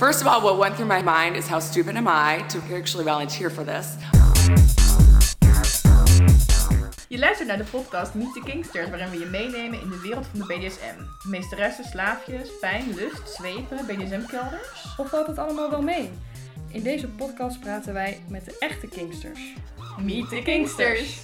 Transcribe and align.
First 0.00 0.22
of 0.22 0.26
all, 0.26 0.40
what 0.40 0.58
went 0.58 0.74
through 0.74 0.88
my 0.88 1.02
mind 1.02 1.36
is 1.36 1.46
how 1.46 1.60
stupid 1.60 1.94
am 1.94 2.08
I 2.08 2.44
to 2.48 2.58
actually 2.74 3.04
volunteer 3.04 3.48
for 3.48 3.62
this? 3.62 3.94
Je 7.08 7.18
luistert 7.18 7.48
naar 7.48 7.56
de 7.56 7.64
podcast 7.64 8.14
Meet 8.14 8.32
the 8.32 8.40
Kingsters, 8.44 8.88
waarin 8.88 9.10
we 9.10 9.18
je 9.18 9.26
meenemen 9.26 9.80
in 9.80 9.88
de 9.88 10.00
wereld 10.00 10.26
van 10.26 10.38
de 10.38 10.46
BDSM. 10.46 11.28
Meesteressen, 11.28 11.84
slaafjes, 11.84 12.48
pijn, 12.60 12.94
lust, 12.94 13.34
zwepen, 13.34 13.86
BDSM-kelders. 13.86 14.96
Of 14.96 15.08
valt 15.08 15.26
het 15.26 15.38
allemaal 15.38 15.70
wel 15.70 15.82
mee? 15.82 16.10
In 16.68 16.82
deze 16.82 17.08
podcast 17.08 17.60
praten 17.60 17.92
wij 17.92 18.22
met 18.28 18.44
de 18.44 18.56
echte 18.58 18.86
Kingsters. 18.86 19.40
Meet 20.00 20.28
the 20.28 20.42
Kingsters! 20.44 21.20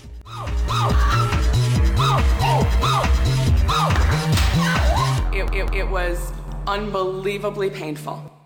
It, 5.30 5.55
it, 5.55 5.75
it 5.75 5.89
was 5.89 6.18
unbelievably 6.77 7.71
painful. 7.71 8.39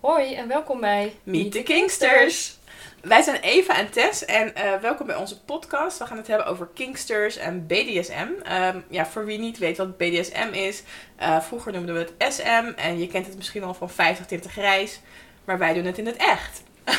Hoi 0.00 0.34
en 0.34 0.48
welkom 0.48 0.80
bij 0.80 1.16
Meet 1.22 1.52
the 1.52 1.62
Kingsters! 1.62 2.56
Wij 3.02 3.22
zijn 3.22 3.40
Eva 3.40 3.76
en 3.76 3.90
Tess 3.90 4.24
en 4.24 4.54
eh, 4.54 4.80
welkom 4.80 5.06
bij 5.06 5.16
onze 5.16 5.40
podcast. 5.40 5.98
We 5.98 6.06
gaan 6.06 6.16
het 6.16 6.26
hebben 6.26 6.46
over 6.46 6.68
Kingsters 6.74 7.36
en 7.36 7.66
BDSM. 7.66 8.28
Ehm, 8.42 8.80
ja, 8.88 9.06
voor 9.06 9.24
wie 9.24 9.38
niet 9.38 9.58
weet 9.58 9.76
wat 9.76 9.96
BDSM 9.96 10.48
is, 10.52 10.82
eh, 11.16 11.40
vroeger 11.40 11.72
noemden 11.72 11.94
we 11.94 12.00
het 12.00 12.34
SM 12.34 12.72
en 12.76 12.98
je 12.98 13.06
kent 13.06 13.26
het 13.26 13.36
misschien 13.36 13.62
al 13.62 13.74
van 13.74 13.90
50 13.90 14.26
tinten 14.26 14.50
grijs, 14.50 15.00
maar 15.44 15.58
wij 15.58 15.74
doen 15.74 15.84
het 15.84 15.98
in 15.98 16.06
het 16.06 16.16
echt. 16.16 16.62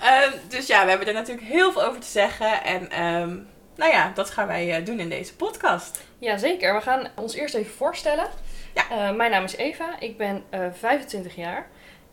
Ehm, 0.00 0.32
dus 0.48 0.66
ja, 0.66 0.82
we 0.82 0.88
hebben 0.88 1.08
er 1.08 1.14
natuurlijk 1.14 1.46
heel 1.46 1.72
veel 1.72 1.84
over 1.84 2.00
te 2.00 2.06
zeggen 2.06 2.64
en 2.64 2.90
ehm, 2.90 3.36
nou 3.76 3.92
ja, 3.92 4.12
dat 4.14 4.30
gaan 4.30 4.46
wij 4.46 4.76
eh, 4.76 4.84
doen 4.84 5.00
in 5.00 5.08
deze 5.08 5.34
podcast. 5.34 6.00
Jazeker, 6.18 6.74
we 6.74 6.80
gaan 6.80 7.08
ons 7.14 7.34
eerst 7.34 7.54
even 7.54 7.74
voorstellen. 7.74 8.30
Ja. 8.78 9.08
Eh, 9.08 9.16
mijn 9.16 9.30
naam 9.30 9.44
is 9.44 9.56
Eva, 9.56 10.00
ik 10.00 10.16
ben 10.16 10.44
eh, 10.50 10.60
25 10.72 11.34
jaar. 11.36 11.66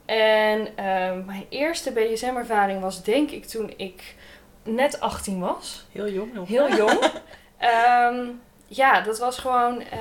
En 0.05 0.67
eh, 0.77 0.85
mijn 1.25 1.45
eerste 1.49 1.91
BDSM-ervaring 1.91 2.81
was 2.81 3.03
denk 3.03 3.31
ik 3.31 3.45
toen 3.45 3.73
ik 3.77 4.15
net 4.63 4.99
18 4.99 5.39
was. 5.39 5.85
Heel 5.91 6.09
jong 6.09 6.33
nog. 6.33 6.47
Heel 6.47 6.75
jong. 6.85 7.11
Ehm, 7.57 8.25
ja, 8.67 9.01
dat 9.01 9.19
was 9.19 9.37
gewoon 9.37 9.81
eh, 9.81 9.99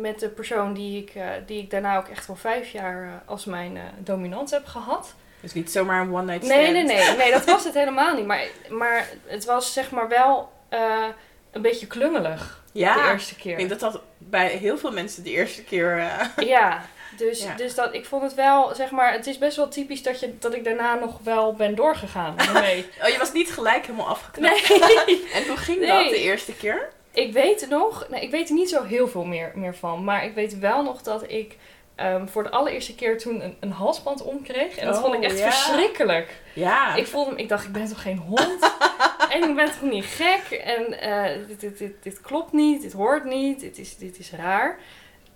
met 0.00 0.20
de 0.20 0.28
persoon 0.28 0.74
die 0.74 1.02
ik, 1.02 1.12
die 1.46 1.62
ik 1.62 1.70
daarna 1.70 1.96
ook 1.96 2.08
echt 2.08 2.26
wel 2.26 2.36
vijf 2.36 2.70
jaar 2.70 3.22
als 3.26 3.44
mijn 3.44 3.78
dominant 3.98 4.50
heb 4.50 4.66
gehad. 4.66 5.14
Dus 5.40 5.52
niet 5.52 5.70
zomaar 5.70 6.00
een 6.00 6.14
one 6.14 6.24
night 6.24 6.44
stand. 6.44 6.60
Nee, 6.60 6.72
nee, 6.72 6.84
nee, 6.84 7.16
nee, 7.16 7.30
dat 7.30 7.44
was 7.54 7.64
het 7.64 7.74
helemaal 7.74 8.14
niet. 8.14 8.26
Maar, 8.26 8.46
maar 8.68 9.08
het 9.26 9.44
was 9.44 9.72
zeg 9.72 9.90
maar 9.90 10.08
wel 10.08 10.52
een 11.52 11.62
beetje 11.62 11.86
klungelig 11.86 12.62
Ja, 12.72 12.94
de 13.06 13.12
eerste 13.12 13.32
ik 13.34 13.40
keer. 13.40 13.56
denk 13.56 13.68
dat 13.68 13.80
dat 13.80 14.00
bij 14.18 14.48
heel 14.48 14.78
veel 14.78 14.92
mensen 14.92 15.22
de 15.24 15.30
eerste 15.30 15.62
keer... 15.64 15.98
eh, 15.98 16.46
Ja, 16.46 16.82
dus, 17.16 17.42
Ja. 17.42 17.54
dus 17.54 17.74
dat, 17.74 17.94
ik 17.94 18.04
vond 18.04 18.22
het 18.22 18.34
wel, 18.34 18.74
zeg 18.74 18.90
maar, 18.90 19.12
het 19.12 19.26
is 19.26 19.38
best 19.38 19.56
wel 19.56 19.68
typisch 19.68 20.02
dat, 20.02 20.20
je, 20.20 20.38
dat 20.38 20.54
ik 20.54 20.64
daarna 20.64 20.94
nog 20.94 21.18
wel 21.22 21.54
ben 21.54 21.74
doorgegaan. 21.74 22.34
Nee. 22.52 22.86
Oh, 23.02 23.08
je 23.08 23.18
was 23.18 23.32
niet 23.32 23.50
gelijk 23.52 23.86
helemaal 23.86 24.08
afgeknapt. 24.08 24.68
nee. 25.06 25.24
En 25.34 25.46
hoe 25.46 25.56
ging 25.56 25.78
Nee. 25.78 25.88
dat 25.88 26.08
de 26.08 26.20
eerste 26.22 26.52
keer? 26.56 26.88
Ik 27.14 27.32
weet 27.32 27.66
nog, 27.68 28.06
nee, 28.10 28.22
ik 28.22 28.30
weet 28.30 28.48
er 28.48 28.54
niet 28.54 28.68
zo 28.68 28.82
heel 28.84 29.08
veel 29.08 29.24
meer, 29.24 29.52
meer 29.54 29.74
van, 29.74 30.04
maar 30.04 30.24
ik 30.24 30.34
weet 30.34 30.58
wel 30.58 30.82
nog 30.82 31.02
dat 31.02 31.24
ik 31.30 31.56
ehm, 31.94 32.26
voor 32.26 32.42
de 32.42 32.50
allereerste 32.50 32.94
keer 32.94 33.18
toen 33.18 33.44
een, 33.44 33.56
een 33.60 33.72
halsband 33.72 34.22
omkreeg. 34.22 34.76
En 34.76 34.86
dat 34.86 34.96
Oh, 34.96 35.02
vond 35.02 35.14
ik 35.14 35.22
echt 35.22 35.38
ja. 35.38 35.50
verschrikkelijk. 35.50 36.40
Ja. 36.54 36.94
Ik 36.94 37.06
voelde 37.06 37.36
ik 37.36 37.48
dacht, 37.48 37.64
ik 37.64 37.72
ben 37.72 37.86
toch 37.88 38.02
geen 38.02 38.18
hond? 38.18 38.72
en 39.34 39.48
ik 39.48 39.54
ben 39.54 39.66
toch 39.66 39.90
niet 39.90 40.04
gek? 40.04 40.50
En 40.50 41.00
eh, 41.00 41.46
dit, 41.46 41.60
dit, 41.60 41.78
dit, 41.78 42.02
dit 42.02 42.20
klopt 42.20 42.52
niet, 42.52 42.82
dit 42.82 42.92
hoort 42.92 43.24
niet, 43.24 43.60
dit 43.60 43.78
is, 43.78 43.96
dit 43.96 44.18
is 44.18 44.32
raar. 44.32 44.78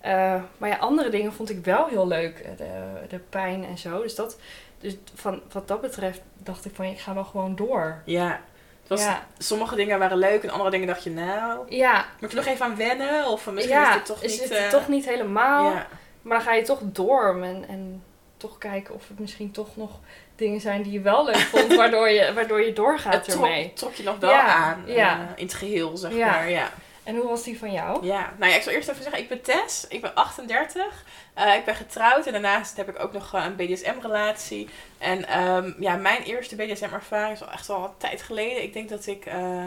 Eh, 0.01 0.41
maar 0.57 0.69
ja, 0.69 0.75
andere 0.77 1.09
dingen 1.09 1.33
vond 1.33 1.49
ik 1.49 1.65
wel 1.65 1.87
heel 1.87 2.07
leuk. 2.07 2.43
De, 2.57 2.69
de 3.09 3.19
pijn 3.29 3.65
en 3.65 3.77
zo. 3.77 4.01
Dus, 4.01 4.15
dat, 4.15 4.37
dus 4.79 4.95
van, 5.15 5.41
wat 5.51 5.67
dat 5.67 5.81
betreft 5.81 6.21
dacht 6.37 6.65
ik 6.65 6.75
van, 6.75 6.85
ik 6.85 6.99
ga 6.99 7.13
wel 7.13 7.23
gewoon 7.23 7.55
door. 7.55 8.01
Ja. 8.05 8.41
Het 8.81 8.99
was, 8.99 9.07
Ja, 9.07 9.25
Sommige 9.37 9.75
dingen 9.75 9.99
waren 9.99 10.17
leuk 10.17 10.43
en 10.43 10.49
andere 10.49 10.69
dingen 10.69 10.87
dacht 10.87 11.03
je, 11.03 11.09
nou... 11.09 11.65
ja, 11.69 12.05
Moet 12.19 12.29
je 12.29 12.35
nog 12.37 12.45
even 12.45 12.65
aan 12.65 12.75
wennen? 12.75 13.27
Of 13.27 13.51
misschien 13.51 13.75
ja 13.75 13.89
is 13.89 13.95
dit 13.95 14.05
toch 14.05 14.23
is 14.23 14.31
niet... 14.31 14.49
het 14.49 14.57
eh, 14.57 14.69
toch 14.69 14.87
niet 14.87 15.05
helemaal. 15.05 15.71
Ja. 15.71 15.87
Maar 16.27 16.37
dan 16.37 16.45
ga 16.47 16.53
je 16.53 16.61
toch 16.63 16.79
door 16.83 17.43
en, 17.43 17.65
en 17.67 18.03
toch 18.37 18.57
kijken 18.57 18.93
of 18.95 19.07
het 19.07 19.19
misschien 19.19 19.51
toch 19.51 19.75
nog 19.75 19.91
dingen 20.35 20.61
zijn 20.61 20.81
die 20.81 20.91
je 20.91 21.01
wel 21.01 21.25
leuk 21.25 21.35
vond, 21.53 21.75
waardoor 21.75 22.09
je, 22.09 22.33
waardoor 22.33 22.61
je 22.61 22.73
doorgaat 22.73 23.13
Het 23.13 23.23
trok, 23.23 23.43
ermee. 23.45 23.73
trok 23.73 23.93
je 23.93 24.03
nog 24.03 24.17
wel 24.19 24.29
Ja, 24.29 24.45
aan 24.45 24.83
ja. 24.85 25.13
eh, 25.21 25.25
in 25.35 25.45
het 25.45 25.53
geheel, 25.53 25.97
zeg 25.97 26.11
Ja. 26.13 26.29
maar. 26.31 26.49
Ja. 26.49 26.69
En 27.03 27.15
hoe 27.15 27.27
was 27.27 27.43
die 27.43 27.59
van 27.59 27.71
jou? 27.71 28.05
Ja, 28.05 28.33
nou 28.37 28.51
ja, 28.51 28.57
ik 28.57 28.63
zal 28.63 28.73
eerst 28.73 28.89
even 28.89 29.03
zeggen, 29.03 29.21
ik 29.21 29.29
ben 29.29 29.41
Tess, 29.41 29.87
ik 29.87 30.01
ben 30.01 30.15
38, 30.15 31.03
Eh, 31.33 31.55
ik 31.55 31.65
ben 31.65 31.75
getrouwd 31.75 32.25
en 32.25 32.31
daarnaast 32.31 32.77
heb 32.77 32.89
ik 32.89 32.99
ook 33.03 33.13
nog 33.13 33.33
eh, 33.33 33.43
een 33.45 33.55
BDSM-relatie. 33.55 34.69
En 34.97 35.27
ehm, 35.27 35.71
ja, 35.79 35.95
mijn 35.95 36.21
eerste 36.23 36.55
BDSM-ervaring 36.55 37.33
is 37.33 37.41
al 37.43 37.51
echt 37.51 37.67
wel 37.67 37.83
een 37.83 37.97
tijd 37.97 38.21
geleden. 38.21 38.63
Ik 38.63 38.73
denk 38.73 38.89
dat 38.89 39.05
ik 39.05 39.25
eh 39.25 39.65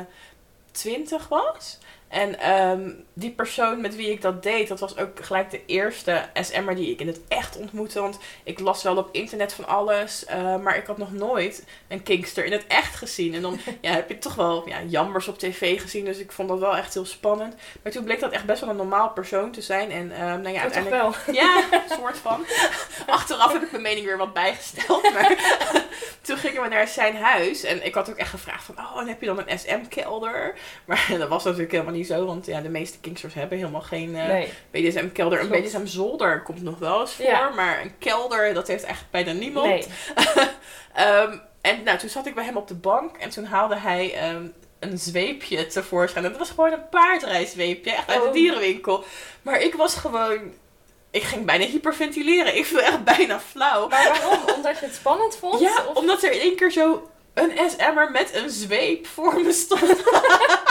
20 0.73 1.29
was. 1.29 1.79
En 2.11 2.39
ehm, 2.39 2.91
die 3.13 3.31
persoon 3.31 3.81
met 3.81 3.97
wie 3.97 4.11
ik 4.11 4.23
dat 4.23 4.43
deed, 4.43 4.69
dat 4.69 4.81
was 4.81 4.99
ook 4.99 5.25
gelijk 5.25 5.51
de 5.51 5.65
eerste 5.67 6.29
SM'er 6.35 6.75
die 6.75 6.91
ik 6.91 7.01
in 7.01 7.07
het 7.07 7.21
echt 7.29 7.57
ontmoette. 7.57 8.01
Want 8.01 8.19
ik 8.45 8.61
las 8.61 8.83
wel 8.83 8.97
op 8.97 9.09
internet 9.13 9.53
van 9.53 9.67
alles, 9.67 10.25
eh, 10.25 10.57
maar 10.57 10.77
ik 10.77 10.87
had 10.87 10.99
nog 10.99 11.13
nooit 11.13 11.65
een 11.89 12.03
kinkster 12.03 12.45
in 12.45 12.53
het 12.53 12.67
echt 12.67 12.97
gezien. 12.97 13.35
En 13.35 13.43
dan 13.43 13.61
ja, 13.81 13.93
heb 13.93 14.09
je 14.09 14.19
toch 14.19 14.35
wel 14.35 14.69
ja, 14.69 14.83
jammers 14.83 15.29
op 15.29 15.39
tv 15.39 15.81
gezien, 15.81 16.05
dus 16.05 16.19
ik 16.19 16.33
vond 16.33 16.49
dat 16.49 16.59
wel 16.59 16.77
echt 16.77 16.95
heel 16.95 17.05
spannend. 17.05 17.55
Maar 17.83 17.93
toen 17.93 18.05
bleek 18.05 18.21
dat 18.21 18.33
echt 18.33 18.45
best 18.45 18.61
wel 18.61 18.71
een 18.71 18.77
normaal 18.77 19.11
persoon 19.11 19.51
te 19.51 19.61
zijn. 19.61 19.91
En 19.91 20.13
ehm, 20.13 20.41
nou 20.41 20.55
ja, 20.55 20.63
toch 20.63 20.73
uiteindelijk... 20.73 21.03
wel. 21.03 21.35
Ja, 21.41 21.65
soort 21.89 22.19
van. 22.19 22.45
Achteraf 23.07 23.53
heb 23.53 23.63
ik 23.63 23.71
mijn 23.71 23.83
mening 23.83 24.07
weer 24.07 24.19
wat 24.19 24.33
bijgesteld. 24.33 25.13
Maar 25.13 25.35
toen 26.23 26.37
gingen 26.37 26.63
we 26.63 26.69
naar 26.69 26.89
zijn 26.89 27.17
huis. 27.17 27.63
En 27.63 27.87
ik 27.87 27.95
had 27.95 28.11
ook 28.11 28.17
echt 28.17 28.31
gevraagd 28.31 28.65
van... 28.65 28.79
Oh, 28.79 29.01
en 29.01 29.09
heb 29.09 29.21
je 29.21 29.27
dan 29.27 29.43
een 29.47 29.59
SM-kelder? 29.59 30.55
Maar 30.85 31.07
dat 31.19 31.29
was 31.29 31.45
natuurlijk 31.45 31.73
helemaal 31.73 31.93
niet 31.93 32.00
zo. 32.05 32.25
Want 32.27 32.47
ja, 32.47 32.61
de 32.61 32.69
meeste 32.69 32.99
Kingsters 32.99 33.35
hebben 33.35 33.59
helemaal 33.59 33.81
geen 33.81 34.17
eh, 34.17 34.27
Nee. 34.27 34.49
BDSM-kelder. 34.71 35.41
Een. 35.41 35.49
BDSM-zolder 35.49 36.43
komt 36.43 36.63
nog 36.63 36.79
wel 36.79 37.01
eens 37.01 37.13
voor. 37.15 37.25
Ja. 37.25 37.49
Maar 37.49 37.81
een 37.81 37.99
kelder, 37.99 38.55
dat 38.55 38.67
heeft 38.69 38.85
echt 38.85 39.05
bijna 39.11 39.33
niemand. 39.33 39.67
Nee. 39.67 39.85
Ehm, 40.95 41.37
en 41.61 41.83
nou, 41.83 41.99
toen 41.99 42.09
zat 42.09 42.27
ik 42.27 42.35
bij 42.35 42.45
hem 42.45 42.57
op 42.57 42.69
de 42.69 42.75
bank. 42.75 43.17
En 43.17 43.31
toen 43.31 43.45
haalde 43.45 43.77
hij... 43.77 44.15
ehm, 44.15 44.45
een 44.79 44.99
zweepje 44.99 45.67
tevoorschijn. 45.67 46.25
En 46.25 46.31
dat 46.31 46.39
was 46.39 46.51
gewoon 46.51 46.73
een 46.73 46.89
paardrijzweepje. 46.89 47.91
Echt 47.93 48.09
uit 48.09 48.21
de 48.23 48.27
Oh. 48.29 48.33
dierenwinkel. 48.33 49.05
Maar 49.43 49.61
ik 49.61 49.75
was 49.75 49.95
gewoon... 49.95 50.53
Ik 51.11 51.23
ging 51.23 51.47
bijna 51.47 51.65
hyperventileren. 51.65 52.57
Ik 52.57 52.65
viel 52.67 52.81
echt 52.81 53.05
bijna 53.05 53.41
flauw. 53.41 53.89
Maar 53.89 54.09
waarom? 54.09 54.55
Omdat 54.57 54.79
je 54.79 54.85
het 54.85 54.95
spannend 54.95 55.37
vond? 55.37 55.61
Ja, 55.61 55.85
Of- 55.89 55.97
omdat 55.97 56.23
er 56.23 56.33
in 56.33 56.41
één 56.41 56.57
keer 56.57 56.71
zo 56.71 57.11
een 57.35 57.53
SM'er 57.71 58.11
met 58.11 58.35
een 58.35 58.51
zweep 58.51 59.07
voor 59.07 59.41
me 59.41 59.53
stond. 59.53 59.83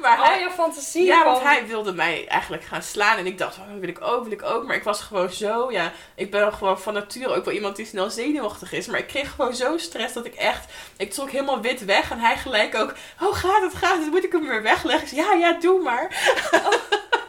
maar 0.00 0.18
Oh, 0.20 0.26
hij, 0.26 0.40
je 0.40 0.50
fantasie. 0.50 1.04
ja, 1.04 1.24
want 1.24 1.42
hij 1.42 1.66
wilde 1.66 1.92
mij 1.92 2.26
eigenlijk 2.28 2.64
gaan 2.64 2.82
slaan. 2.82 3.18
En 3.18 3.26
ik 3.26 3.38
dacht, 3.38 3.58
oh, 3.58 3.78
wil 3.80 3.88
ik 3.88 4.00
ook, 4.00 4.22
wil 4.22 4.32
ik 4.32 4.42
ook. 4.42 4.66
Maar 4.66 4.76
ik 4.76 4.82
was 4.82 5.00
gewoon 5.00 5.30
zo, 5.30 5.70
ja... 5.72 5.92
Ik 6.14 6.30
ben 6.30 6.52
gewoon 6.52 6.80
van 6.80 6.94
nature 6.94 7.34
ook 7.34 7.44
wel 7.44 7.54
iemand 7.54 7.76
die 7.76 7.86
snel 7.86 8.10
zenuwachtig 8.10 8.72
is. 8.72 8.86
Maar 8.86 8.98
ik 8.98 9.06
kreeg 9.06 9.30
gewoon 9.30 9.54
zo 9.54 9.78
stress 9.78 10.14
dat 10.14 10.24
ik 10.24 10.34
echt... 10.34 10.72
Ik 10.96 11.12
trok 11.12 11.30
helemaal 11.30 11.60
wit 11.60 11.84
weg. 11.84 12.10
En 12.10 12.18
hij 12.18 12.36
gelijk 12.36 12.74
ook... 12.74 12.94
Oh, 13.20 13.34
gaat 13.34 13.62
het, 13.62 13.74
gaat 13.74 13.98
het? 13.98 14.10
Moet 14.10 14.24
ik 14.24 14.32
hem 14.32 14.46
weer 14.48 14.62
wegleggen? 14.62 15.16
Ja, 15.16 15.32
ja, 15.32 15.52
doe 15.60 15.82
maar. 15.82 16.08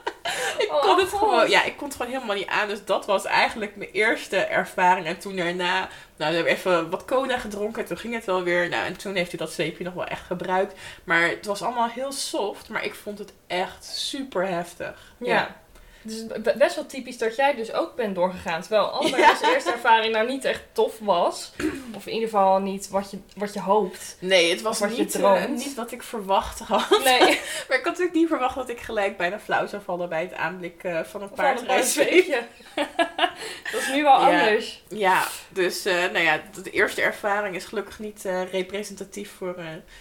ik 0.62 0.72
Oh, 0.72 0.82
kon 0.82 1.00
het 1.00 1.10
gewoon... 1.10 1.50
Ja, 1.50 1.64
ik 1.64 1.78
kon 1.78 1.88
het 1.88 1.96
gewoon 1.98 2.12
helemaal 2.12 2.36
niet 2.36 2.48
aan. 2.48 2.68
Dus 2.68 2.86
dat 2.86 3.06
was 3.06 3.26
eigenlijk 3.26 3.76
mijn 3.76 3.92
eerste 3.92 4.38
ervaring. 4.38 5.06
En 5.06 5.20
toen 5.20 5.36
daarna... 5.36 5.90
Nou, 6.18 6.30
we 6.30 6.36
hebben 6.36 6.54
even 6.54 6.90
wat 6.90 7.06
cola 7.06 7.38
gedronken. 7.38 7.86
Toen 7.86 7.98
ging 7.98 8.14
het 8.14 8.26
wel 8.26 8.44
weer. 8.44 8.70
Nou, 8.70 8.86
en 8.86 8.98
toen 8.98 9.16
heeft 9.16 9.30
hij 9.30 9.40
dat 9.40 9.52
zeepje 9.52 9.84
nog 9.84 9.94
wel 9.94 10.06
echt 10.06 10.26
gebruikt. 10.26 10.80
Maar 11.04 11.22
het 11.22 11.46
was 11.46 11.62
allemaal 11.62 11.90
heel 11.90 12.12
soft. 12.12 12.70
Maar 12.70 12.84
ik 12.84 12.96
vond 12.96 13.20
het 13.20 13.34
echt 13.48 13.86
super 13.86 14.48
heftig. 14.48 15.14
Ja. 15.18 15.61
Dus 16.04 16.24
best 16.56 16.76
wel 16.76 16.86
typisch 16.86 17.18
dat 17.18 17.36
jij 17.36 17.56
dus 17.56 17.74
ook 17.74 17.96
bent 17.96 18.16
doorgegaan. 18.16 18.62
Terwijl 18.62 18.86
allebei 18.90 19.22
Ja. 19.22 19.32
onze 19.32 19.54
eerste 19.54 19.72
ervaring 19.72 20.14
nou 20.14 20.28
niet 20.28 20.46
echt 20.46 20.64
tof 20.72 21.00
was. 21.00 21.52
Of 21.96 22.06
in 22.06 22.14
ieder 22.14 22.30
geval 22.30 22.60
niet 22.60 22.90
wat 22.90 23.12
je, 23.12 23.18
wat 23.36 23.54
je 23.54 23.60
hoopt. 23.60 24.18
Nee, 24.20 24.50
het 24.52 24.62
was 24.62 24.80
wat 24.80 24.98
niet, 24.98 25.16
eh, 25.16 25.46
niet 25.46 25.76
wat 25.76 25.92
ik 25.92 26.04
verwacht 26.04 26.60
had. 26.60 26.90
Nee. 27.04 27.20
Maar 27.68 27.78
ik 27.78 27.84
had 27.84 27.86
natuurlijk 27.86 28.14
niet 28.14 28.28
verwacht 28.28 28.56
dat 28.56 28.70
ik 28.70 28.80
gelijk 28.80 29.18
bijna 29.18 29.40
flauw 29.40 29.68
zou 29.68 29.82
vallen 29.86 30.10
bij 30.10 30.22
het 30.22 30.34
aanblik 30.34 30.84
eh, 30.84 31.00
van 31.04 31.22
een 31.22 31.30
paardweepje. 31.32 32.42
dat 33.72 33.82
is 33.82 33.88
nu 33.92 34.04
wel 34.04 34.20
Ja. 34.30 34.40
anders. 34.40 34.84
Ja, 34.88 35.28
dus 35.50 35.86
eh, 35.86 35.94
nou 35.96 36.20
ja, 36.20 36.42
de 36.64 36.70
eerste 36.72 37.02
ervaring 37.02 37.56
is 37.56 37.66
gelukkig 37.66 38.00
niet 38.00 38.24
representatief 38.52 39.32
voor, 39.38 39.56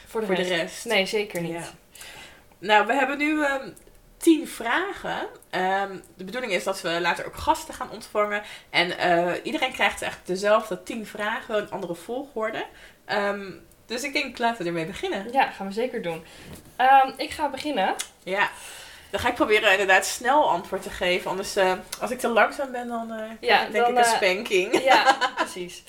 Voor 0.06 0.20
de, 0.20 0.26
voor 0.26 0.34
de 0.34 0.42
rest. 0.42 0.84
Nee, 0.84 1.06
zeker 1.06 1.40
niet. 1.40 1.52
Ja. 1.52 1.70
Nou, 2.58 2.86
we 2.86 2.92
hebben 2.94 3.18
nu 3.18 3.44
ehm, 3.44 3.68
tien 4.20 4.48
vragen. 4.48 5.26
Ehm, 5.50 5.96
de 6.16 6.24
bedoeling 6.24 6.52
is 6.52 6.64
dat 6.64 6.80
we 6.80 7.00
later 7.00 7.26
ook 7.26 7.36
gasten 7.36 7.74
gaan 7.74 7.90
ontvangen. 7.90 8.42
En 8.70 8.98
eh, 8.98 9.32
iedereen 9.42 9.72
krijgt 9.72 10.02
eigenlijk 10.02 10.26
dezelfde 10.26 10.82
tien 10.82 11.06
vragen, 11.06 11.56
een 11.56 11.70
andere 11.70 11.94
volgorde. 11.94 12.66
Ehm, 13.04 13.50
dus 13.86 14.02
ik 14.02 14.12
denk, 14.12 14.38
laten 14.38 14.62
we 14.62 14.68
ermee 14.68 14.86
beginnen. 14.86 15.32
Ja, 15.32 15.50
gaan 15.50 15.66
we 15.66 15.72
zeker 15.72 16.02
doen. 16.02 16.24
Ehm, 16.76 17.10
ik 17.16 17.30
ga 17.30 17.48
beginnen. 17.48 17.94
Ja, 18.22 18.50
Dan 19.10 19.20
ga 19.20 19.28
ik 19.28 19.34
proberen 19.34 19.70
inderdaad 19.70 20.06
snel 20.06 20.50
antwoord 20.50 20.82
te 20.82 20.90
geven. 20.90 21.30
Anders, 21.30 21.56
eh, 21.56 21.72
als 22.00 22.10
ik 22.10 22.18
te 22.18 22.28
langzaam 22.28 22.72
ben, 22.72 22.88
dan 22.88 23.12
eh, 23.12 23.30
Ja, 23.40 23.60
denk 23.68 23.84
dan, 23.84 23.90
ik 23.90 23.98
een 23.98 24.04
spanking. 24.04 24.82
Ja, 24.82 25.16
precies. 25.36 25.82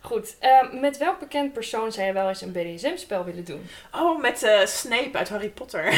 Goed, 0.00 0.36
met 0.72 0.98
welk 0.98 1.18
bekend 1.18 1.52
persoon 1.52 1.92
zou 1.92 2.06
je 2.06 2.12
wel 2.12 2.28
eens 2.28 2.40
een 2.40 2.52
BDSM-spel 2.52 3.24
willen 3.24 3.44
doen? 3.44 3.68
Oh, 3.92 4.20
met 4.20 4.42
eh, 4.42 4.66
Snape 4.66 5.18
uit 5.18 5.28
Harry 5.28 5.48
Potter. 5.48 5.84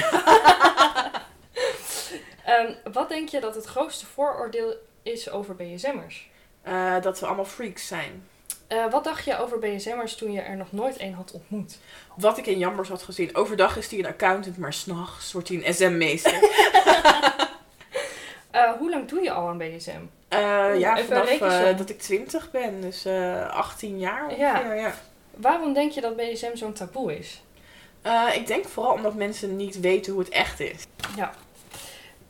Ehm, 2.44 2.72
wat 2.92 3.08
denk 3.08 3.28
je 3.28 3.40
dat 3.40 3.54
het 3.54 3.64
grootste 3.64 4.06
vooroordeel 4.06 4.74
is 5.02 5.30
over 5.30 5.54
BDSM'ers? 5.54 6.28
Eh, 6.62 7.00
dat 7.02 7.20
we 7.20 7.26
allemaal 7.26 7.44
freaks 7.44 7.86
zijn. 7.86 8.28
Eh, 8.66 8.90
wat 8.90 9.04
dacht 9.04 9.24
je 9.24 9.38
over 9.38 9.58
BDSM'ers 9.58 10.16
toen 10.16 10.32
je 10.32 10.40
er 10.40 10.56
nog 10.56 10.72
nooit 10.72 11.00
een 11.00 11.14
had 11.14 11.32
ontmoet? 11.32 11.78
Wat 12.16 12.38
ik 12.38 12.46
in 12.46 12.58
Jambers 12.58 12.88
had 12.88 13.02
gezien. 13.02 13.36
Overdag 13.36 13.76
is 13.76 13.90
hij 13.90 13.98
een 13.98 14.06
accountant, 14.06 14.58
maar 14.58 14.72
s'nachts 14.72 15.32
wordt 15.32 15.48
hij 15.48 15.56
een 15.56 15.74
SM-meester. 15.74 16.32
Eh, 18.50 18.72
hoe 18.72 18.90
lang 18.90 19.08
doe 19.08 19.22
je 19.22 19.30
al 19.30 19.48
aan 19.48 19.58
BDSM? 19.58 19.90
Eh, 20.28 20.78
ja, 20.78 20.96
Even 20.98 21.16
vanaf 21.38 21.76
dat 21.76 21.90
ik 21.90 21.98
20 22.00 22.50
ben. 22.50 22.80
Dus 22.80 23.04
eh 23.04 23.50
18 23.50 23.98
jaar 23.98 24.24
ongeveer, 24.24 24.44
Ja. 24.44 24.72
ja. 24.72 24.94
Waarom 25.36 25.72
denk 25.72 25.92
je 25.92 26.00
dat 26.00 26.16
BDSM 26.16 26.54
zo'n 26.56 26.72
taboe 26.72 27.18
is? 27.18 27.42
Ik 28.34 28.46
denk 28.46 28.68
vooral 28.68 28.92
omdat 28.92 29.14
mensen 29.14 29.56
niet 29.56 29.80
weten 29.80 30.12
hoe 30.12 30.22
het 30.22 30.30
echt 30.32 30.60
is. 30.60 30.86
Ja. 31.16 31.32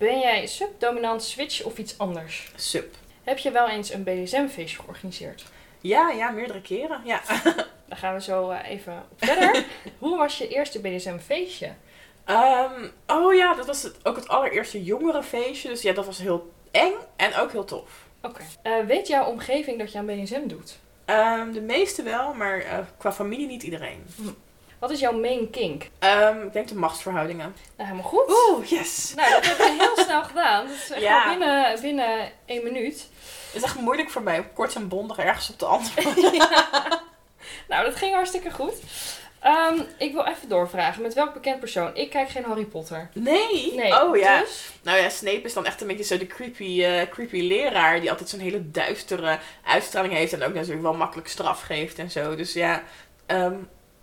Ben 0.01 0.19
jij 0.19 0.47
subdominant, 0.47 1.23
switch 1.23 1.63
of 1.63 1.79
iets 1.79 1.99
anders? 1.99 2.53
Sub. 2.57 2.95
Heb 3.23 3.39
je 3.39 3.51
wel 3.51 3.69
eens 3.69 3.93
een 3.93 4.03
BDSM-feestje 4.03 4.83
georganiseerd? 4.83 5.45
Ja, 5.81 6.11
ja, 6.11 6.31
meerdere 6.31 6.61
keren. 6.61 7.01
Ja. 7.05 7.23
Daar 7.89 7.99
gaan 7.99 8.15
we 8.15 8.21
zo 8.21 8.51
eh, 8.51 8.71
even 8.71 9.05
op 9.11 9.25
verder. 9.25 9.65
Hoe 9.99 10.17
was 10.17 10.39
je 10.39 10.49
eerste 10.49 10.81
BDSM-feestje? 10.81 11.73
Ehm, 12.25 12.89
oh 13.07 13.35
ja, 13.35 13.55
dat 13.55 13.67
was 13.67 13.83
het, 13.83 13.97
ook 14.03 14.17
het 14.17 14.29
allereerste 14.29 14.85
jongerenfeestje. 14.85 15.69
Dus 15.69 15.83
ja, 15.83 15.93
dat 15.93 16.07
was 16.07 16.19
heel 16.19 16.53
eng 16.71 16.95
en 17.17 17.37
ook 17.37 17.53
heel 17.53 17.65
tof. 17.65 18.07
Oké. 18.23 18.43
Eh, 18.63 18.85
weet 18.87 19.07
jouw 19.07 19.25
omgeving 19.25 19.79
dat 19.79 19.93
je 19.93 19.99
aan 19.99 20.07
BDSM 20.07 20.47
doet? 20.47 20.79
Ehm, 21.05 21.53
de 21.53 21.61
meeste 21.61 22.03
wel, 22.03 22.35
maar 22.35 22.61
eh, 22.61 22.79
qua 22.97 23.13
familie 23.13 23.47
niet 23.47 23.63
iedereen. 23.63 24.07
Wat 24.81 24.91
is 24.91 25.01
jouw 25.01 25.13
main 25.13 25.51
kink? 25.51 25.89
Ehm, 25.99 26.43
ik 26.47 26.53
denk 26.53 26.69
de 26.69 26.75
machtsverhoudingen. 26.75 27.55
Nou, 27.77 27.89
helemaal 27.91 28.11
goed. 28.11 28.23
Oeh, 28.51 28.67
yes! 28.67 29.13
Nou, 29.17 29.31
dat 29.31 29.47
heb 29.47 29.57
je 29.59 29.77
heel 29.79 30.05
snel 30.05 30.23
gedaan. 30.25 30.67
Dat 30.67 30.77
is 30.77 30.91
echt 30.91 31.01
Ja. 31.03 31.29
binnen, 31.29 31.81
binnen 31.81 32.33
één 32.47 32.63
minuut. 32.63 33.09
Het 33.47 33.55
is 33.55 33.63
echt 33.63 33.81
moeilijk 33.81 34.11
voor 34.11 34.23
mij 34.23 34.39
om 34.39 34.53
kort 34.53 34.75
en 34.75 34.89
bondig 34.89 35.19
ergens 35.19 35.51
op 35.51 35.59
te 35.59 35.65
antwoorden. 35.67 36.33
Nou, 37.69 37.85
dat 37.85 37.97
ging 37.97 38.15
hartstikke 38.15 38.51
goed. 38.51 38.75
Ehm, 39.41 39.81
ik 39.99 40.13
wil 40.13 40.25
even 40.25 40.49
doorvragen. 40.49 41.03
Met 41.03 41.15
welk 41.15 41.33
bekend 41.33 41.61
persoon? 41.61 41.97
Ik 41.97 42.11
kijk 42.11 42.29
geen 42.29 42.45
Harry 42.45 42.65
Potter. 42.65 43.11
Nee? 43.15 43.75
Nee. 43.75 44.03
Oh 44.03 44.17
ja. 44.17 44.41
Dus? 44.41 44.71
Nou 44.83 44.99
ja, 44.99 45.09
Snape 45.09 45.41
is 45.43 45.53
dan 45.53 45.67
echt 45.67 45.81
een 45.81 45.87
beetje 45.87 46.05
zo 46.05 46.19
de 46.19 46.27
creepy, 46.27 46.85
eh, 46.85 47.09
creepy 47.11 47.41
leraar. 47.41 48.01
Die 48.01 48.11
altijd 48.11 48.29
zo'n 48.29 48.41
hele 48.41 48.71
duistere 48.71 49.39
uitstraling 49.65 50.13
heeft. 50.13 50.33
En 50.33 50.43
ook 50.43 50.55
natuurlijk 50.55 50.83
wel 50.83 50.95
makkelijk 50.95 51.29
straf 51.29 51.61
geeft 51.63 51.99
en 51.99 52.11
zo. 52.11 52.37
Dus 52.37 52.53
ja, 52.53 52.83
ehm, 53.27 53.55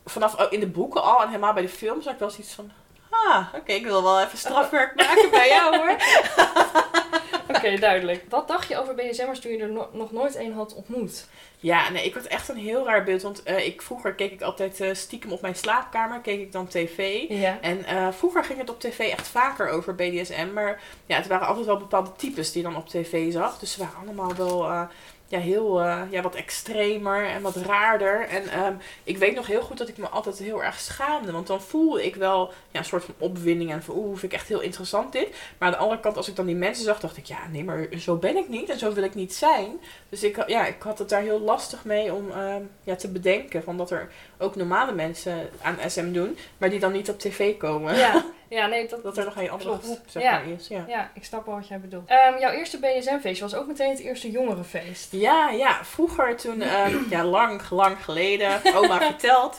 vanaf 0.10 0.40
oh, 0.40 0.52
in 0.52 0.60
de 0.60 0.68
boeken 0.68 1.04
al 1.04 1.22
en 1.22 1.28
helemaal 1.28 1.54
bij 1.54 1.62
de 1.62 1.70
films 1.70 2.06
had 2.06 2.14
ik 2.14 2.20
wel 2.20 2.30
zoiets 2.30 2.54
van... 2.54 2.72
Ah, 3.10 3.54
oké, 3.56 3.72
ik 3.72 3.86
wil 3.86 4.04
wel 4.04 4.22
even 4.22 4.38
strafwerk 4.38 4.96
maken 5.06 5.30
bij 5.30 5.48
jou 5.48 5.78
hoor. 5.78 5.96
Oké, 7.56 7.78
duidelijk. 7.78 8.24
Wat 8.30 8.48
dacht 8.48 8.68
je 8.68 8.80
over 8.80 8.96
BDSM'ers 8.96 9.40
toen 9.40 9.52
je 9.52 9.58
er 9.58 9.72
no- 9.72 9.90
nog 9.92 10.12
nooit 10.12 10.36
een 10.36 10.54
had 10.54 10.76
ontmoet? 10.76 11.28
Ja, 11.60 11.90
nee, 11.90 12.06
ik 12.06 12.14
had 12.14 12.24
echt 12.24 12.50
een 12.50 12.58
heel 12.58 12.86
raar 12.86 13.04
beeld. 13.04 13.22
Want 13.22 13.44
eh, 13.44 13.66
ik, 13.66 13.82
vroeger 13.82 14.14
keek 14.14 14.32
ik 14.32 14.42
altijd 14.42 14.82
eh, 14.82 14.94
stiekem 14.94 15.32
op 15.32 15.42
mijn 15.42 15.56
slaapkamer, 15.56 16.20
keek 16.20 16.40
ik 16.40 16.52
dan 16.52 16.68
tv. 16.68 17.30
Ja. 17.30 17.58
En 17.62 17.86
eh, 17.86 18.08
vroeger 18.12 18.44
ging 18.44 18.60
het 18.60 18.70
op 18.70 18.80
tv 18.80 19.00
echt 19.00 19.28
vaker 19.28 19.70
over 19.70 19.96
BDSM. 19.96 20.48
Maar 20.54 20.82
ja, 21.06 21.16
het 21.16 21.28
waren 21.28 21.48
altijd 21.48 21.66
wel 21.66 21.78
bepaalde 21.78 22.12
types 22.18 22.52
die 22.52 22.62
je 22.62 22.68
dan 22.68 22.78
op 22.78 22.88
tv 22.88 23.32
zag. 23.32 23.60
Dus 23.60 23.72
ze 23.72 23.80
waren 23.80 24.00
allemaal 24.04 24.36
wel 24.36 24.88
ja, 25.28 25.40
heel 25.40 25.82
uh, 25.82 26.02
ja, 26.10 26.22
wat 26.22 26.36
extremer 26.36 27.26
en 27.26 27.42
wat 27.42 27.56
raarder. 27.56 28.28
En 28.28 28.66
um, 28.66 28.78
ik 29.04 29.18
weet 29.18 29.36
nog 29.36 29.48
heel 29.48 29.62
goed 29.62 29.78
dat 29.78 29.88
ik 29.88 29.98
me 29.98 30.08
altijd 30.08 30.38
heel 30.38 30.64
erg 30.64 30.80
schaamde. 30.80 31.32
Want 31.32 31.48
dan 31.48 31.62
voelde 31.62 32.06
ik 32.06 32.16
wel 32.16 32.52
ja, 32.72 32.80
een 32.80 32.86
soort 32.86 33.04
van 33.04 33.14
opwinding. 33.18 33.72
En 33.72 33.84
van 33.84 33.96
oeh, 33.96 34.10
vind 34.18 34.32
ik 34.32 34.38
echt 34.38 34.48
heel 34.48 34.62
interessant 34.62 35.12
dit. 35.12 35.30
Maar 35.30 35.68
aan 35.68 35.74
de 35.74 35.80
andere 35.80 36.00
kant, 36.02 36.18
als 36.18 36.28
ik 36.28 36.36
dan 36.36 36.46
die 36.46 36.56
mensen 36.56 36.84
zag, 36.86 37.00
dacht 37.00 37.18
ik... 37.18 37.26
Ja, 37.26 37.48
nee, 37.52 37.64
maar 37.64 37.88
zo 37.98 38.16
ben 38.16 38.38
ik 38.38 38.50
niet. 38.50 38.70
En 38.70 38.80
zo 38.80 38.94
wil 38.94 39.04
ik 39.04 39.16
niet 39.16 39.34
zijn. 39.34 39.80
Dus 40.10 40.24
ik, 40.24 40.48
ja, 40.48 40.66
ik 40.66 40.82
had 40.82 41.00
het 41.00 41.10
daar 41.10 41.22
heel 41.22 41.40
lastig 41.40 41.86
mee 41.86 42.14
om 42.14 42.28
uh, 42.28 42.56
ja, 42.84 42.96
te 42.96 43.08
bedenken. 43.08 43.64
Van 43.64 43.78
dat 43.78 43.92
er 43.92 44.12
ook 44.38 44.56
normale 44.56 44.92
mensen 44.92 45.50
aan 45.62 45.78
SM 45.88 46.12
doen. 46.12 46.38
Maar 46.58 46.70
die 46.70 46.80
dan 46.80 46.92
niet 46.92 47.10
op 47.10 47.20
tv 47.20 47.58
komen. 47.58 47.96
Ja, 47.96 48.24
ja 48.50 48.68
nee, 48.68 48.88
dat, 48.88 49.04
dat 49.04 49.18
er 49.18 49.26
nog 49.26 49.36
een 49.36 49.50
andere 49.50 49.78
groep 49.78 50.00
zeg 50.08 50.24
ja. 50.24 50.32
maar, 50.32 50.48
is. 50.48 50.68
Ja. 50.68 50.86
ja, 50.88 51.12
ik 51.14 51.24
snap 51.24 51.46
wel 51.46 51.56
wat 51.56 51.68
jij 51.68 51.80
bedoelt. 51.80 52.12
Um, 52.12 52.40
jouw 52.40 52.52
eerste 52.52 52.80
BDSM-feest 52.80 53.42
was 53.42 53.56
ook 53.56 53.68
meteen 53.68 53.90
het 53.90 54.00
eerste 54.00 54.32
jongerenfeest. 54.32 55.12
Ja, 55.12 55.50
ja. 55.50 55.84
Vroeger 55.84 56.36
toen, 56.36 56.62
um, 56.62 57.06
ja, 57.10 57.24
lang, 57.24 57.70
lang 57.70 58.04
geleden, 58.04 58.62
oma 58.76 59.00
verteld. 59.12 59.58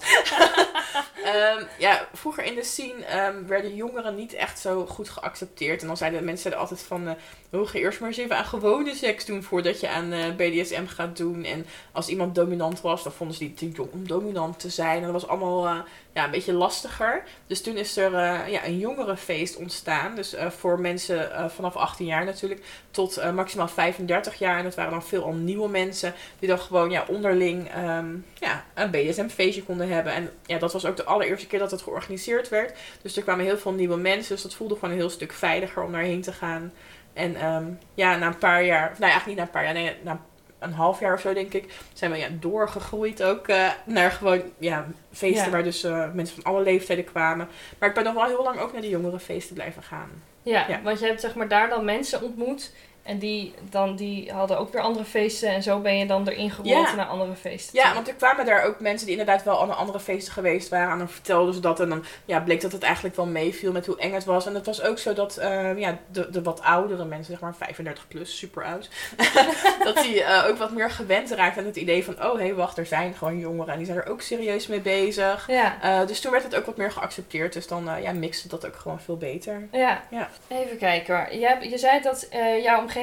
Um, 1.24 1.66
ja, 1.78 2.08
vroeger 2.12 2.44
in 2.44 2.54
de 2.54 2.64
scene 2.64 3.26
um, 3.26 3.46
werden 3.46 3.74
jongeren 3.74 4.14
niet 4.14 4.32
echt 4.32 4.58
zo 4.58 4.86
goed 4.86 5.08
geaccepteerd. 5.08 5.80
En 5.80 5.86
dan 5.86 5.96
zeiden 5.96 6.24
mensen 6.24 6.52
er 6.52 6.58
altijd 6.58 6.82
van, 6.82 7.08
uh, 7.08 7.12
oh, 7.50 7.68
ga 7.68 7.78
eerst 7.78 8.00
maar 8.00 8.08
eens 8.08 8.18
even 8.18 8.36
aan 8.36 8.44
gewone 8.44 8.94
seks 8.94 9.24
doen 9.24 9.42
voordat 9.42 9.80
je 9.80 9.88
aan 9.88 10.12
uh, 10.12 10.34
BDSM 10.36 10.86
gaat 10.86 11.16
doen. 11.16 11.44
En 11.44 11.66
als 11.92 12.08
iemand 12.08 12.34
dominant 12.34 12.80
was, 12.80 13.02
dan 13.02 13.12
vonden 13.12 13.36
ze 13.36 13.44
die 13.44 13.54
te 13.54 13.70
jong 13.70 13.92
om 13.92 14.08
dominant 14.08 14.58
te 14.60 14.70
zijn. 14.70 14.96
En 14.96 15.02
dat 15.02 15.12
was 15.12 15.28
allemaal 15.28 15.66
uh, 15.66 15.78
ja, 16.18 16.24
een 16.24 16.30
beetje 16.30 16.52
lastiger. 16.52 17.22
Dus 17.46 17.62
toen 17.62 17.76
is 17.76 17.96
er 17.96 18.12
uh, 18.12 18.48
ja, 18.48 18.66
een 18.66 18.78
jongerenfeest 18.78 19.56
ontstaan. 19.56 20.14
Dus 20.14 20.34
uh, 20.34 20.50
voor 20.50 20.80
mensen 20.80 21.30
uh, 21.30 21.48
vanaf 21.48 21.76
18 21.76 22.06
jaar 22.06 22.24
natuurlijk 22.24 22.60
tot 22.90 23.32
maximaal 23.34 23.68
35 23.68 24.38
jaar. 24.38 24.58
En 24.58 24.64
dat 24.64 24.74
waren 24.74 24.90
dan 24.90 25.04
veelal 25.04 25.32
nieuwe 25.32 25.68
mensen 25.68 26.14
die 26.38 26.48
dan 26.48 26.58
gewoon 26.58 26.90
ja, 26.90 27.04
onderling 27.08 27.70
um, 27.76 28.24
ja, 28.34 28.64
een 28.74 28.90
BDSM-feestje 28.90 29.62
konden 29.62 29.88
hebben. 29.88 30.12
En 30.12 30.30
ja, 30.46 30.58
dat 30.58 30.72
was 30.72 30.86
ook 30.86 30.96
de 30.96 31.04
allereerste 31.04 31.46
keer 31.46 31.58
dat 31.58 31.70
het 31.70 31.82
georganiseerd 31.82 32.48
werd. 32.48 32.78
Dus 33.02 33.16
er 33.16 33.22
kwamen 33.22 33.44
heel 33.44 33.58
veel 33.58 33.72
nieuwe 33.72 33.96
mensen. 33.96 34.34
Dus 34.34 34.42
dat 34.42 34.54
voelde 34.54 34.74
gewoon 34.74 34.90
een 34.90 34.96
heel 34.96 35.10
stuk 35.10 35.32
veiliger 35.32 35.82
om 35.82 35.92
daarheen 35.92 36.22
te 36.22 36.32
gaan. 36.32 36.72
En 37.12 37.44
um, 37.44 37.78
ja, 37.94 38.16
na 38.16 38.26
een 38.26 38.38
paar 38.38 38.64
jaar, 38.64 38.88
nou 38.98 39.10
eigenlijk 39.10 39.26
niet 39.26 39.36
na 39.36 39.42
een 39.42 39.50
paar 39.50 39.64
jaar, 39.64 39.72
nee, 39.72 39.96
na 40.02 40.20
een 40.58 40.72
half 40.72 41.00
jaar 41.00 41.14
of 41.14 41.20
zo, 41.20 41.32
denk 41.32 41.52
ik, 41.52 41.74
zijn 41.92 42.10
we 42.10 42.16
ja, 42.16 42.28
doorgegroeid 42.40 43.22
ook 43.22 43.48
uh, 43.48 43.70
naar 43.84 44.10
gewoon 44.10 44.42
ja, 44.58 44.86
feesten 45.12 45.44
ja. 45.44 45.50
waar 45.50 45.62
dus 45.62 45.84
uh, 45.84 46.12
mensen 46.12 46.42
van 46.42 46.52
alle 46.52 46.62
leeftijden 46.62 47.04
kwamen. 47.04 47.48
Maar 47.78 47.88
ik 47.88 47.94
ben 47.94 48.04
nog 48.04 48.14
wel 48.14 48.26
heel 48.26 48.42
lang 48.42 48.58
ook 48.58 48.72
naar 48.72 48.82
de 48.82 48.88
jongere 48.88 49.20
feesten 49.20 49.54
blijven 49.54 49.82
gaan. 49.82 50.10
Ja, 50.42 50.64
ja, 50.68 50.82
want 50.82 51.00
je 51.00 51.06
hebt 51.06 51.20
zeg 51.20 51.34
maar 51.34 51.48
daar 51.48 51.68
dan 51.68 51.84
mensen 51.84 52.22
ontmoet 52.22 52.72
en 53.08 53.18
die, 53.18 53.54
dan, 53.70 53.96
die 53.96 54.32
hadden 54.32 54.58
ook 54.58 54.72
weer 54.72 54.82
andere 54.82 55.04
feesten 55.04 55.48
en 55.48 55.62
zo 55.62 55.78
ben 55.80 55.98
je 55.98 56.06
dan 56.06 56.28
erin 56.28 56.50
gerold 56.50 56.88
ja. 56.88 56.94
naar 56.94 57.06
andere 57.06 57.34
feesten. 57.34 57.78
Ja, 57.78 57.94
want 57.94 58.08
er 58.08 58.14
kwamen 58.14 58.46
daar 58.46 58.64
ook 58.64 58.80
mensen 58.80 59.06
die 59.06 59.18
inderdaad 59.18 59.44
wel 59.44 59.62
aan 59.62 59.76
andere 59.76 60.00
feesten 60.00 60.32
geweest 60.32 60.68
waren 60.68 60.92
en 60.92 60.98
dan 60.98 61.08
vertelden 61.08 61.54
ze 61.54 61.60
dat 61.60 61.80
en 61.80 61.88
dan 61.88 62.04
ja, 62.24 62.40
bleek 62.40 62.60
dat 62.60 62.72
het 62.72 62.82
eigenlijk 62.82 63.16
wel 63.16 63.26
meeviel 63.26 63.72
met 63.72 63.86
hoe 63.86 63.98
eng 63.98 64.12
het 64.12 64.24
was. 64.24 64.46
En 64.46 64.54
het 64.54 64.66
was 64.66 64.82
ook 64.82 64.98
zo 64.98 65.12
dat 65.12 65.38
uh, 65.40 65.78
ja, 65.78 65.98
de, 66.10 66.30
de 66.30 66.42
wat 66.42 66.62
oudere 66.62 67.04
mensen, 67.04 67.32
zeg 67.32 67.40
maar 67.40 67.54
35 67.54 68.08
plus, 68.08 68.38
super 68.38 68.64
oud, 68.64 68.88
dat 69.84 69.96
die 70.02 70.16
uh, 70.16 70.44
ook 70.48 70.58
wat 70.58 70.72
meer 70.72 70.90
gewend 70.90 71.30
raakten 71.30 71.60
aan 71.60 71.68
het 71.68 71.76
idee 71.76 72.04
van, 72.04 72.24
oh 72.24 72.32
hé 72.32 72.44
hey, 72.44 72.54
wacht, 72.54 72.78
er 72.78 72.86
zijn 72.86 73.14
gewoon 73.14 73.38
jongeren 73.38 73.72
en 73.72 73.78
die 73.78 73.86
zijn 73.86 73.98
er 73.98 74.08
ook 74.08 74.20
serieus 74.20 74.66
mee 74.66 74.80
bezig. 74.80 75.46
Ja. 75.46 75.78
Uh, 75.84 76.06
dus 76.06 76.20
toen 76.20 76.32
werd 76.32 76.44
het 76.44 76.56
ook 76.56 76.66
wat 76.66 76.76
meer 76.76 76.92
geaccepteerd, 76.92 77.52
dus 77.52 77.66
dan 77.66 77.90
ja, 78.02 78.12
mixte 78.12 78.48
dat 78.48 78.66
ook 78.66 78.76
gewoon 78.76 79.00
veel 79.00 79.16
beter. 79.16 79.68
Ja, 79.72 80.02
ja. 80.10 80.28
even 80.48 80.76
kijken. 80.76 81.38
Je, 81.38 81.46
hebt, 81.46 81.64
je 81.64 81.78
zei 81.78 82.02
dat 82.02 82.28
jouw 82.62 82.80
omgeving, 82.80 82.96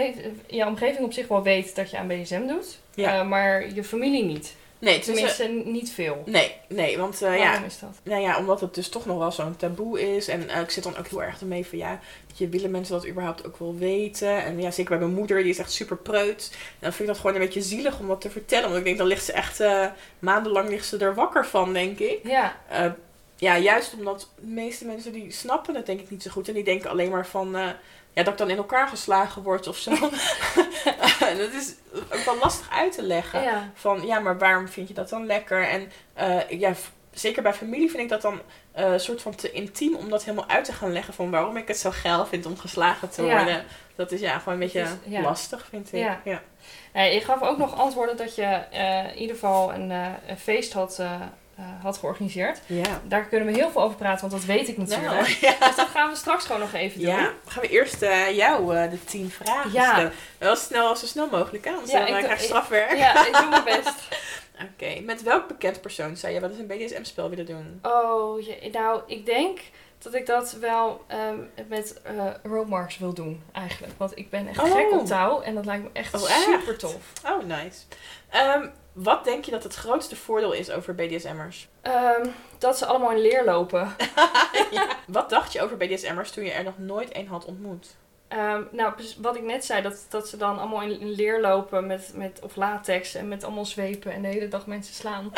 jouw 0.48 0.68
omgeving 0.68 1.06
op 1.06 1.14
zich 1.14 1.28
wel 1.28 1.44
weet 1.44 1.76
dat 1.76 1.92
je 1.92 1.98
aan 1.98 2.08
BDSM 2.08 2.48
doet, 2.48 2.80
ja. 2.94 3.24
maar 3.24 3.74
je 3.74 3.84
familie 3.84 4.24
niet. 4.24 4.56
Nee, 4.80 5.00
tenminste 5.00 5.62
niet 5.66 5.92
veel. 5.92 6.24
Nee, 6.26 6.56
nee, 6.68 6.98
want 6.98 7.14
uh, 7.14 7.22
Waarom 7.22 7.44
ja, 7.44 7.64
is 7.64 7.80
dat? 7.80 8.00
Nou 8.04 8.22
ja, 8.22 8.38
omdat 8.38 8.62
het 8.62 8.76
dus 8.76 8.90
toch 8.90 9.06
nog 9.06 9.18
wel 9.18 9.32
zo'n 9.32 9.56
taboe 9.56 10.16
is. 10.16 10.28
En 10.28 10.44
uh, 10.44 10.60
ik 10.60 10.70
zit 10.70 10.84
dan 10.84 10.98
ook 10.98 11.08
heel 11.08 11.24
erg 11.24 11.40
ermee 11.40 11.66
van 11.66 11.78
ja, 11.78 12.00
je 12.36 12.50
willen 12.50 12.72
mensen 12.72 12.96
dat 12.96 13.08
überhaupt 13.08 13.46
ook 13.46 13.60
wel 13.60 13.76
weten. 13.78 14.44
En 14.44 14.62
ja, 14.62 14.72
zeker 14.72 14.98
bij 14.98 15.08
mijn 15.08 15.18
moeder, 15.18 15.42
die 15.42 15.52
is 15.52 15.58
echt 15.58 15.72
super 15.72 15.98
preut. 15.98 16.50
En 16.52 16.58
dan 16.80 16.94
vind 16.94 17.00
ik 17.00 17.08
dat 17.08 17.18
gewoon 17.18 17.36
een 17.36 17.42
beetje 17.42 17.62
zielig 17.62 18.00
om 18.00 18.08
dat 18.08 18.22
te 18.22 18.30
vertellen. 18.30 18.66
Want 18.66 18.78
ik 18.78 18.86
denk, 18.86 18.98
dan 18.98 19.08
ligt 19.08 19.26
ze 19.26 19.34
echt 19.34 19.64
maandenlang 20.20 20.70
ligt 20.70 20.88
ze 20.88 20.98
er 20.98 21.16
wakker 21.16 21.46
van, 21.46 21.74
denk 21.74 22.00
ik. 22.00 22.20
Ja. 22.24 22.56
ja, 23.38 23.58
juist 23.58 23.94
omdat 23.94 24.30
de 24.40 24.48
meeste 24.48 24.86
mensen 24.86 25.14
die 25.14 25.32
snappen 25.32 25.76
het 25.76 25.86
denk 25.86 26.00
ik 26.00 26.10
niet 26.10 26.24
zo 26.24 26.32
goed. 26.32 26.48
En 26.48 26.54
die 26.54 26.64
denken 26.64 26.90
alleen 26.90 27.10
maar 27.10 27.28
van 27.28 27.56
ja, 28.16 28.24
dat 28.24 28.34
ik 28.34 28.38
dan 28.40 28.50
in 28.50 28.58
elkaar 28.58 28.88
geslagen 28.88 29.44
word 29.44 29.68
of 29.68 29.78
zo. 29.78 29.92
en 31.20 31.38
dat 31.44 31.54
is 31.54 31.74
ook 32.14 32.24
wel 32.26 32.38
lastig 32.38 32.70
uit 32.72 32.92
te 32.92 33.04
leggen. 33.04 33.42
Ja. 33.42 33.70
Van 33.74 34.06
ja, 34.06 34.20
maar 34.20 34.38
waarom 34.38 34.68
vind 34.68 34.88
je 34.88 34.94
dat 34.94 35.10
dan 35.10 35.26
lekker? 35.26 35.68
En 35.68 35.92
uh, 36.18 36.60
ja, 36.60 36.74
zeker 37.12 37.44
bij 37.44 37.54
familie 37.54 37.90
vind 37.90 38.04
ik 38.04 38.10
dat 38.10 38.22
dan 38.22 38.42
een 38.74 38.94
uh, 38.94 39.00
soort 39.00 39.22
van 39.22 39.36
te 39.36 39.52
intiem 39.52 39.96
om 39.96 40.10
dat 40.10 40.24
helemaal 40.24 40.50
uit 40.50 40.66
te 40.66 40.74
gaan 40.74 40.92
leggen. 40.92 41.14
Van 41.14 41.32
waarom 41.32 41.58
ik 41.58 41.68
het 41.68 41.78
zo 41.78 41.92
geil 41.92 42.26
vind 42.26 42.46
om 42.46 42.58
geslagen 42.58 43.10
te 43.10 43.22
worden. 43.22 43.48
Ja. 43.48 43.64
Dat 43.96 44.12
is 44.12 44.20
ja, 44.20 44.38
gewoon 44.38 44.54
een 44.54 44.60
beetje 44.60 44.82
is, 44.82 44.90
ja. 45.04 45.22
lastig, 45.22 45.66
vind 45.70 45.94
ik. 45.94 46.08
Ja. 46.24 46.42
je 47.04 47.22
gaf 47.22 47.42
ook 47.42 47.58
nog 47.58 47.78
antwoorden 47.78 48.18
dat 48.18 48.36
je 48.36 48.62
uh, 48.74 49.12
in 49.12 49.18
ieder 49.18 49.36
geval 49.36 49.74
een, 49.74 49.90
een 50.28 50.38
feest 50.38 50.74
had 50.74 51.02
eh, 51.56 51.66
had 51.82 51.98
georganiseerd. 51.98 52.60
Ja. 52.66 53.02
Daar 53.04 53.26
kunnen 53.26 53.48
we 53.48 53.54
heel 53.54 53.70
veel 53.72 53.82
over 53.82 53.98
praten, 53.98 54.30
want 54.30 54.32
dat 54.42 54.56
weet 54.56 54.68
ik 54.68 54.78
natuurlijk. 54.78 55.12
Nou, 55.14 55.28
ja. 55.42 55.68
Dus 55.68 55.76
dat 55.76 55.88
gaan 55.88 56.10
we 56.10 56.16
straks 56.16 56.46
gewoon 56.46 56.62
nog 56.62 56.74
even 56.74 57.00
doen. 57.00 57.10
Ja, 57.10 57.32
gaan 57.48 57.62
we 57.62 57.70
eerst 57.70 58.02
eh, 58.02 58.36
jou 58.36 58.76
eh, 58.78 58.90
de 58.92 59.04
tien 59.04 59.30
vragen 59.32 59.72
Ja. 59.72 59.92
stellen. 59.94 60.12
Wel 60.38 60.56
snel, 60.56 60.96
zo 60.96 61.06
snel 61.06 61.28
mogelijk? 61.32 61.68
Anders 61.68 61.92
Ja, 61.92 62.06
ik 62.06 62.24
krijg 62.24 62.40
strafwerk. 62.40 62.98
Ja, 62.98 63.26
ik 63.28 63.34
doe 63.34 63.50
mijn 63.50 63.64
best. 63.64 63.94
Oké, 64.74 65.00
met 65.02 65.24
welk 65.24 65.48
bekend 65.48 65.82
persoon 65.82 66.18
zou 66.18 66.34
je 66.34 66.40
wel 66.40 66.50
eens 66.50 66.60
een 66.60 66.68
BDSM-spel 66.68 67.30
willen 67.30 67.46
doen? 67.46 67.80
Oh, 67.82 68.42
je, 68.42 68.70
nou, 68.72 69.02
ik 69.08 69.26
denk 69.26 69.60
dat 69.98 70.14
ik 70.14 70.26
dat 70.26 70.52
wel 70.60 71.04
ehm, 71.08 71.38
met 71.68 72.02
eh 72.04 72.14
Roadmarks 72.44 72.98
wil 72.98 73.14
doen, 73.14 73.44
eigenlijk. 73.52 73.94
Want 73.98 74.18
ik 74.18 74.30
ben 74.30 74.48
echt 74.48 74.60
Oh. 74.60 74.72
gek 74.76 74.92
op 74.92 75.06
touw 75.06 75.42
en 75.42 75.56
dat 75.56 75.66
lijkt 75.66 75.84
me 75.84 75.90
echt 75.94 76.14
Oh, 76.14 76.30
echt? 76.30 76.44
super 76.44 76.78
tof. 76.78 76.96
Oh, 77.26 77.44
nice. 77.44 77.80
Ehm, 78.30 78.68
wat 78.96 79.24
denk 79.24 79.46
je 79.46 79.52
dat 79.52 79.64
het 79.64 79.76
grootste 79.76 80.16
voordeel 80.16 80.52
is 80.52 80.70
over 80.72 80.96
BDSM'ers? 80.96 81.68
Ehm, 81.82 82.28
dat 82.58 82.78
ze 82.78 82.86
allemaal 82.86 83.12
in 83.12 83.22
leer 83.22 83.44
lopen. 83.46 83.96
Wat 85.08 85.30
dacht 85.30 85.54
je 85.54 85.62
over 85.62 85.78
BDSM'ers 85.78 86.32
toen 86.32 86.44
je 86.44 86.52
er 86.52 86.64
nog 86.64 86.78
nooit 86.78 87.16
een 87.16 87.28
had 87.28 87.46
ontmoet? 87.46 87.96
Ehm, 88.28 88.62
nou, 88.72 88.94
wat 89.18 89.36
ik 89.36 89.44
net 89.44 89.66
zei, 89.66 89.82
dat, 89.82 90.06
dat 90.10 90.30
ze 90.30 90.38
dan 90.38 90.60
allemaal 90.60 90.82
in, 90.82 91.00
in 91.00 91.10
leer 91.12 91.42
lopen 91.42 91.88
met, 91.88 92.12
met 92.14 92.40
of 92.44 92.56
latex 92.56 93.16
en 93.16 93.28
met 93.28 93.44
allemaal 93.44 93.66
zwepen 93.66 94.12
en 94.14 94.22
de 94.22 94.28
hele 94.28 94.48
dag 94.48 94.66
mensen 94.66 94.94
slaan. 94.96 95.32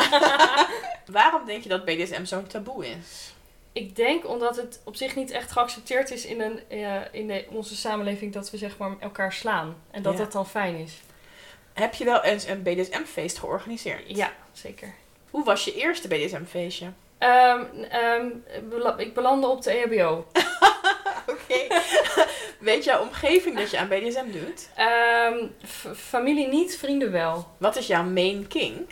Waarom 1.11 1.45
denk 1.45 1.63
je 1.63 1.69
dat 1.69 1.85
BDSM 1.85 2.25
zo'n 2.25 2.47
taboe 2.47 2.87
is? 2.87 3.35
ik 3.71 3.95
denk 3.95 4.27
omdat 4.27 4.55
het 4.55 4.81
op 4.83 4.95
zich 4.95 5.15
niet 5.15 5.31
echt 5.31 5.51
geaccepteerd 5.51 6.11
is 6.11 6.25
in, 6.25 6.41
een, 6.41 6.59
eh, 6.69 6.95
in 7.11 7.27
de, 7.27 7.45
onze 7.49 7.75
samenleving 7.75 8.33
dat 8.33 8.49
we 8.51 8.57
zeg 8.57 8.77
maar 8.77 8.95
elkaar 8.99 9.33
slaan. 9.33 9.75
En 9.91 10.01
dat 10.01 10.13
Ja. 10.13 10.19
dat 10.19 10.31
dan 10.31 10.47
fijn 10.47 10.75
is. 10.75 11.01
Heb 11.77 11.93
je 11.93 12.05
wel 12.05 12.23
eens 12.23 12.45
een 12.47 12.61
BDSM-feest 12.63 13.37
georganiseerd? 13.39 14.03
Ja, 14.05 14.31
zeker. 14.51 14.93
Hoe 15.29 15.43
was 15.43 15.65
je 15.65 15.75
eerste 15.75 16.07
BDSM-feestje? 16.07 16.87
Ehm, 17.17 17.63
ehm, 17.89 18.25
ik 18.97 19.13
belandde 19.13 19.47
op 19.47 19.61
de 19.61 19.71
EHBO. 19.71 20.25
Oké. 21.33 21.67
Weet 22.59 22.83
jouw 22.83 23.01
omgeving 23.01 23.57
dat 23.57 23.71
je 23.71 23.77
aan 23.77 23.87
BDSM 23.87 24.31
doet? 24.31 24.69
Ehm, 24.75 25.45
familie 25.95 26.47
niet, 26.47 26.77
vrienden 26.77 27.11
wel. 27.11 27.47
Wat 27.57 27.75
is 27.75 27.87
jouw 27.87 28.03
main 28.03 28.47
kink? 28.47 28.91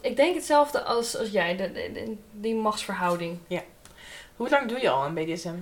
Ik 0.00 0.16
denk 0.16 0.34
hetzelfde 0.34 0.82
als, 0.82 1.16
als 1.16 1.30
jij, 1.30 1.56
de, 1.56 1.72
de- 1.72 1.92
de- 1.92 2.16
die 2.32 2.54
machtsverhouding. 2.54 3.38
Hoe 4.36 4.48
lang 4.48 4.68
doe 4.68 4.80
je 4.80 4.90
al 4.90 5.02
aan 5.02 5.14
BDSM? 5.14 5.54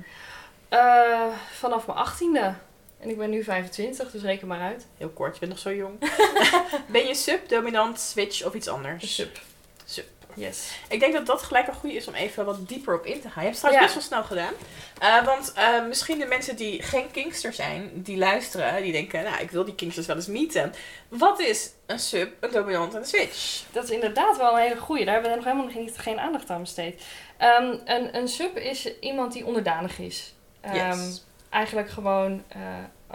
Eh, 0.69 1.26
vanaf 1.52 1.87
mijn 1.87 1.99
achttiende. 1.99 2.54
En 3.00 3.09
ik 3.11 3.19
ben 3.19 3.30
nu 3.30 3.45
25, 3.45 4.11
dus 4.11 4.23
reken 4.23 4.47
maar 4.49 4.61
uit. 4.61 4.87
Heel 4.99 5.09
kort, 5.09 5.35
je 5.35 5.40
bent 5.40 5.52
nog 5.52 5.61
zo 5.61 5.75
jong. 5.75 5.99
ben 6.92 7.07
je 7.07 7.14
sub, 7.14 7.49
dominant, 7.49 8.00
switch 8.00 8.45
of 8.45 8.54
iets 8.54 8.69
anders? 8.69 9.14
Sub. 9.14 9.40
Sub. 9.85 10.04
Yes. 10.35 10.71
Ik 10.88 11.00
denk 11.00 11.12
dat 11.12 11.26
dat 11.26 11.42
gelijk 11.42 11.66
een 11.66 11.75
goede 11.75 11.97
is 11.97 12.09
om 12.09 12.14
even 12.14 12.45
wat 12.45 12.69
dieper 12.69 12.95
op 12.95 13.07
in 13.07 13.21
te 13.21 13.28
gaan. 13.30 13.45
Je 13.45 13.50
hebt 13.50 13.61
het 13.62 13.71
trouwens 13.71 13.92
Ja. 13.92 13.99
best 14.00 14.11
wel 14.11 14.21
snel 14.21 14.28
gedaan. 14.28 14.52
Eh, 14.99 15.25
want 15.26 15.52
eh, 15.52 15.87
misschien 15.87 16.19
de 16.19 16.26
mensen 16.26 16.57
die 16.57 16.83
geen 16.83 17.11
kinkster 17.11 17.52
zijn, 17.52 17.90
die 17.95 18.16
luisteren, 18.16 18.83
die 18.83 18.92
denken, 18.92 19.23
nou, 19.25 19.40
ik 19.42 19.50
wil 19.50 19.64
die 19.64 19.75
kinksters 19.75 20.07
wel 20.07 20.16
eens 20.16 20.26
meeten. 20.26 20.75
Wat 21.09 21.40
is 21.40 21.71
een 21.87 21.99
sub, 21.99 22.33
een 22.40 22.50
dominant 22.50 22.95
en 22.95 23.00
een 23.00 23.07
switch? 23.07 23.62
Dat 23.73 23.85
is 23.85 23.90
inderdaad 23.90 24.37
wel 24.37 24.52
een 24.52 24.62
hele 24.62 24.76
goeie. 24.80 25.04
Daar 25.04 25.12
hebben 25.14 25.30
we 25.30 25.37
nog 25.37 25.47
helemaal 25.47 25.83
niet, 25.83 25.99
geen 25.99 26.21
aandacht 26.21 26.50
aan 26.50 26.61
besteed. 26.61 27.02
Ehm, 27.37 27.76
een, 27.85 28.16
een 28.16 28.28
sub 28.28 28.57
is 28.57 28.99
iemand 29.00 29.33
die 29.33 29.47
onderdanig 29.47 29.99
is. 29.99 30.35
Ehm, 30.61 30.75
Yes. 30.99 31.25
Eigenlijk 31.50 31.90
gewoon, 31.90 32.42
eh, 32.49 32.61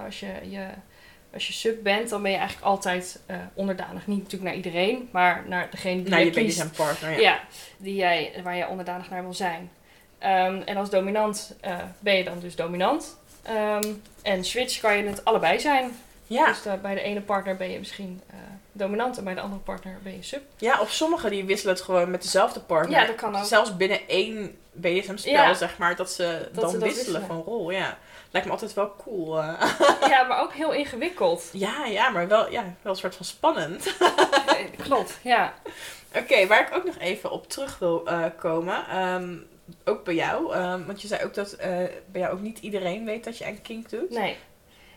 als, 0.05 0.19
je, 0.19 0.33
je, 0.49 0.65
als 1.33 1.47
je 1.47 1.53
sub 1.53 1.83
bent, 1.83 2.09
dan 2.09 2.21
ben 2.21 2.31
je 2.31 2.37
eigenlijk 2.37 2.67
altijd 2.67 3.19
eh, 3.25 3.35
onderdanig. 3.53 4.07
Niet 4.07 4.17
natuurlijk 4.17 4.43
naar 4.43 4.55
iedereen, 4.55 5.09
maar 5.11 5.43
naar 5.47 5.67
degene 5.71 6.01
die 6.01 6.09
Naar 6.09 6.19
je 6.19 6.25
je 6.25 6.31
kiest. 6.31 6.63
BDSM-partner, 6.63 7.11
ja. 7.11 7.17
Ja, 7.19 7.39
die 7.77 7.95
jij, 7.95 8.33
waar 8.43 8.55
je 8.55 8.67
onderdanig 8.67 9.09
naar 9.09 9.23
wil 9.23 9.33
zijn. 9.33 9.71
Ehm, 10.19 10.61
en 10.65 10.77
als 10.77 10.89
dominant 10.89 11.55
eh, 11.61 11.77
ben 11.99 12.15
je 12.15 12.23
dan 12.23 12.39
dus 12.39 12.55
dominant. 12.55 13.17
Ehm, 13.43 13.93
en 14.21 14.43
switch 14.43 14.79
kan 14.79 14.97
je 14.97 15.03
het 15.03 15.25
allebei 15.25 15.59
zijn. 15.59 15.91
Ja. 16.27 16.45
Dus 16.47 16.61
bij 16.81 16.93
de 16.93 17.01
ene 17.01 17.21
partner 17.21 17.55
ben 17.55 17.71
je 17.71 17.79
misschien 17.79 18.21
dominant 18.71 19.17
en 19.17 19.23
bij 19.23 19.33
de 19.33 19.41
andere 19.41 19.61
partner 19.61 19.97
ben 20.03 20.13
je 20.15 20.23
sub. 20.23 20.41
ja, 20.57 20.79
of 20.81 20.91
sommigen 20.91 21.29
die 21.29 21.45
wisselen 21.45 21.73
het 21.73 21.83
gewoon 21.83 22.11
met 22.11 22.21
dezelfde 22.21 22.59
partner. 22.59 22.99
Ja, 22.99 23.05
dat 23.05 23.15
kan 23.15 23.35
ook. 23.35 23.45
Zelfs 23.45 23.77
binnen 23.77 23.99
één 24.07 24.57
BDSM-spel, 24.71 25.31
Ja. 25.33 25.53
zeg 25.53 25.77
maar, 25.77 25.95
dat 25.95 26.11
ze 26.11 26.49
Dat 26.53 26.61
dan 26.63 26.71
ze 26.71 26.77
dat 26.77 26.87
wisselen, 26.87 27.19
wisselen. 27.19 27.25
van 27.27 27.53
rol. 27.53 27.71
Ja. 27.71 27.97
Lijkt 28.35 28.49
me 28.49 28.53
altijd 28.53 28.73
wel 28.73 28.95
cool. 29.03 29.41
eh. 29.41 29.79
Ja, 30.09 30.23
maar 30.23 30.41
ook 30.41 30.53
heel 30.53 30.73
ingewikkeld. 30.73 31.49
ja, 31.53 31.85
ja, 31.85 32.09
maar 32.09 32.27
wel, 32.27 32.51
ja, 32.51 32.63
wel 32.81 32.91
een 32.93 32.97
soort 32.99 33.15
van 33.15 33.25
spannend. 33.25 33.87
Eh, 34.45 34.83
Klopt, 34.83 35.17
ja. 35.23 35.53
Oké, 36.15 36.47
waar 36.47 36.61
ik 36.67 36.75
ook 36.75 36.85
nog 36.85 36.97
even 36.97 37.31
op 37.31 37.49
terug 37.49 37.79
wil 37.79 38.07
eh, 38.07 38.23
komen. 38.39 38.85
ehm, 38.89 39.35
ook 39.85 40.03
bij 40.03 40.13
jou. 40.15 40.53
ehm, 40.53 40.85
want 40.85 41.01
je 41.01 41.07
zei 41.07 41.23
ook 41.23 41.33
dat 41.33 41.51
eh, 41.53 41.69
bij 42.11 42.21
jou 42.21 42.33
ook 42.33 42.41
niet 42.41 42.59
iedereen 42.59 43.05
weet 43.05 43.23
dat 43.23 43.37
je 43.37 43.45
aan 43.45 43.61
kink 43.61 43.89
doet. 43.89 44.09
Nee. 44.09 44.37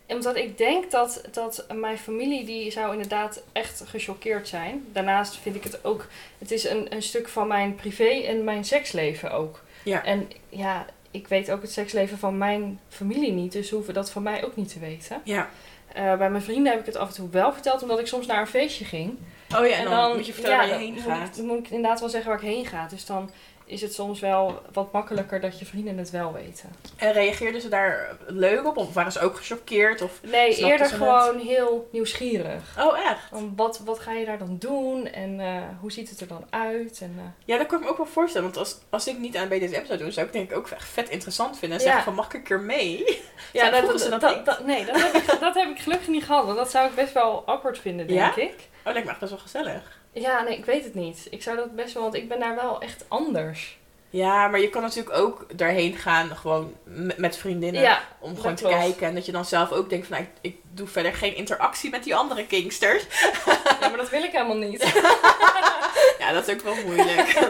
En 0.07 0.17
Omdat 0.17 0.37
ik 0.37 0.59
denk 0.59 0.91
dat, 0.91 1.23
dat 1.33 1.67
mijn 1.75 1.99
familie, 1.99 2.45
die 2.45 2.71
zou 2.71 2.93
inderdaad 2.93 3.43
echt 3.53 3.83
gechoqueerd 3.87 4.49
zijn. 4.49 4.87
Daarnaast 4.93 5.37
vind 5.37 5.57
ik 5.57 5.65
het 5.65 5.85
ook, 5.85 6.07
het 6.39 6.51
is 6.51 6.65
een, 6.69 6.87
een 6.95 7.03
stuk 7.03 7.29
van 7.29 7.47
mijn 7.47 7.75
privé 7.75 8.09
en 8.27 8.45
mijn 8.45 8.65
seksleven 8.65 9.31
ook. 9.33 9.63
Ja. 9.83 10.05
En 10.05 10.31
ja, 10.49 10.87
ik 11.11 11.29
weet 11.29 11.51
ook 11.51 11.63
het 11.63 11.73
seksleven 11.73 12.19
van 12.19 12.39
mijn 12.39 12.81
familie 12.89 13.33
niet, 13.33 13.53
dus 13.53 13.69
ze 13.69 13.75
hoeven 13.75 13.95
dat 13.95 14.11
van 14.11 14.23
mij 14.23 14.45
ook 14.45 14.57
niet 14.57 14.73
te 14.73 14.79
weten. 14.79 15.21
Ja. 15.25 15.49
Eh, 15.93 16.17
bij 16.17 16.31
mijn 16.31 16.43
vrienden 16.43 16.71
heb 16.73 16.81
ik 16.81 16.87
het 16.87 16.97
af 16.97 17.09
en 17.09 17.15
toe 17.15 17.29
wel 17.31 17.53
verteld, 17.53 17.83
omdat 17.83 17.99
ik 17.99 18.07
soms 18.07 18.27
naar 18.27 18.41
een 18.41 18.47
feestje 18.47 18.85
ging. 18.85 19.19
Oh 19.57 19.67
ja, 19.67 19.77
en, 19.77 19.85
dan, 19.85 20.17
moet 20.17 20.27
je 20.27 20.33
vertellen 20.33 20.57
ja, 20.57 20.63
waar 20.63 20.73
je 20.81 20.85
dan 20.87 20.95
heen 20.95 21.05
moet 21.05 21.13
gaat. 21.19 21.39
ik- 21.39 21.45
moet 21.45 21.59
ik 21.59 21.69
inderdaad 21.71 22.01
wel 22.01 22.09
zeggen 22.09 22.31
waar 22.31 22.43
ik 22.43 22.49
heen 22.49 22.67
ga. 22.67 22.87
Dus 22.89 23.07
dan 23.07 23.31
is 23.69 23.81
het 23.81 23.95
soms 23.95 24.21
wel 24.21 24.63
wat 24.73 24.93
makkelijker 24.93 25.41
dat 25.41 25.59
je 25.59 25.65
vrienden 25.67 25.99
het 25.99 26.11
wel 26.11 26.33
weten. 26.33 26.69
En 26.97 27.13
reageerden 27.13 27.61
ze 27.61 27.69
daar 27.69 28.17
leuk 28.27 28.67
op? 28.67 28.77
Of 28.77 28.95
waren 28.95 29.13
ze 29.13 29.21
ook 29.21 29.37
gechoqueerd? 29.37 30.03
Of... 30.03 30.21
Nee, 30.23 30.57
eerder 30.57 30.87
het? 30.87 30.91
gewoon 30.97 31.39
heel 31.39 31.89
nieuwsgierig. 31.93 32.77
Oh, 32.79 32.99
echt? 32.99 33.21
Van 33.31 33.53
wat, 33.57 33.81
wat 33.85 33.99
ga 33.99 34.13
je 34.13 34.25
daar 34.25 34.39
dan 34.39 34.57
doen 34.59 35.07
en 35.07 35.41
eh, 35.41 35.63
hoe 35.81 35.93
ziet 35.93 36.11
het 36.11 36.21
er 36.21 36.27
dan 36.27 36.47
uit? 36.51 37.01
En, 37.01 37.15
eh, 37.19 37.25
Ja, 37.45 37.59
dat 37.59 37.67
kan 37.67 37.79
ik 37.79 37.85
me 37.85 37.91
ook 37.91 37.97
wel 37.97 38.07
voorstellen. 38.07 38.47
Want 38.47 38.59
als, 38.59 38.79
als 38.91 39.07
ik 39.09 39.19
niet 39.19 39.37
aan 39.37 39.49
BDSM 39.49 39.85
zou 39.87 39.99
doen, 39.99 40.13
zou 40.13 40.27
ik 40.27 40.33
denk 40.33 40.51
ik 40.51 40.57
ook 40.57 40.69
echt 40.69 40.89
vet 40.89 41.09
interessant 41.09 41.59
vinden. 41.59 41.79
En 41.79 41.85
Ja. 41.85 41.91
zeggen 41.91 42.07
van, 42.07 42.15
mag 42.25 42.35
ik 42.35 42.45
keer 42.45 42.61
mee? 42.61 43.21
ja, 43.53 43.71
dat, 43.81 43.87
dat, 43.99 44.21
dat 44.21 44.45
dat, 44.45 44.65
nee, 44.67 44.85
dat 44.85 45.01
heb, 45.03 45.15
ik, 45.15 45.41
dat 45.41 45.55
heb 45.55 45.69
ik 45.69 45.79
gelukkig 45.79 46.09
niet 46.09 46.25
gehad. 46.25 46.45
Want 46.45 46.57
dat 46.57 46.71
zou 46.71 46.89
ik 46.89 46.95
best 46.95 47.13
wel 47.13 47.43
awkward 47.47 47.79
vinden, 47.79 48.07
denk 48.07 48.19
Ja? 48.37 48.43
ik. 48.43 48.69
Oh, 48.85 48.93
lijkt 48.93 49.05
me 49.05 49.11
echt 49.11 49.21
best 49.21 49.33
wel 49.33 49.41
gezellig. 49.41 49.98
Ja, 50.21 50.43
nee, 50.43 50.57
ik 50.57 50.65
weet 50.65 50.85
het 50.85 50.95
niet. 50.95 51.27
Ik 51.31 51.43
zou 51.43 51.57
dat 51.57 51.77
best 51.77 51.95
wel, 51.95 52.03
want 52.03 52.15
ik 52.15 52.29
ben 52.29 52.41
daar 52.41 52.55
wel 52.55 52.81
echt 52.81 53.05
anders. 53.09 53.77
Ja, 54.11 54.49
maar 54.49 54.61
je 54.61 54.69
kan 54.71 54.83
natuurlijk 54.83 55.17
ook 55.17 55.47
daarheen 55.59 55.97
gaan, 55.97 56.37
gewoon 56.37 56.75
met 57.17 57.37
vriendinnen. 57.37 57.83
Ja, 57.83 58.01
Om 58.19 58.37
gewoon 58.37 58.55
te 58.55 58.63
klopt. 58.63 58.79
kijken. 58.79 59.07
En 59.07 59.15
dat 59.15 59.27
je 59.27 59.33
dan 59.33 59.45
zelf 59.45 59.73
ook 59.73 59.91
denkt 59.91 60.07
van, 60.07 60.17
nou, 60.17 60.29
ik, 60.41 60.53
ik 60.53 60.61
doe 60.75 60.87
verder 60.87 61.15
geen 61.15 61.35
interactie 61.37 61.91
met 61.91 62.05
die 62.05 62.17
andere 62.17 62.47
kinksters. 62.47 63.05
ja, 63.81 63.89
maar 63.89 63.97
dat 63.97 64.11
wil 64.11 64.23
ik 64.23 64.31
helemaal 64.33 64.57
niet. 64.57 64.83
Ja, 66.19 66.33
dat 66.35 66.49
is 66.49 66.55
ook 66.55 66.61
wel 66.61 66.75
moeilijk. 66.85 67.29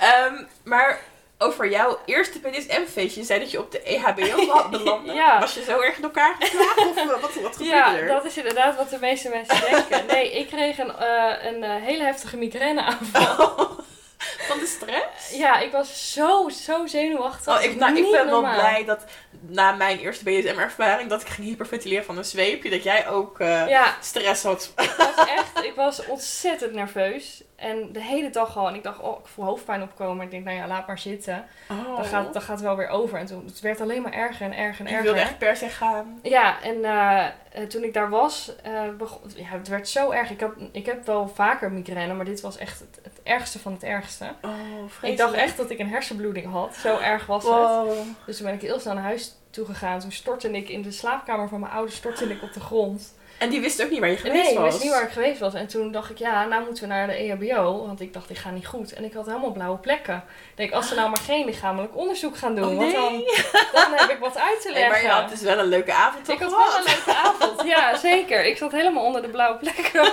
Ehm, 0.00 0.42
maar 0.64 1.00
over 1.38 1.70
jouw 1.70 1.98
eerste 2.04 2.38
BDSM-feestje, 2.38 3.20
je 3.20 3.26
zei 3.26 3.40
dat 3.40 3.50
je 3.50 3.58
op 3.60 3.72
de 3.72 3.82
EHBO 3.82 4.68
belandde. 4.70 5.12
Ja. 5.12 5.40
Was 5.40 5.54
je 5.54 5.62
zo 5.62 5.80
erg 5.80 5.96
in 5.96 6.02
elkaar 6.02 6.36
geslagen? 6.38 6.88
of 6.88 6.96
eh, 6.96 7.06
wat, 7.06 7.20
wat 7.20 7.32
gebeurde 7.56 7.64
Ja, 7.64 7.96
er? 7.96 8.06
dat 8.08 8.24
is 8.24 8.36
inderdaad 8.36 8.76
wat 8.76 8.90
de 8.90 8.98
meeste 9.00 9.28
mensen 9.28 9.60
denken. 9.70 10.06
Nee, 10.06 10.32
ik 10.32 10.46
kreeg 10.46 10.78
een, 10.78 10.96
eh, 10.96 11.34
een 11.44 11.64
eh, 11.64 11.82
hele 11.82 12.02
heftige 12.04 12.36
migraineaanval. 12.36 13.36
Van 14.48 14.58
de 14.58 14.66
stress? 14.66 15.30
Ja, 15.36 15.58
ik 15.58 15.72
was 15.72 16.12
zo, 16.12 16.48
zo 16.48 16.86
zenuwachtig. 16.86 17.56
Oh, 17.56 17.62
ik, 17.62 17.76
nou, 17.76 17.96
ik 17.96 18.10
ben 18.10 18.26
wel 18.26 18.40
blij 18.40 18.84
dat 18.86 19.04
na 19.40 19.72
mijn 19.72 19.98
eerste 19.98 20.24
BDSM-ervaring 20.24 21.10
dat 21.10 21.20
ik 21.20 21.26
ging 21.28 21.46
hyperventileren 21.48 22.04
van 22.04 22.16
een 22.18 22.24
zweepje, 22.24 22.70
dat 22.70 22.82
jij 22.82 23.08
ook 23.08 23.38
Ja, 23.38 23.96
stress 24.00 24.42
had. 24.42 24.72
ik 24.76 24.94
was 24.98 25.26
echt, 25.26 25.64
ik 25.64 25.72
was 25.74 26.06
ontzettend 26.06 26.72
nerveus. 26.72 27.42
En 27.58 27.92
de 27.92 28.02
hele 28.02 28.30
dag 28.30 28.52
gewoon, 28.52 28.74
ik 28.74 28.82
dacht, 28.82 29.00
oh, 29.00 29.18
ik 29.18 29.26
voel 29.26 29.44
hoofdpijn 29.44 29.82
opkomen. 29.82 30.24
Ik 30.24 30.30
denk, 30.30 30.44
nou 30.44 30.56
ja, 30.56 30.66
laat 30.66 30.86
maar 30.86 30.98
zitten. 30.98 31.44
Oh. 31.70 31.96
Dan 31.96 32.04
gaat, 32.04 32.32
dan 32.32 32.42
gaat 32.42 32.56
het 32.56 32.64
wel 32.64 32.76
weer 32.76 32.88
over. 32.88 33.18
En 33.18 33.26
toen, 33.26 33.44
het 33.46 33.60
werd 33.60 33.80
alleen 33.80 34.02
maar 34.02 34.12
erger 34.12 34.46
en 34.46 34.56
erger 34.56 34.84
en 34.84 34.90
je 34.90 34.96
erger. 34.96 35.12
wilde 35.12 35.28
echt 35.28 35.38
per 35.38 35.56
se 35.56 35.68
gaan. 35.68 36.20
Ja, 36.22 36.62
en 36.62 36.84
eh, 36.84 37.26
toen 37.66 37.82
ik 37.82 37.94
daar 37.94 38.10
was, 38.10 38.52
eh, 38.62 38.82
begon, 38.98 39.20
ja, 39.34 39.44
het 39.44 39.68
werd 39.68 39.88
zo 39.88 40.10
erg. 40.10 40.30
Ik 40.30 40.40
heb, 40.40 40.54
ik 40.72 40.86
heb 40.86 41.06
wel 41.06 41.28
vaker 41.28 41.72
migraine, 41.72 42.14
maar 42.14 42.24
dit 42.24 42.40
was 42.40 42.56
echt 42.56 42.80
het, 42.80 42.98
het 43.02 43.20
ergste 43.22 43.58
van 43.58 43.72
het 43.72 43.82
ergste. 43.82 44.24
Oh, 44.42 45.10
Ik 45.10 45.16
dacht 45.16 45.34
echt 45.34 45.56
dat 45.56 45.70
ik 45.70 45.78
een 45.78 45.88
hersenbloeding 45.88 46.52
had. 46.52 46.76
Zo 46.76 46.98
erg 46.98 47.26
was 47.26 47.44
het. 47.44 48.06
Dus 48.26 48.36
toen 48.36 48.46
ben 48.46 48.54
ik 48.54 48.62
heel 48.62 48.80
snel 48.80 48.94
naar 48.94 49.02
huis 49.02 49.36
toe 49.50 49.66
gegaan. 49.66 50.00
Toen 50.00 50.12
stortte 50.12 50.50
ik 50.50 50.68
in 50.68 50.82
de 50.82 50.92
slaapkamer 50.92 51.48
van 51.48 51.60
mijn 51.60 51.72
ouders 51.72 51.96
stortte 51.96 52.24
ik 52.24 52.42
op 52.42 52.52
de 52.52 52.60
grond. 52.60 53.16
En 53.38 53.48
die 53.48 53.60
wist 53.60 53.82
ook 53.82 53.90
niet 53.90 53.98
waar 54.00 54.08
je 54.08 54.16
geweest 54.16 54.42
nee, 54.42 54.52
ik 54.52 54.58
was. 54.58 54.70
wist 54.72 54.82
niet 54.82 54.92
waar 54.92 55.02
ik 55.02 55.10
geweest 55.10 55.40
was. 55.40 55.54
En 55.54 55.66
toen 55.66 55.92
dacht 55.92 56.10
ik, 56.10 56.18
ja, 56.18 56.44
nou 56.46 56.64
moeten 56.64 56.82
we 56.82 56.88
naar 56.88 57.06
de 57.06 57.12
EHBO. 57.12 57.86
Want 57.86 58.00
ik 58.00 58.12
dacht, 58.12 58.30
ik 58.30 58.36
ga 58.36 58.50
niet 58.50 58.66
goed. 58.66 58.92
En 58.92 59.04
ik 59.04 59.12
had 59.12 59.26
helemaal 59.26 59.52
blauwe 59.52 59.78
plekken. 59.78 60.16
Ik 60.50 60.56
denk, 60.56 60.72
als 60.72 60.88
ze 60.88 60.94
nou 60.94 61.08
maar 61.08 61.20
geen 61.26 61.44
lichamelijk 61.44 61.96
onderzoek 61.96 62.36
gaan 62.36 62.54
doen. 62.54 62.68
Oh, 62.70 62.76
Want 62.76 62.92
dan, 62.92 63.12
nee. 63.12 63.24
dan 63.72 63.92
heb 63.94 64.10
ik 64.10 64.18
wat 64.18 64.38
uit 64.38 64.60
te 64.62 64.68
Nee, 64.72 64.74
leggen. 64.74 64.90
maar 64.90 65.02
je 65.02 65.20
had 65.20 65.28
dus 65.30 65.40
wel 65.40 65.58
een 65.58 65.66
leuke 65.68 65.92
avond 65.92 66.24
toch 66.24 66.34
ik 66.34 66.40
had 66.42 66.50
wel 66.50 66.76
een 66.78 66.84
leuke 66.84 67.14
avond. 67.20 67.62
Ja, 67.68 67.96
zeker. 68.10 68.44
Ik 68.44 68.56
zat 68.56 68.72
helemaal 68.72 69.04
onder 69.04 69.22
de 69.22 69.28
blauwe 69.28 69.58
plekken. 69.58 70.12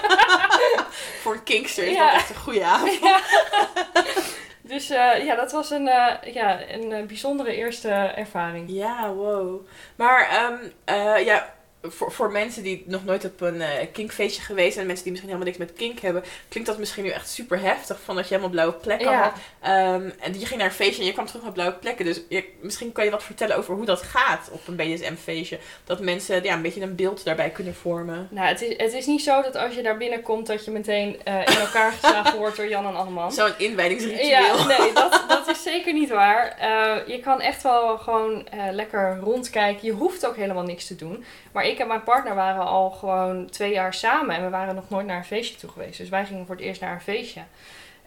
Voor 1.21 1.33
een 1.33 1.43
kinkster 1.43 1.83
is 1.83 1.95
Ja. 1.95 2.05
dat 2.05 2.13
echt 2.13 2.29
een 2.29 2.35
goede 2.35 2.63
avond. 2.65 2.93
Ja. 3.01 3.19
Dus 4.61 4.89
eh, 4.89 5.25
ja, 5.25 5.35
dat 5.35 5.51
was 5.51 5.69
een, 5.69 5.87
eh, 5.87 6.33
ja, 6.33 6.59
een 6.69 6.91
eh, 6.93 7.05
bijzondere 7.05 7.55
eerste 7.55 7.89
ervaring. 8.15 8.65
Ja, 8.71 9.09
wow. 9.13 9.67
Maar 9.95 10.29
ehm, 10.29 10.55
eh, 10.85 11.25
ja, 11.25 11.53
voor, 11.91 12.11
voor 12.11 12.31
mensen 12.31 12.63
die 12.63 12.83
nog 12.87 13.05
nooit 13.05 13.25
op 13.25 13.41
een 13.41 13.61
eh, 13.61 13.87
kinkfeestje 13.93 14.41
geweest 14.41 14.69
zijn, 14.73 14.79
en 14.79 14.85
mensen 14.85 15.03
die 15.03 15.11
misschien 15.11 15.33
helemaal 15.33 15.53
niks 15.53 15.71
met 15.71 15.77
kink 15.77 15.99
hebben, 15.99 16.23
klinkt 16.49 16.69
dat 16.69 16.77
misschien 16.79 17.03
nu 17.03 17.09
echt 17.09 17.29
super 17.29 17.59
heftig 17.61 17.99
van 18.03 18.15
dat 18.15 18.23
je 18.23 18.29
helemaal 18.29 18.53
blauwe 18.53 18.73
plekken 18.73 19.11
Ja. 19.11 19.21
had. 19.21 19.33
Ehm, 19.61 20.09
en 20.19 20.39
je 20.39 20.45
ging 20.45 20.59
naar 20.59 20.69
een 20.69 20.75
feestje 20.75 21.01
en 21.01 21.07
je 21.07 21.13
kwam 21.13 21.25
terug 21.25 21.43
met 21.43 21.53
blauwe 21.53 21.75
plekken. 21.75 22.05
Dus 22.05 22.21
je, 22.29 22.43
misschien 22.61 22.91
kan 22.91 23.05
je 23.05 23.11
wat 23.11 23.23
vertellen 23.23 23.57
over 23.57 23.75
hoe 23.75 23.85
dat 23.85 24.01
gaat 24.01 24.49
op 24.51 24.67
een 24.67 24.75
BDSM-feestje. 24.75 25.59
Dat 25.83 25.99
mensen 25.99 26.43
ja, 26.43 26.53
een 26.53 26.61
beetje 26.61 26.81
een 26.81 26.95
beeld 26.95 27.23
daarbij 27.23 27.49
kunnen 27.49 27.75
vormen. 27.75 28.27
Nou, 28.31 28.47
het 28.47 28.61
is, 28.61 28.77
het 28.77 28.93
is 28.93 29.05
niet 29.05 29.21
zo 29.23 29.41
dat 29.41 29.55
als 29.55 29.75
je 29.75 29.81
daar 29.83 29.97
binnenkomt 29.97 30.47
dat 30.47 30.65
je 30.65 30.71
meteen 30.71 31.21
eh, 31.23 31.39
in 31.39 31.57
elkaar 31.59 31.91
geslagen 31.99 32.37
wordt 32.37 32.55
door 32.55 32.67
Jan 32.67 32.85
en 32.85 32.95
Alleman. 32.95 33.31
Zo'n 33.31 33.53
inwijdingsritueel. 33.57 34.29
Ja, 34.29 34.65
nee, 34.65 34.93
dat, 34.93 35.23
dat 35.27 35.47
is 35.47 35.63
zeker 35.63 35.93
niet 35.93 36.09
waar. 36.09 36.57
Eh, 36.59 37.07
je 37.07 37.19
kan 37.19 37.41
echt 37.41 37.63
wel 37.63 37.97
gewoon 37.97 38.47
lekker 38.71 39.17
rondkijken. 39.21 39.85
Je 39.87 39.93
hoeft 39.93 40.25
ook 40.27 40.35
helemaal 40.35 40.63
niks 40.63 40.87
te 40.87 40.95
doen. 40.95 41.25
Maar 41.51 41.65
ik 41.65 41.74
en 41.79 41.87
mijn 41.87 42.03
partner 42.03 42.35
waren 42.35 42.65
al 42.65 42.89
gewoon 42.89 43.49
twee 43.49 43.71
jaar 43.71 43.93
samen 43.93 44.35
en 44.35 44.43
we 44.43 44.49
waren 44.49 44.75
nog 44.75 44.89
nooit 44.89 45.05
naar 45.05 45.17
een 45.17 45.25
feestje 45.25 45.55
toe 45.55 45.69
geweest. 45.69 45.97
Dus 45.97 46.09
wij 46.09 46.25
gingen 46.25 46.45
voor 46.45 46.55
het 46.55 46.63
eerst 46.63 46.81
naar 46.81 46.93
een 46.93 47.01
feestje. 47.01 47.41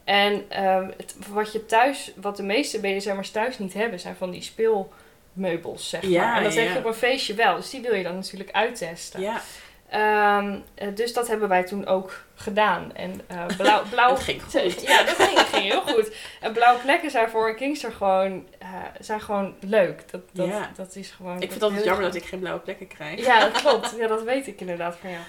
En 0.05 0.45
ehm, 0.49 0.91
het, 0.97 1.17
wat 1.29 1.53
je 1.53 1.67
thuis, 1.67 2.13
wat 2.17 2.37
de 2.37 2.43
meeste 2.43 2.81
BDSM'ers 2.81 3.31
thuis 3.31 3.59
niet 3.59 3.75
hebben, 3.75 4.01
zijn 4.01 4.17
van 4.17 4.31
die 4.31 4.43
speelmeubels, 4.43 5.89
zeg 5.89 6.03
maar. 6.03 6.11
Ja, 6.11 6.37
en 6.37 6.43
dat 6.43 6.55
ja. 6.55 6.61
heb 6.61 6.73
je 6.73 6.79
op 6.79 6.85
een 6.85 6.95
feestje 6.95 7.35
wel. 7.35 7.57
Dus 7.57 7.71
die 7.71 7.81
wil 7.81 7.95
je 7.95 8.03
dan 8.03 8.15
natuurlijk 8.15 8.51
uittesten. 8.51 9.21
Ja, 9.21 9.41
Ehm, 9.89 10.59
eh, 10.75 10.89
dus 10.95 11.13
dat 11.13 11.29
hebben 11.29 11.49
wij 11.49 11.65
toen 11.65 11.87
ook 11.87 12.25
gedaan. 12.35 12.95
En 12.95 13.21
eh, 13.27 13.47
blauw, 13.57 13.83
blauw, 13.91 14.11
Het 14.11 14.21
ging 14.23 14.43
goed. 14.43 14.81
Ja, 14.83 15.03
dat 15.03 15.15
ging, 15.17 15.39
ging 15.39 15.63
heel 15.63 15.81
goed. 15.81 16.15
En 16.41 16.53
blauwe 16.53 16.81
plekken 16.81 17.11
zijn 17.11 17.29
voor 17.29 17.49
een 17.49 17.57
Kingster 17.57 17.93
gewoon, 17.93 18.47
eh, 18.59 18.69
zijn 19.01 19.21
gewoon 19.21 19.55
leuk. 19.61 20.11
Dat, 20.11 20.21
dat, 20.33 20.47
Ja. 20.47 20.71
dat 20.77 20.95
is 20.97 21.11
gewoon... 21.11 21.35
ik 21.35 21.41
vind 21.41 21.55
het 21.55 21.63
altijd 21.63 21.85
jammer 21.85 22.05
dat 22.05 22.15
ik 22.15 22.25
geen 22.25 22.39
blauwe 22.41 22.61
plekken 22.61 22.87
krijg. 22.89 23.27
Ja, 23.27 23.41
dat 23.41 23.53
klopt. 23.63 23.95
Ja, 23.99 24.07
dat 24.07 24.23
weet 24.23 24.47
ik 24.47 24.61
inderdaad 24.61 24.97
van 25.01 25.11
jou. 25.11 25.23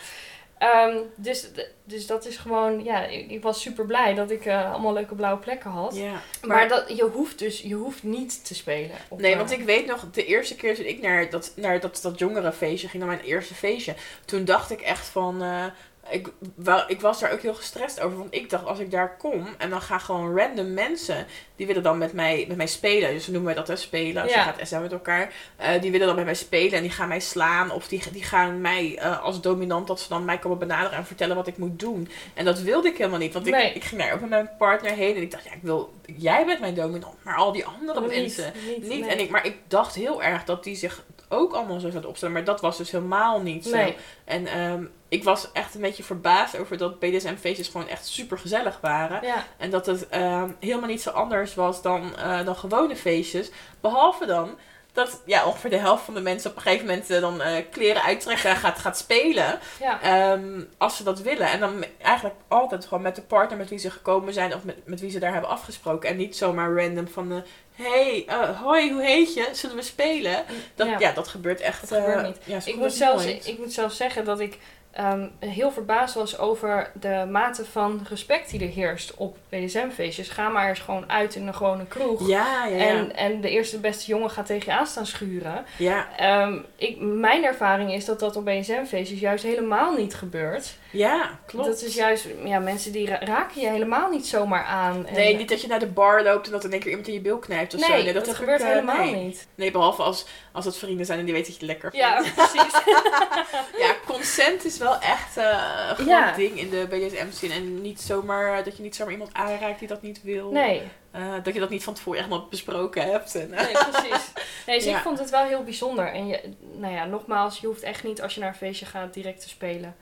Ehm, 0.59 0.97
dus, 1.15 1.47
dus 1.83 2.07
dat 2.07 2.25
is 2.25 2.37
gewoon... 2.37 2.83
Ja, 2.83 3.05
ik, 3.05 3.31
ik 3.31 3.41
was 3.41 3.61
super 3.61 3.85
blij 3.85 4.13
dat 4.13 4.31
ik 4.31 4.45
eh, 4.45 4.71
allemaal 4.71 4.93
leuke 4.93 5.15
blauwe 5.15 5.39
plekken 5.39 5.69
had. 5.71 5.95
Ja. 5.95 6.21
Maar, 6.47 6.67
dat, 6.67 6.97
je 6.97 7.03
hoeft 7.03 7.39
dus 7.39 7.61
je 7.61 7.73
hoeft 7.73 8.03
niet 8.03 8.45
te 8.45 8.55
spelen. 8.55 8.95
op, 9.09 9.19
Nee, 9.19 9.31
eh, 9.31 9.37
want 9.37 9.51
ik 9.51 9.63
weet 9.63 9.85
nog, 9.85 10.05
de 10.11 10.25
eerste 10.25 10.55
keer 10.55 10.75
toen 10.75 10.85
ik 10.85 11.01
naar 11.01 11.29
dat, 11.29 11.53
naar 11.55 11.79
dat, 11.79 11.99
dat 12.01 12.19
jongere 12.19 12.51
feestje 12.51 12.87
ging, 12.87 13.03
naar 13.03 13.15
mijn 13.15 13.25
eerste 13.27 13.53
feestje, 13.53 13.95
toen 14.25 14.45
dacht 14.45 14.71
ik 14.71 14.81
echt 14.81 15.07
van. 15.07 15.41
eh, 15.43 15.65
ik, 16.09 16.27
wou- 16.55 16.83
ik 16.87 17.01
was 17.01 17.19
daar 17.19 17.31
ook 17.31 17.41
heel 17.41 17.53
gestrest 17.53 17.99
over. 17.99 18.17
Want 18.17 18.33
ik 18.35 18.49
dacht, 18.49 18.65
als 18.65 18.79
ik 18.79 18.91
daar 18.91 19.17
kom 19.17 19.47
en 19.57 19.69
dan 19.69 19.81
gaan 19.81 19.99
gewoon 20.01 20.37
random 20.37 20.73
mensen. 20.73 21.25
Die 21.55 21.67
willen 21.67 21.83
dan 21.83 21.97
met 21.97 22.13
mij, 22.13 22.45
met 22.47 22.57
mij 22.57 22.67
spelen. 22.67 23.09
Dus 23.13 23.25
noemen 23.27 23.45
wij 23.45 23.53
dat 23.53 23.67
hè, 23.67 23.75
spelen. 23.75 24.21
Als 24.23 24.31
Ja. 24.33 24.37
je 24.37 24.43
gaat 24.53 24.67
SM 24.67 24.81
met 24.81 24.91
elkaar. 24.91 25.33
eh, 25.55 25.81
die 25.81 25.91
willen 25.91 26.07
dan 26.07 26.15
met 26.15 26.25
mij 26.25 26.33
spelen 26.35 26.71
en 26.73 26.81
die 26.81 26.91
gaan 26.91 27.07
mij 27.07 27.19
slaan. 27.19 27.71
Of 27.71 27.87
die, 27.87 28.01
die 28.11 28.23
gaan 28.23 28.61
mij 28.61 28.97
eh, 28.97 29.23
als 29.23 29.41
dominant, 29.41 29.87
dat 29.87 29.99
ze 29.99 30.09
dan 30.09 30.25
mij 30.25 30.37
komen 30.37 30.57
benaderen 30.57 30.97
en 30.97 31.05
vertellen 31.05 31.35
wat 31.35 31.47
ik 31.47 31.57
moet 31.57 31.79
doen. 31.79 32.09
En 32.33 32.45
dat 32.45 32.59
wilde 32.59 32.87
ik 32.87 32.97
helemaal 32.97 33.19
niet. 33.19 33.33
Want 33.33 33.47
ik, 33.47 33.53
Nee. 33.53 33.73
ik 33.73 33.83
ging 33.83 34.01
daar 34.01 34.13
ook 34.13 34.19
met 34.19 34.29
mijn 34.29 34.49
partner 34.57 34.91
heen. 34.91 35.15
En 35.15 35.21
ik 35.21 35.31
dacht, 35.31 35.43
ja, 35.43 35.51
ik 35.53 35.61
wil, 35.61 35.93
jij 36.17 36.45
bent 36.45 36.59
mijn 36.59 36.73
dominant. 36.75 37.15
Maar 37.23 37.35
al 37.35 37.51
die 37.51 37.65
andere 37.65 38.01
mensen. 38.07 38.53
Niet, 38.67 38.81
Niet, 38.87 38.99
nee. 39.01 39.09
en 39.09 39.19
ik, 39.19 39.29
maar 39.29 39.45
ik 39.45 39.55
dacht 39.67 39.95
heel 39.95 40.23
erg 40.23 40.43
dat 40.43 40.63
die 40.63 40.75
zich 40.75 41.03
ook 41.29 41.53
allemaal 41.53 41.79
zo 41.79 41.89
zouden 41.89 42.09
opstellen. 42.09 42.33
Maar 42.33 42.43
dat 42.43 42.61
was 42.61 42.77
dus 42.77 42.91
helemaal 42.91 43.41
niet 43.41 43.65
zo. 43.65 43.75
Nee. 43.75 43.95
En 44.25 44.47
ehm, 44.47 44.83
ik 45.09 45.23
was 45.23 45.51
echt 45.51 45.75
een 45.75 45.81
beetje 45.81 46.03
verbaasd 46.03 46.57
over 46.57 46.77
dat 46.77 46.99
BDSM-feestjes 46.99 47.67
gewoon 47.67 47.87
echt 47.87 48.07
super 48.07 48.37
gezellig 48.37 48.77
waren. 48.81 49.25
Ja, 49.25 49.45
En 49.57 49.69
dat 49.69 49.85
het 49.85 50.07
ehm, 50.07 50.51
helemaal 50.59 50.89
niet 50.89 51.01
zo 51.01 51.09
anders 51.09 51.55
was 51.55 51.81
dan, 51.81 52.17
eh, 52.17 52.45
dan 52.45 52.55
gewone 52.55 52.95
feestjes. 52.95 53.51
Behalve 53.81 54.25
dan 54.25 54.57
dat 54.93 55.21
ja, 55.25 55.45
ongeveer 55.45 55.69
de 55.69 55.77
helft 55.77 56.03
van 56.03 56.13
de 56.13 56.21
mensen 56.21 56.49
op 56.49 56.55
een 56.55 56.61
gegeven 56.61 56.85
moment 56.85 57.09
eh, 57.09 57.21
dan 57.21 57.41
eh, 57.41 57.63
kleren 57.71 58.03
uittrekken 58.03 58.49
en 58.49 58.55
gaat, 58.55 58.79
gaat 58.79 58.97
spelen. 58.97 59.59
ja. 59.79 60.01
Ehm, 60.01 60.61
als 60.77 60.97
ze 60.97 61.03
dat 61.03 61.21
willen. 61.21 61.47
En 61.47 61.59
dan 61.59 61.85
eigenlijk 62.01 62.35
altijd 62.47 62.83
gewoon 62.85 63.03
met 63.03 63.15
de 63.15 63.21
partner 63.21 63.57
met 63.57 63.69
wie 63.69 63.79
ze 63.79 63.91
gekomen 63.91 64.33
zijn 64.33 64.55
of 64.55 64.63
met, 64.63 64.87
met 64.87 64.99
wie 64.99 65.11
ze 65.11 65.19
daar 65.19 65.31
hebben 65.31 65.49
afgesproken. 65.49 66.09
En 66.09 66.17
niet 66.17 66.37
zomaar 66.37 66.73
random 66.75 67.07
van, 67.07 67.31
eh, 67.31 67.37
hey, 67.83 68.25
hoi, 68.63 68.91
hoe 68.93 69.01
heet 69.03 69.33
je? 69.33 69.49
Zullen 69.51 69.75
we 69.75 69.81
spelen? 69.81 70.43
Dat, 70.75 70.87
ja. 70.87 70.99
Ja. 70.99 71.11
dat 71.11 71.27
gebeurt 71.27 71.59
echt 71.61 71.89
Dat 71.89 71.99
gebeurt 71.99 72.25
niet. 72.25 72.37
ja, 72.43 72.59
Ik 72.65 72.75
moet, 72.75 72.93
zelfs, 72.93 73.25
nooit. 73.25 73.47
ik 73.47 73.57
moet 73.57 73.73
zelfs 73.73 73.97
zeggen 73.97 74.25
dat 74.25 74.39
ik 74.39 74.57
ehm, 74.91 75.27
heel 75.39 75.71
verbaasd 75.71 76.15
was 76.15 76.37
over 76.37 76.91
de 76.99 77.27
mate 77.31 77.65
van 77.65 78.05
respect 78.09 78.49
die 78.49 78.61
er 78.61 78.67
heerst 78.73 79.13
op 79.15 79.37
BDSM-feestjes. 79.49 80.29
Ga 80.29 80.49
maar 80.49 80.69
eens 80.69 80.79
gewoon 80.79 81.09
uit 81.09 81.35
in 81.35 81.47
een 81.47 81.55
gewone 81.55 81.85
kroeg. 81.85 82.27
Ja, 82.27 82.65
ja, 82.65 82.75
ja. 82.75 82.85
En, 82.85 83.15
en 83.15 83.41
de 83.41 83.49
eerste 83.49 83.79
beste 83.79 84.05
jongen 84.11 84.29
gaat 84.29 84.45
tegen 84.45 84.71
je 84.73 84.79
aan 84.79 84.87
staan 84.87 85.05
schuren. 85.05 85.65
ja, 85.77 86.07
Ehm, 86.17 86.57
ik, 86.75 86.99
mijn 87.01 87.43
ervaring 87.43 87.93
is 87.93 88.05
dat 88.05 88.19
dat 88.19 88.35
op 88.35 88.45
BDSM-feestjes 88.45 89.19
juist 89.19 89.43
helemaal 89.43 89.93
niet 89.93 90.15
gebeurt. 90.15 90.77
Ja, 90.91 91.39
klopt. 91.45 91.65
Dat 91.67 91.81
is 91.81 91.95
juist, 91.95 92.25
ja, 92.43 92.59
mensen 92.59 92.91
die 92.91 93.07
ra- 93.09 93.19
raken 93.19 93.61
je 93.61 93.67
helemaal 93.69 94.09
niet 94.09 94.27
zomaar 94.27 94.63
aan. 94.63 95.07
En- 95.07 95.13
Nee, 95.13 95.35
niet 95.35 95.49
dat 95.49 95.61
je 95.61 95.67
naar 95.67 95.79
de 95.79 95.87
bar 95.87 96.23
loopt 96.23 96.45
en 96.45 96.51
dat 96.51 96.63
in 96.63 96.71
één 96.71 96.79
keer 96.79 96.89
iemand 96.89 97.07
in 97.07 97.13
je 97.13 97.21
bil 97.21 97.37
knijpt 97.39 97.73
of 97.73 97.79
Nee, 97.87 97.97
zo. 97.97 98.03
Nee, 98.03 98.13
dat, 98.13 98.35
gebeurt 98.35 98.59
ik, 98.59 98.65
eh, 98.67 98.73
helemaal 98.73 99.05
nee. 99.05 99.15
niet. 99.15 99.47
Nee, 99.55 99.71
behalve 99.71 100.01
als, 100.03 100.25
als 100.51 100.65
het 100.65 100.77
vrienden 100.77 101.05
zijn 101.05 101.19
en 101.19 101.25
die 101.25 101.33
weten 101.33 101.51
dat 101.51 101.61
je 101.61 101.67
het 101.67 101.81
lekker 101.81 101.99
Ja, 101.99 102.23
vindt. 102.23 102.35
precies. 102.35 102.73
Ja, 103.77 103.95
consent 104.05 104.65
is 104.65 104.77
wel 104.77 104.99
echt 104.99 105.37
eh, 105.37 105.45
een 105.89 105.95
groot 105.95 106.07
Ja. 106.07 106.31
ding 106.31 106.59
in 106.59 106.69
de 106.69 106.87
BDSM-zin. 106.89 107.51
En 107.51 107.81
niet 107.81 108.01
zomaar, 108.01 108.63
dat 108.63 108.77
je 108.77 108.83
niet 108.83 108.95
zomaar 108.95 109.13
iemand 109.13 109.33
aanraakt 109.33 109.79
die 109.79 109.87
dat 109.87 110.01
niet 110.01 110.21
wil. 110.23 110.51
Nee, 110.51 110.81
Eh, 111.11 111.21
dat 111.43 111.53
je 111.53 111.59
dat 111.59 111.69
niet 111.69 111.83
van 111.83 111.93
tevoren 111.93 112.19
echt 112.19 112.29
wel 112.29 112.47
besproken 112.49 113.11
hebt. 113.11 113.35
En, 113.35 113.53
eh, 113.53 113.63
nee, 113.65 113.71
precies. 113.91 114.31
Nee, 114.65 114.75
dus 114.77 114.85
Ja. 114.89 114.95
ik 114.97 115.03
vond 115.03 115.19
het 115.19 115.29
wel 115.29 115.43
heel 115.43 115.63
bijzonder. 115.63 116.13
En 116.13 116.27
je, 116.27 116.39
nou 116.73 116.93
ja, 116.93 117.05
nogmaals, 117.05 117.59
je 117.59 117.67
hoeft 117.67 117.83
echt 117.83 118.03
niet 118.03 118.21
als 118.21 118.33
je 118.33 118.39
naar 118.39 118.49
een 118.49 118.55
feestje 118.55 118.85
gaat 118.85 119.13
direct 119.13 119.41
te 119.41 119.49
spelen. 119.49 119.95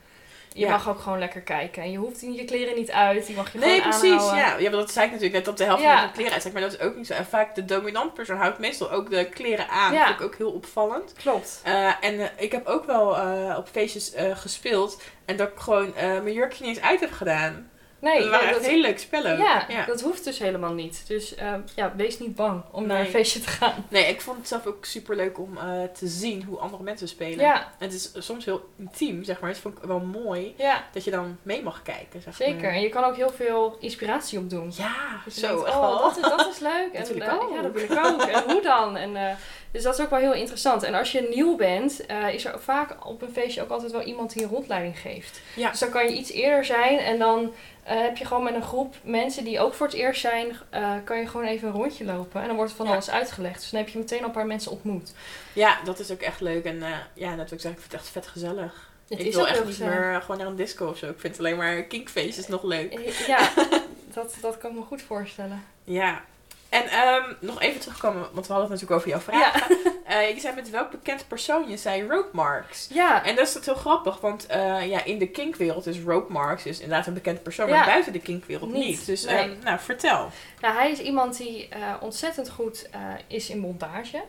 Je 0.52 0.60
Ja. 0.64 0.70
mag 0.70 0.88
ook 0.88 0.98
gewoon 0.98 1.18
lekker 1.18 1.40
kijken. 1.40 1.82
En 1.82 1.90
je 1.90 1.98
hoeft 1.98 2.20
je 2.20 2.44
kleren 2.44 2.74
niet 2.74 2.90
uit. 2.90 3.26
Die 3.26 3.36
mag 3.36 3.52
je 3.52 3.58
Nee, 3.58 3.68
gewoon 3.80 3.98
precies. 3.98 4.10
aanhouden. 4.12 4.38
Ja. 4.38 4.56
ja, 4.58 4.70
maar 4.70 4.78
dat 4.78 4.90
zei 4.90 5.04
ik 5.06 5.10
natuurlijk 5.12 5.36
net 5.36 5.44
dat 5.44 5.58
de 5.58 5.64
helft 5.64 5.82
Ja. 5.82 5.98
van 5.98 6.06
de 6.06 6.12
kleren 6.12 6.32
uittrekt. 6.32 6.56
Maar 6.58 6.64
dat 6.70 6.80
is 6.80 6.86
ook 6.86 6.96
niet 6.96 7.06
zo. 7.06 7.12
En 7.14 7.26
vaak 7.26 7.54
de 7.54 7.64
dominant 7.64 8.14
persoon 8.14 8.36
houdt 8.36 8.58
meestal 8.58 8.90
ook 8.90 9.10
de 9.10 9.24
kleren 9.28 9.68
aan. 9.68 9.92
Ja. 9.92 9.98
Dat 9.98 10.06
vind 10.06 10.18
ik 10.20 10.24
ook 10.26 10.34
heel 10.36 10.50
opvallend. 10.50 11.12
Klopt. 11.12 11.60
Eh, 11.64 11.92
en 12.00 12.20
eh, 12.20 12.26
ik 12.36 12.52
heb 12.52 12.66
ook 12.66 12.84
wel 12.84 13.16
eh, 13.16 13.54
op 13.58 13.68
feestjes 13.68 14.12
gespeeld. 14.34 15.02
En 15.24 15.36
dat 15.36 15.48
ik 15.48 15.58
gewoon 15.58 15.92
mijn 15.96 16.32
jurkje 16.32 16.64
niet 16.66 16.76
eens 16.76 16.86
uit 16.86 17.00
heb 17.00 17.12
gedaan. 17.12 17.70
Nee, 18.00 18.20
dat 18.20 18.30
waren 18.30 18.52
dat, 18.52 18.66
heel 18.66 18.80
leuk 18.80 18.98
spellen. 18.98 19.38
ja, 19.38 19.64
ja. 19.68 19.84
dat 19.84 20.00
hoeft 20.00 20.24
dus 20.24 20.38
helemaal 20.38 20.72
niet. 20.72 21.04
Dus 21.06 21.34
eh, 21.34 21.54
ja, 21.74 21.92
wees 21.96 22.18
niet 22.18 22.34
bang 22.34 22.62
om 22.70 22.86
naar 22.86 23.00
een 23.00 23.06
feestje 23.06 23.40
te 23.40 23.48
gaan. 23.48 23.86
Nee, 23.88 24.06
ik 24.06 24.20
vond 24.20 24.38
het 24.38 24.48
zelf 24.48 24.66
ook 24.66 24.84
super 24.84 25.16
leuk 25.16 25.38
om 25.38 25.56
eh, 25.56 25.64
te 25.92 26.06
zien 26.06 26.42
hoe 26.42 26.58
andere 26.58 26.82
mensen 26.82 27.08
spelen. 27.08 27.44
Ja, 27.44 27.72
het 27.78 27.92
is 27.92 28.10
soms 28.14 28.44
heel 28.44 28.68
intiem, 28.76 29.24
zeg 29.24 29.40
maar. 29.40 29.50
Het 29.50 29.58
vond 29.58 29.76
ik 29.76 29.82
wel 29.82 30.00
mooi 30.00 30.54
ja, 30.56 30.84
dat 30.92 31.04
je 31.04 31.10
dan 31.10 31.38
mee 31.42 31.62
mag 31.62 31.82
kijken. 31.82 32.22
Zeg 32.22 32.36
zeker. 32.36 32.62
Maar. 32.62 32.72
En 32.72 32.80
je 32.80 32.88
kan 32.88 33.04
ook 33.04 33.16
heel 33.16 33.30
veel 33.30 33.76
inspiratie 33.80 34.38
opdoen. 34.38 34.72
Ja, 34.76 35.20
Dus 35.24 35.34
zo. 35.34 35.46
denkt, 35.46 35.76
oh, 35.76 36.00
dat 36.00 36.16
is, 36.16 36.22
dat 36.22 36.48
is 36.48 36.58
leuk. 36.58 36.92
Dat 36.98 37.08
en, 37.08 37.14
wil 37.14 37.16
ik 37.16 37.22
eh, 37.22 37.34
ook. 37.34 37.50
Ja, 37.54 37.62
dat 37.62 37.72
wil 37.72 37.82
ik 37.82 38.04
ook. 38.04 38.22
En 38.22 38.42
hoe 38.52 38.62
dan? 38.62 38.96
En, 38.96 39.16
eh, 39.16 39.34
dus 39.70 39.82
dat 39.82 39.98
is 39.98 40.04
ook 40.04 40.10
wel 40.10 40.18
heel 40.18 40.34
interessant. 40.34 40.82
En 40.82 40.94
als 40.94 41.12
je 41.12 41.28
nieuw 41.34 41.56
bent, 41.56 42.00
is 42.32 42.44
er 42.44 42.60
vaak 42.60 43.06
op 43.06 43.22
een 43.22 43.32
feestje 43.32 43.62
ook 43.62 43.70
altijd 43.70 43.92
wel 43.92 44.02
iemand 44.02 44.32
die 44.32 44.42
een 44.42 44.48
rondleiding 44.48 44.98
geeft. 44.98 45.40
Ja. 45.56 45.70
Dus 45.70 45.78
dan 45.78 45.90
kan 45.90 46.04
je 46.04 46.16
iets 46.16 46.30
eerder 46.30 46.64
zijn 46.64 46.98
en 46.98 47.18
dan 47.18 47.52
eh, 47.88 48.00
heb 48.00 48.16
je 48.16 48.24
gewoon 48.24 48.42
met 48.42 48.54
een 48.54 48.62
groep 48.62 48.94
mensen 49.02 49.44
die 49.44 49.60
ook 49.60 49.74
voor 49.74 49.86
het 49.86 49.96
eerst 49.96 50.20
zijn, 50.20 50.56
eh, 50.70 50.92
kan 51.04 51.18
je 51.18 51.26
gewoon 51.26 51.46
even 51.46 51.68
een 51.68 51.74
rondje 51.74 52.04
lopen. 52.04 52.40
En 52.40 52.46
dan 52.46 52.56
wordt 52.56 52.72
van 52.72 52.86
Ja. 52.86 52.92
alles 52.92 53.10
uitgelegd. 53.10 53.60
Dus 53.60 53.70
dan 53.70 53.80
heb 53.80 53.88
je 53.88 53.98
meteen 53.98 54.18
al 54.20 54.24
een 54.24 54.30
paar 54.30 54.46
mensen 54.46 54.70
ontmoet. 54.72 55.12
Ja, 55.52 55.78
dat 55.84 55.98
is 55.98 56.10
ook 56.10 56.20
echt 56.20 56.40
leuk. 56.40 56.64
En 56.64 56.82
eh, 56.82 56.90
ja, 57.14 57.28
net 57.28 57.38
wat 57.38 57.52
ik 57.52 57.60
zeg, 57.60 57.72
ik 57.72 57.78
vind 57.78 57.92
het 57.92 58.00
echt 58.00 58.10
vet 58.10 58.26
gezellig. 58.26 58.90
Het 59.08 59.18
ik 59.18 59.26
is 59.26 59.34
wil 59.34 59.46
echt 59.48 59.58
niet 59.58 59.66
gezellig. 59.74 59.94
meer 59.98 60.20
gewoon 60.20 60.38
naar 60.38 60.46
een 60.46 60.56
disco 60.56 60.86
of 60.88 60.98
zo. 60.98 61.06
Ik 61.08 61.20
vind 61.20 61.38
alleen 61.38 61.56
maar 61.56 61.82
kinkfeestjes 61.82 62.46
nog 62.48 62.62
leuk. 62.62 63.12
Ja, 63.26 63.48
dat, 64.14 64.34
dat 64.40 64.58
kan 64.58 64.70
ik 64.70 64.76
me 64.76 64.82
goed 64.82 65.02
voorstellen. 65.02 65.64
Ja. 65.84 66.22
En 66.68 66.86
ehm, 66.88 67.22
nog 67.40 67.60
even 67.60 67.80
terugkomen, 67.80 68.20
want 68.32 68.46
we 68.46 68.52
hadden 68.52 68.70
het 68.70 68.80
natuurlijk 68.80 68.92
over 69.00 69.08
jouw 69.08 69.20
vraag. 69.20 69.68
Eh, 70.08 70.34
je 70.34 70.40
zei 70.40 70.54
met 70.54 70.70
welk 70.70 70.90
bekend 70.90 71.28
persoon? 71.28 71.68
Je 71.68 71.76
zei 71.76 72.06
rope 72.06 72.28
marks. 72.32 72.88
Ja, 72.92 73.24
En 73.24 73.36
dat 73.36 73.46
is 73.46 73.52
dat 73.52 73.64
heel 73.64 73.74
grappig, 73.74 74.20
want 74.20 74.46
eh, 74.46 74.86
ja, 74.88 75.04
in 75.04 75.18
de 75.18 75.28
kinkwereld 75.28 75.86
is 75.86 76.00
rope 76.00 76.32
marks 76.32 76.66
is 76.66 76.80
inderdaad 76.80 77.06
een 77.06 77.14
bekend 77.14 77.42
persoon, 77.42 77.68
Ja. 77.68 77.76
maar 77.76 77.86
buiten 77.86 78.12
de 78.12 78.18
kinkwereld 78.20 78.72
Niet, 78.72 78.84
niet. 78.86 79.06
Dus 79.06 79.24
nee. 79.24 79.36
ehm, 79.36 79.52
nou, 79.64 79.78
vertel. 79.78 80.30
Nou, 80.60 80.74
hij 80.74 80.90
is 80.90 80.98
iemand 80.98 81.36
die 81.36 81.68
eh, 81.68 81.94
ontzettend 82.00 82.50
goed 82.50 82.88
is 83.26 83.50
in 83.50 83.60
bondage. 83.60 84.22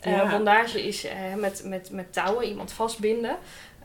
Ja. 0.00 0.30
Bondage 0.30 0.86
is 0.86 1.06
met, 1.36 1.62
met, 1.64 1.90
met 1.90 2.12
touwen 2.12 2.46
iemand 2.46 2.72
vastbinden. 2.72 3.36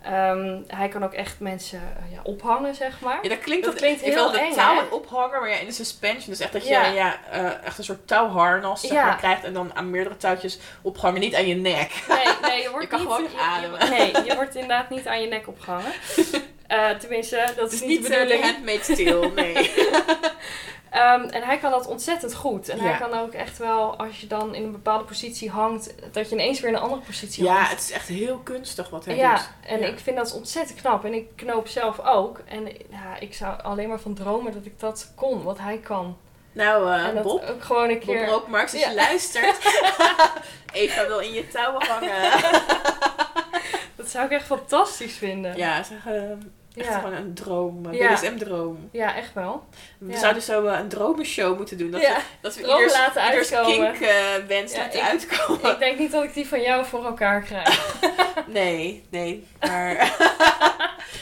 Ehm, 0.04 0.58
hij 0.68 0.88
kan 0.88 1.04
ook 1.04 1.14
echt 1.14 1.40
mensen 1.40 1.80
eh, 1.80 2.12
ja, 2.14 2.20
ophangen, 2.24 2.76
zeg 2.76 3.00
maar. 3.00 3.20
Ja, 3.22 3.30
dat 3.30 3.40
klinkt, 3.40 3.66
Dat 3.66 3.76
klinkt 3.76 4.06
ik 4.06 4.14
wil 4.14 4.24
heel 4.24 4.32
de 4.32 4.40
eng, 4.48 4.54
touw 4.54 4.80
en 4.80 4.92
ophangen, 4.92 5.40
maar 5.40 5.50
ja, 5.50 5.56
in 5.56 5.66
de 5.66 5.72
suspension. 5.72 6.26
Dus 6.30 6.40
echt 6.40 6.52
dat 6.54 6.64
je 6.64 6.70
Ja. 6.70 7.18
eh, 7.32 7.64
echt 7.66 7.78
een 7.78 7.84
soort 7.84 8.08
touwharnas 8.08 8.82
zeg 8.82 8.92
Ja. 8.92 9.06
maar, 9.06 9.18
krijgt 9.18 9.44
en 9.44 9.54
dan 9.54 9.72
aan 9.76 9.90
meerdere 9.90 10.18
touwtjes 10.18 10.60
ophangen, 10.82 11.20
niet 11.20 11.36
aan 11.36 11.48
je 11.48 11.56
nek. 11.56 11.92
Nee, 12.08 12.26
nee, 12.42 12.62
je 12.62 12.70
wordt 12.74 12.84
Je 12.84 12.90
kan 12.90 13.00
niet, 13.00 13.08
gewoon 13.08 13.24
je- 13.24 13.30
je- 13.30 13.42
ademen. 13.42 13.90
nee, 13.90 14.26
je 14.26 14.36
wordt 14.36 14.54
inderdaad 14.56 14.90
niet 14.90 15.08
aan 15.08 15.22
je 15.22 15.28
nek 15.28 15.48
opgehangen. 15.48 15.92
Eh, 16.68 16.90
tenminste, 16.90 17.46
dat 17.56 17.68
is 17.68 17.74
is 17.74 17.80
niet 17.88 17.90
niet 17.90 18.04
de 18.04 18.10
de 18.10 18.16
bedoeling. 18.20 18.44
handmade 18.44 18.84
steel, 18.84 19.32
nee. 19.36 19.54
Ehm, 20.92 21.22
en 21.24 21.42
hij 21.44 21.58
kan 21.58 21.72
dat 21.72 21.88
ontzettend 21.88 22.36
goed. 22.36 22.70
En 22.70 22.78
Ja. 22.78 22.84
hij 22.84 22.98
kan 23.00 23.20
ook 23.20 23.34
echt 23.34 23.58
wel, 23.58 23.96
als 23.98 24.22
je 24.22 24.28
dan 24.28 24.56
in 24.56 24.64
een 24.64 24.72
bepaalde 24.72 25.04
positie 25.04 25.50
hangt, 25.50 25.94
dat 26.14 26.30
je 26.30 26.36
ineens 26.36 26.60
weer 26.60 26.70
in 26.70 26.76
een 26.76 26.82
andere 26.82 27.02
positie 27.02 27.44
Ja, 27.44 27.54
hangt. 27.54 27.70
het 27.70 27.80
is 27.80 27.92
echt 27.92 28.08
heel 28.08 28.38
kunstig 28.38 28.90
wat 28.90 29.06
hij 29.06 29.16
ja, 29.16 29.36
doet. 29.36 29.50
en 29.66 29.80
Ja. 29.80 29.88
ik 29.88 30.00
vind 30.00 30.18
dat 30.18 30.34
ontzettend 30.34 30.82
knap. 30.82 31.06
En 31.06 31.14
ik 31.14 31.36
knoop 31.36 31.68
zelf 31.68 32.00
ook. 32.00 32.40
En 32.46 32.66
ja, 32.90 33.20
ik 33.20 33.34
zou 33.34 33.62
alleen 33.62 33.90
maar 33.90 34.00
van 34.00 34.14
dromen 34.14 34.52
dat 34.54 34.66
ik 34.66 34.80
dat 34.80 35.12
kon, 35.16 35.44
wat 35.44 35.58
hij 35.60 35.78
kan. 35.78 36.18
Nou, 36.52 36.94
en 36.94 37.16
dat 37.16 37.24
Bob, 37.24 37.44
ook 37.50 37.64
gewoon 37.64 37.90
een 37.90 37.96
Bob 38.00 38.06
keer... 38.08 38.26
Rookmarks, 38.28 38.72
als 38.74 38.82
Ja. 38.82 38.90
je 38.90 38.96
luistert. 38.96 39.58
Eva 40.74 41.08
wil 41.08 41.20
in 41.20 41.34
je 41.34 41.48
touwen 41.48 41.88
hangen. 41.88 42.32
Dat 43.96 44.10
zou 44.10 44.26
ik 44.26 44.32
echt 44.32 44.46
fantastisch 44.46 45.14
vinden. 45.18 45.58
ja, 45.58 45.80
is 45.80 45.88
echt, 46.76 46.88
eh, 46.88 46.94
Ja. 46.94 47.00
gewoon 47.00 47.14
een 47.16 47.34
droom. 47.34 47.86
Een 47.86 47.94
Ja. 47.94 48.14
BDSM-droom. 48.14 48.90
Ja, 48.92 49.16
echt 49.16 49.34
wel. 49.34 49.64
We 49.98 50.12
Ja. 50.12 50.20
zouden 50.20 50.42
zo 50.42 50.66
eh, 50.66 50.80
een 50.80 50.88
dromenshow 50.90 51.58
moeten 51.58 51.78
doen. 51.78 51.92
Dat 51.92 52.02
Ja, 52.02 52.16
we, 52.16 52.22
dat 52.42 52.56
we 52.56 52.62
ieders, 52.62 52.94
laten 52.94 53.26
ieders 53.26 53.54
uitkomen. 53.54 53.92
kink-wens 53.92 54.74
Ja, 54.74 54.78
laten 54.80 55.00
ik- 55.00 55.06
uitkomen. 55.06 55.72
Ik 55.72 55.80
denk 55.80 56.00
niet 56.00 56.12
dat 56.12 56.24
ik 56.24 56.34
die 56.34 56.48
van 56.48 56.62
jou 56.62 56.86
voor 56.86 57.06
elkaar 57.06 57.42
krijg. 57.42 58.00
Nee, 58.48 59.04
nee. 59.10 59.48
Maar 59.60 60.16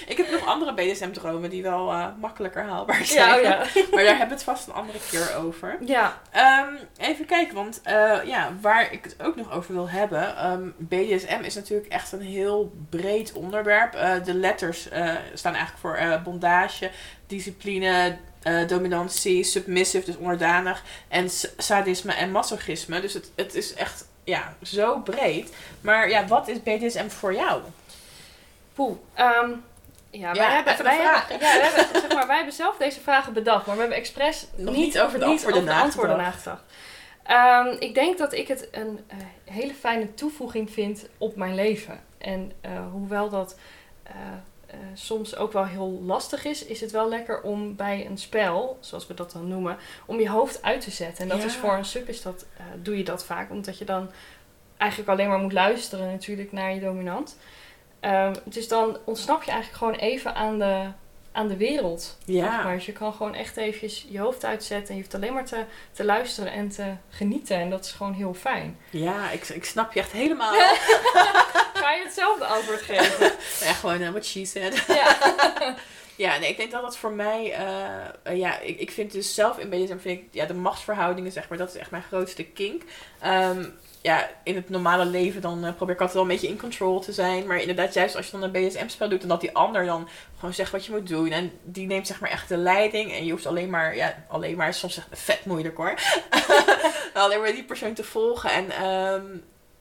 ik 0.09 0.17
heb 0.17 0.31
nog 0.31 0.45
andere 0.45 0.73
BDSM-dromen 0.73 1.49
die 1.49 1.61
wel 1.61 1.91
eh, 1.91 2.05
makkelijker 2.19 2.63
haalbaar 2.63 3.05
zijn. 3.05 3.27
Ja, 3.29 3.35
oh 3.37 3.43
ja. 3.73 3.83
Maar 3.91 4.03
daar 4.03 4.17
hebben 4.17 4.27
we 4.27 4.33
het 4.33 4.43
vast 4.43 4.67
een 4.67 4.73
andere 4.73 4.99
keer 5.09 5.35
over. 5.37 5.77
Ja, 5.85 6.21
Ehm, 6.31 6.73
even 6.97 7.25
kijken, 7.25 7.55
want 7.55 7.81
eh, 7.83 8.17
ja, 8.25 8.53
waar 8.61 8.91
ik 8.93 9.03
het 9.03 9.15
ook 9.23 9.35
nog 9.35 9.51
over 9.51 9.73
wil 9.73 9.89
hebben. 9.89 10.35
ehm, 10.37 10.69
BDSM 10.77 11.39
is 11.43 11.55
natuurlijk 11.55 11.91
echt 11.91 12.11
een 12.11 12.21
heel 12.21 12.73
breed 12.89 13.33
onderwerp. 13.33 13.93
Eh, 13.93 14.23
de 14.23 14.33
letters 14.33 14.81
staan 15.33 15.53
eigenlijk 15.55 15.77
voor 15.77 16.21
bondage, 16.23 16.91
discipline, 17.27 18.17
dominantie, 18.67 19.43
submissive, 19.43 20.05
dus 20.05 20.17
onderdanig. 20.17 20.83
En 21.07 21.29
sadisme 21.57 22.13
en 22.13 22.31
masochisme. 22.31 23.01
Dus 23.01 23.13
het, 23.13 23.31
het 23.35 23.55
is 23.55 23.73
echt 23.73 24.07
ja, 24.23 24.53
zo 24.61 24.99
breed. 24.99 25.53
Maar 25.81 26.09
ja, 26.09 26.27
wat 26.27 26.47
is 26.47 26.63
BDSM 26.63 27.07
voor 27.09 27.33
jou? 27.33 27.61
poeh. 28.73 28.97
Ehm, 29.13 29.49
ja, 30.11 30.31
wij 30.33 30.41
Ja, 30.43 30.51
hebben, 30.55 30.77
de 30.77 30.83
wij 30.83 30.95
hebben, 30.95 31.39
ja, 31.39 31.39
wij 31.39 31.61
hebben, 31.61 32.01
zeg 32.01 32.13
maar, 32.13 32.27
wij 32.27 32.35
hebben 32.35 32.53
zelf 32.53 32.77
deze 32.77 32.99
vragen 32.99 33.33
bedacht, 33.33 33.65
maar 33.65 33.75
we 33.75 33.81
hebben 33.81 33.97
expres 33.99 34.47
niet, 34.55 34.75
niet 34.75 34.99
over 34.99 35.19
de 35.19 35.25
antwoorden 35.25 35.67
antwoorden 35.69 36.17
nagedacht. 36.17 36.61
Ehm, 37.23 37.75
ik 37.79 37.93
denk 37.93 38.17
dat 38.17 38.33
ik 38.33 38.47
het 38.47 38.67
een 38.71 38.99
eh, 39.07 39.17
hele 39.53 39.73
fijne 39.73 40.13
toevoeging 40.13 40.71
vind 40.71 41.07
op 41.17 41.35
mijn 41.35 41.55
leven. 41.55 41.99
En 42.17 42.51
eh, 42.61 42.71
hoewel 42.91 43.29
dat 43.29 43.57
eh, 44.03 44.13
soms 44.93 45.35
ook 45.35 45.53
wel 45.53 45.65
heel 45.65 46.01
lastig 46.05 46.45
is, 46.45 46.65
is 46.65 46.81
het 46.81 46.91
wel 46.91 47.09
lekker 47.09 47.41
om 47.41 47.75
bij 47.75 48.05
een 48.05 48.17
spel, 48.17 48.77
zoals 48.79 49.07
we 49.07 49.13
dat 49.13 49.31
dan 49.31 49.47
noemen, 49.47 49.77
om 50.05 50.19
je 50.19 50.29
hoofd 50.29 50.63
uit 50.63 50.81
te 50.81 50.91
zetten. 50.91 51.23
En 51.23 51.29
dat 51.29 51.39
Ja. 51.39 51.45
is 51.45 51.55
voor 51.55 51.73
een 51.73 51.85
sub 51.85 52.09
is 52.09 52.21
dat, 52.21 52.45
doe 52.81 52.97
je 52.97 53.03
dat 53.03 53.25
vaak, 53.25 53.49
omdat 53.51 53.77
je 53.77 53.85
dan 53.85 54.11
eigenlijk 54.77 55.11
alleen 55.11 55.27
maar 55.29 55.37
moet 55.39 55.53
luisteren 55.53 56.11
natuurlijk 56.11 56.51
naar 56.51 56.73
je 56.73 56.79
dominant. 56.79 57.37
Ehm, 57.99 58.35
dus 58.43 58.67
dan 58.67 58.97
ontsnap 59.03 59.43
je 59.43 59.51
eigenlijk 59.51 59.83
gewoon 59.83 60.09
even 60.09 60.35
aan 60.35 60.59
de, 60.59 60.85
aan 61.31 61.47
de 61.47 61.57
wereld. 61.57 62.17
Ja. 62.25 62.63
Maar 62.63 62.75
dus 62.75 62.85
je 62.85 62.91
kan 62.91 63.13
gewoon 63.13 63.35
echt 63.35 63.57
eventjes 63.57 64.05
je 64.09 64.19
hoofd 64.19 64.45
uitzetten. 64.45 64.89
En 64.89 64.95
je 64.95 65.01
hoeft 65.01 65.15
alleen 65.15 65.33
maar 65.33 65.45
te, 65.45 65.63
te 65.91 66.05
luisteren 66.05 66.51
en 66.51 66.69
te 66.69 66.93
genieten. 67.09 67.57
En 67.57 67.69
dat 67.69 67.85
is 67.85 67.91
gewoon 67.91 68.13
heel 68.13 68.33
fijn. 68.33 68.77
Ja, 68.89 69.29
ik, 69.29 69.47
ik 69.47 69.65
snap 69.65 69.93
je 69.93 69.99
echt 69.99 70.11
helemaal. 70.11 70.53
Ga 71.73 71.91
je 71.91 72.03
hetzelfde 72.03 72.45
antwoord 72.45 72.81
geven? 72.81 73.31
Ja, 73.67 73.73
gewoon 73.73 74.11
what 74.11 74.25
she 74.25 74.45
said. 74.45 74.83
ja. 74.87 75.17
Ja, 76.19 76.37
nee, 76.37 76.49
ik 76.49 76.57
denk 76.57 76.71
dat 76.71 76.81
dat 76.81 76.97
voor 76.97 77.11
mij, 77.11 77.53
eh, 77.53 78.37
ja, 78.37 78.59
ik, 78.59 78.79
ik 78.79 78.91
vind 78.91 79.11
dus 79.11 79.33
zelf 79.33 79.57
in 79.57 79.69
BDSM, 79.69 79.97
vind 79.97 80.19
ik, 80.19 80.23
ja, 80.31 80.45
de 80.45 80.53
machtsverhoudingen, 80.53 81.31
zeg 81.31 81.49
maar, 81.49 81.57
dat 81.57 81.69
is 81.69 81.75
echt 81.75 81.91
mijn 81.91 82.03
grootste 82.03 82.43
kink. 82.43 82.83
Ehm, 83.19 83.65
ja, 84.01 84.29
in 84.43 84.55
het 84.55 84.69
normale 84.69 85.05
leven 85.05 85.41
dan 85.41 85.65
eh, 85.65 85.73
probeer 85.73 85.95
ik 85.95 86.01
altijd 86.01 86.17
wel 86.17 86.21
een 86.27 86.35
beetje 86.35 86.47
in 86.47 86.59
control 86.59 86.99
te 86.99 87.13
zijn. 87.13 87.47
Maar 87.47 87.59
inderdaad, 87.59 87.93
juist 87.93 88.15
als 88.15 88.25
je 88.25 88.31
dan 88.31 88.43
een 88.43 88.51
BDSM-spel 88.51 89.09
doet 89.09 89.21
en 89.21 89.27
dat 89.27 89.41
die 89.41 89.55
ander 89.55 89.85
dan 89.85 90.07
gewoon 90.35 90.53
zegt 90.53 90.71
wat 90.71 90.85
je 90.85 90.91
moet 90.91 91.07
doen. 91.07 91.31
En 91.31 91.51
die 91.63 91.87
neemt 91.87 92.07
zeg 92.07 92.19
maar 92.19 92.29
echt 92.29 92.49
de 92.49 92.57
leiding. 92.57 93.13
En 93.13 93.25
je 93.25 93.31
hoeft 93.31 93.45
alleen 93.45 93.69
maar, 93.69 93.95
ja, 93.95 94.25
alleen 94.27 94.57
maar, 94.57 94.73
soms 94.73 94.97
echt 94.97 95.07
vet 95.11 95.45
moeilijk 95.45 95.77
hoor. 95.77 95.93
alleen 97.13 97.41
maar 97.41 97.51
die 97.51 97.63
persoon 97.63 97.93
te 97.93 98.03
volgen. 98.03 98.49
En 98.49 98.71
ehm, 98.71 99.25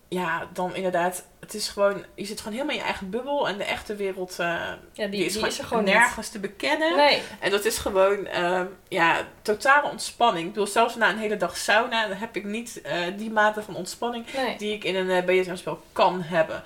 ja, 0.09 0.49
dan 0.53 0.75
inderdaad, 0.75 1.25
het 1.41 1.55
is 1.55 1.69
gewoon, 1.69 2.05
je 2.15 2.25
zit 2.25 2.39
gewoon 2.39 2.53
helemaal 2.53 2.75
in 2.75 2.81
je 2.81 2.87
eigen 2.87 3.11
bubbel. 3.11 3.49
En 3.49 3.59
de 3.59 3.65
echte 3.65 3.97
wereld, 3.97 4.39
eh, 4.39 4.47
ja, 4.47 4.77
die, 4.93 5.09
die, 5.09 5.25
is, 5.25 5.33
die 5.33 5.33
gewoon 5.33 5.49
is 5.49 5.59
er 5.59 5.65
gewoon 5.65 5.85
nergens 5.85 6.29
te 6.29 6.39
bekennen. 6.39 6.97
Nee. 6.97 7.23
En 7.41 7.51
dat 7.51 7.65
is 7.65 7.79
gewoon, 7.79 8.27
ehm, 8.27 8.67
ja, 8.89 9.27
totale 9.43 9.91
ontspanning. 9.91 10.47
Ik 10.47 10.53
bedoel, 10.53 10.67
zelfs 10.67 10.95
na 10.95 11.11
een 11.11 11.19
hele 11.19 11.37
dag 11.37 11.57
sauna, 11.57 12.07
dan 12.07 12.17
heb 12.17 12.37
ik 12.37 12.45
niet 12.45 12.81
eh, 12.83 12.97
die 13.17 13.31
mate 13.31 13.63
van 13.63 13.77
ontspanning 13.77 14.27
nee. 14.35 14.57
die 14.57 14.75
ik 14.75 14.85
in 14.85 14.97
een 14.97 15.11
eh, 15.11 15.25
BDSM-spel 15.25 15.83
kan 15.93 16.23
hebben. 16.23 16.63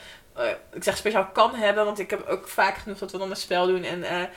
Ik 0.73 0.83
zeg 0.83 0.97
speciaal 0.97 1.27
kan 1.27 1.55
hebben, 1.55 1.85
want 1.85 1.99
ik 1.99 2.11
heb 2.11 2.29
ook 2.29 2.49
vaak 2.49 2.77
genoeg 2.77 2.99
dat 2.99 3.13
we 3.13 3.19
dan 3.19 3.31
een 3.31 3.37
spel 3.37 3.67
doen. 3.67 3.85
En 3.85 4.31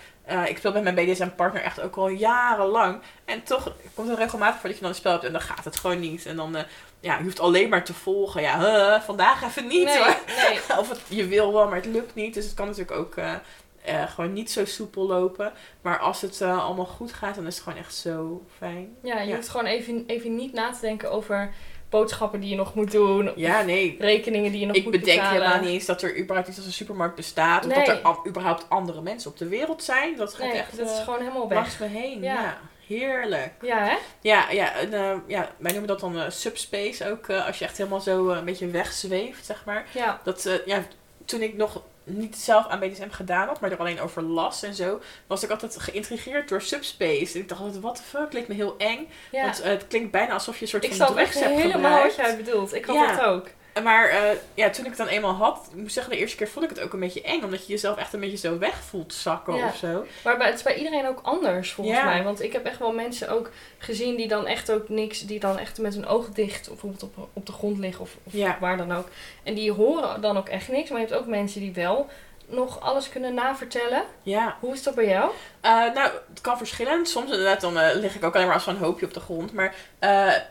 ik 0.48 0.58
speel 0.58 0.72
met 0.72 0.84
mijn 0.84 0.96
BDSM-partner 0.96 1.62
echt 1.62 1.82
ook 1.82 1.96
al 1.96 2.08
jarenlang. 2.08 3.02
En 3.26 3.44
toch 3.44 3.72
komt 3.94 4.10
het 4.10 4.18
regelmatig 4.18 4.60
voor 4.60 4.70
dat 4.70 4.78
je 4.78 4.82
dan 4.84 4.92
een 4.92 4.98
spel 4.98 5.12
hebt 5.12 5.24
en 5.24 5.32
dan 5.32 5.42
gaat 5.42 5.66
het 5.66 5.76
gewoon 5.76 6.00
niet. 6.00 6.26
En 6.26 6.36
dan, 6.36 6.56
ja, 7.06 7.18
je 7.18 7.24
hoeft 7.24 7.40
alleen 7.40 7.70
maar 7.70 7.84
te 7.84 7.94
volgen. 7.94 8.42
Ja, 8.42 8.60
huh, 8.60 9.02
vandaag 9.02 9.44
even 9.44 9.68
niet 9.68 9.84
nee. 9.84 9.98
hoor. 9.98 10.18
nee. 10.50 10.60
Of 10.80 10.90
het, 10.90 11.00
je 11.08 11.28
wil 11.28 11.54
wel, 11.54 11.66
maar 11.68 11.76
het 11.76 11.86
lukt 11.86 12.16
niet. 12.16 12.34
Dus 12.34 12.46
het 12.46 12.54
kan 12.54 12.66
natuurlijk 12.66 12.98
ook 12.98 13.16
eh, 13.16 13.34
eh, 13.84 14.10
gewoon 14.10 14.34
niet 14.34 14.52
zo 14.52 14.66
soepel 14.66 15.08
lopen. 15.08 15.54
Maar 15.82 16.00
als 16.00 16.22
het 16.22 16.42
eh, 16.42 16.66
allemaal 16.66 16.86
goed 16.86 17.14
gaat, 17.14 17.36
dan 17.36 17.48
is 17.48 17.56
het 17.56 17.64
gewoon 17.64 17.80
echt 17.80 17.96
zo 17.96 18.46
fijn. 18.58 18.96
Ja, 19.04 19.20
je 19.22 19.28
Ja. 19.30 19.36
hoeft 19.36 19.50
gewoon 19.50 19.66
even, 19.66 20.04
even 20.08 20.36
niet 20.36 20.54
na 20.54 20.72
te 20.72 20.82
denken 20.82 21.12
over 21.12 21.54
boodschappen 21.90 22.40
die 22.40 22.50
je 22.50 22.56
nog 22.56 22.74
moet 22.76 22.92
doen. 22.92 23.32
Ja, 23.36 23.62
nee. 23.62 23.96
Rekeningen 24.00 24.52
die 24.52 24.60
je 24.60 24.66
nog 24.66 24.76
Ik 24.76 24.84
moet 24.84 24.92
bedenk 24.92 25.20
betalen. 25.20 25.42
helemaal 25.42 25.62
niet 25.64 25.70
eens 25.74 25.86
dat 25.86 26.02
er 26.02 26.18
überhaupt 26.20 26.48
iets 26.48 26.58
als 26.58 26.66
een 26.66 26.74
supermarkt 26.74 27.16
bestaat. 27.16 27.66
Of 27.66 27.76
Nee. 27.76 27.86
dat 27.86 27.98
er 28.04 28.18
überhaupt 28.28 28.70
andere 28.70 29.02
mensen 29.02 29.32
op 29.32 29.38
de 29.38 29.48
wereld 29.48 29.84
zijn. 29.84 30.16
Dat 30.16 30.34
gaat 30.34 30.48
Nee, 30.52 30.58
echt 30.60 30.78
dat 30.78 30.90
is 30.90 31.00
gewoon 31.04 31.20
helemaal 31.20 31.48
weg. 31.48 31.58
langs 31.58 31.78
me 31.78 31.88
heen. 31.88 32.22
Ja. 32.22 32.34
Ja. 32.34 32.58
Heerlijk. 32.88 33.52
Ja, 33.62 33.84
hè? 33.84 33.96
Ja, 34.22 34.50
ja, 34.52 34.74
en, 34.74 34.94
eh, 34.94 35.16
ja, 35.28 35.50
wij 35.58 35.72
noemen 35.72 35.88
dat 35.90 36.00
dan 36.00 36.20
eh, 36.20 36.30
subspace 36.30 37.10
ook. 37.12 37.28
eh, 37.28 37.46
als 37.48 37.60
je 37.60 37.66
echt 37.66 37.78
helemaal 37.78 38.00
zo 38.02 38.30
een 38.30 38.46
beetje 38.46 38.68
wegzweeft, 38.68 39.46
zeg 39.46 39.66
maar. 39.66 39.86
Ja. 39.92 40.20
Dat, 40.24 40.50
ja, 40.66 40.84
toen 41.26 41.42
ik 41.42 41.56
nog 41.56 41.82
niet 42.04 42.36
zelf 42.36 42.68
aan 42.68 42.80
BDSM 42.80 43.10
gedaan 43.10 43.48
had, 43.48 43.60
maar 43.60 43.72
er 43.72 43.78
alleen 43.78 44.00
over 44.02 44.22
las 44.22 44.64
en 44.64 44.74
zo, 44.74 45.02
was 45.28 45.44
ik 45.44 45.50
altijd 45.50 45.80
geïntrigeerd 45.80 46.50
door 46.50 46.62
subspace. 46.62 47.34
En 47.34 47.40
ik 47.40 47.50
dacht 47.50 47.62
altijd, 47.62 47.82
what 47.82 47.96
the 47.96 48.04
fuck, 48.04 48.34
leek 48.34 48.48
me 48.48 48.54
heel 48.54 48.76
eng. 48.78 49.10
ja. 49.32 49.42
Want 49.44 49.64
het 49.64 49.88
klinkt 49.88 50.12
bijna 50.12 50.34
alsof 50.34 50.56
je 50.56 50.62
een 50.62 50.68
soort 50.68 50.84
ik 50.84 50.94
van 50.94 51.06
snap 51.06 51.18
echt 51.18 51.32
drugs 51.32 51.46
hebt 51.48 51.62
helemaal 51.62 51.92
gebruikt. 51.92 52.16
wat 52.16 52.26
jij 52.26 52.36
bedoelt. 52.38 52.74
Ik 52.74 52.86
had 52.86 52.96
Ja. 52.96 53.16
dat 53.16 53.26
ook. 53.26 53.48
Maar 53.84 54.10
eh, 54.10 54.22
ja, 54.54 54.70
toen 54.70 54.84
ik 54.84 54.90
het 54.90 54.98
dan 55.00 55.08
eenmaal 55.08 55.34
had, 55.34 55.68
ik 55.72 55.78
moet 55.78 55.92
zeggen, 55.92 56.14
de 56.14 56.20
eerste 56.20 56.38
keer 56.38 56.48
vond 56.48 56.66
ik 56.66 56.72
het 56.76 56.82
ook 56.86 56.94
een 56.94 57.00
beetje 57.00 57.22
eng. 57.22 57.44
Omdat 57.44 57.66
je 57.66 57.72
jezelf 57.74 57.98
echt 57.98 58.14
een 58.14 58.20
beetje 58.20 58.38
zo 58.38 58.58
weg 58.58 58.76
voelt 58.84 59.14
zakken 59.14 59.56
Ja. 59.56 59.68
of 59.68 59.76
zo. 59.76 60.06
Maar 60.24 60.46
het 60.46 60.56
is 60.56 60.64
bij 60.64 60.76
iedereen 60.76 61.08
ook 61.08 61.20
anders, 61.24 61.72
volgens 61.72 61.98
Ja. 61.98 62.06
mij. 62.06 62.24
Want 62.24 62.42
ik 62.42 62.54
heb 62.54 62.66
echt 62.66 62.80
wel 62.80 62.92
mensen 62.92 63.30
ook 63.30 63.50
gezien 63.78 64.16
die 64.16 64.28
dan 64.28 64.48
echt 64.48 64.72
ook 64.72 64.90
niks... 64.90 65.20
die 65.20 65.40
dan 65.40 65.58
echt 65.58 65.78
met 65.78 65.94
hun 65.94 66.06
ogen 66.06 66.34
dicht 66.34 66.68
bijvoorbeeld 66.68 67.04
op, 67.04 67.28
op 67.34 67.46
de 67.46 67.52
grond 67.52 67.78
liggen 67.78 68.02
of, 68.02 68.16
of 68.24 68.34
Ja. 68.34 68.58
waar 68.60 68.78
dan 68.78 68.94
ook. 68.96 69.08
En 69.44 69.54
die 69.54 69.72
horen 69.72 70.22
dan 70.22 70.38
ook 70.38 70.50
echt 70.50 70.68
niks. 70.68 70.90
Maar 70.90 71.00
je 71.02 71.06
hebt 71.08 71.20
ook 71.20 71.28
mensen 71.28 71.60
die 71.62 71.74
wel 71.74 72.10
nog 72.48 72.82
alles 72.82 73.10
kunnen 73.10 73.34
navertellen. 73.34 74.04
Ja. 74.24 74.58
Hoe 74.60 74.74
is 74.74 74.84
dat 74.84 74.96
bij 74.96 75.08
jou? 75.08 75.32
Eh, 75.62 75.72
nou, 75.72 76.12
het 76.30 76.42
kan 76.42 76.58
verschillen. 76.58 77.06
Soms 77.06 77.32
inderdaad, 77.32 77.62
dan 77.62 77.80
eh, 77.80 77.96
lig 77.96 78.16
ik 78.16 78.24
ook 78.24 78.34
alleen 78.36 78.46
maar 78.46 78.56
als 78.56 78.64
zo'n 78.64 78.78
hoopje 78.78 79.06
op 79.06 79.14
de 79.14 79.20
grond. 79.20 79.54
Maar 79.54 79.76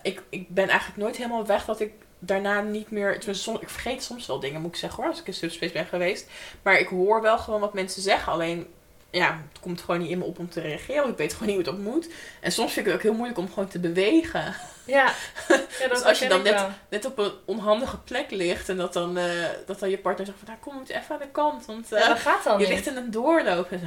ik, 0.02 0.22
ik 0.28 0.48
ben 0.48 0.68
eigenlijk 0.68 0.98
nooit 0.98 1.16
helemaal 1.16 1.46
weg 1.46 1.64
dat 1.64 1.80
ik 1.80 1.92
daarna 2.26 2.60
niet 2.60 2.90
meer... 2.90 3.16
soms, 3.30 3.60
ik 3.60 3.68
vergeet 3.68 4.02
soms 4.02 4.26
wel 4.26 4.40
dingen, 4.40 4.60
moet 4.60 4.70
ik 4.70 4.76
zeggen 4.76 5.02
hoor, 5.02 5.10
als 5.10 5.20
ik 5.20 5.26
in 5.26 5.34
subspace 5.34 5.72
ben 5.72 5.86
geweest. 5.86 6.30
Maar 6.62 6.78
ik 6.78 6.88
hoor 6.88 7.22
wel 7.22 7.38
gewoon 7.38 7.60
wat 7.60 7.74
mensen 7.74 8.02
zeggen. 8.02 8.32
Alleen, 8.32 8.66
ja, 9.10 9.40
het 9.52 9.60
komt 9.60 9.80
gewoon 9.80 10.00
niet 10.00 10.10
in 10.10 10.18
me 10.18 10.24
op 10.24 10.38
om 10.38 10.48
te 10.48 10.60
reageren. 10.60 11.08
Ik 11.08 11.16
weet 11.16 11.32
gewoon 11.32 11.48
niet 11.48 11.56
hoe 11.56 11.74
het 11.74 11.74
op 11.74 11.92
moet. 11.92 12.08
En 12.40 12.52
soms 12.52 12.72
vind 12.72 12.86
ik 12.86 12.92
het 12.92 13.00
ook 13.00 13.06
heel 13.08 13.16
moeilijk 13.16 13.38
om 13.38 13.48
gewoon 13.48 13.68
te 13.68 13.78
bewegen. 13.78 14.54
Ja, 14.86 15.04
ja 15.48 15.56
dat 15.88 15.90
Dus 15.90 16.02
als 16.02 16.18
je 16.18 16.28
dan 16.28 16.42
net- 16.42 16.52
wel. 16.54 16.68
Net 16.88 17.04
op 17.04 17.18
een 17.18 17.32
onhandige 17.44 17.98
plek 17.98 18.30
ligt. 18.30 18.68
En 18.68 18.76
dat 18.76 18.92
dan, 18.92 19.18
eh, 19.18 19.24
dat 19.66 19.78
dan 19.78 19.90
je 19.90 19.98
partner 19.98 20.26
zegt 20.26 20.38
van, 20.38 20.48
nou 20.48 20.60
kom, 20.60 20.82
even 20.96 21.14
aan 21.14 21.20
de 21.20 21.28
kant. 21.32 21.66
Want 21.66 21.92
eh, 21.92 22.00
Ja, 22.00 22.08
dat 22.08 22.18
gaat 22.18 22.44
dan 22.44 22.52
je 22.52 22.58
niet. 22.58 22.68
ligt 22.68 22.86
in 22.86 22.96
een 22.96 23.10
doorloop. 23.10 23.70
En. 23.72 23.80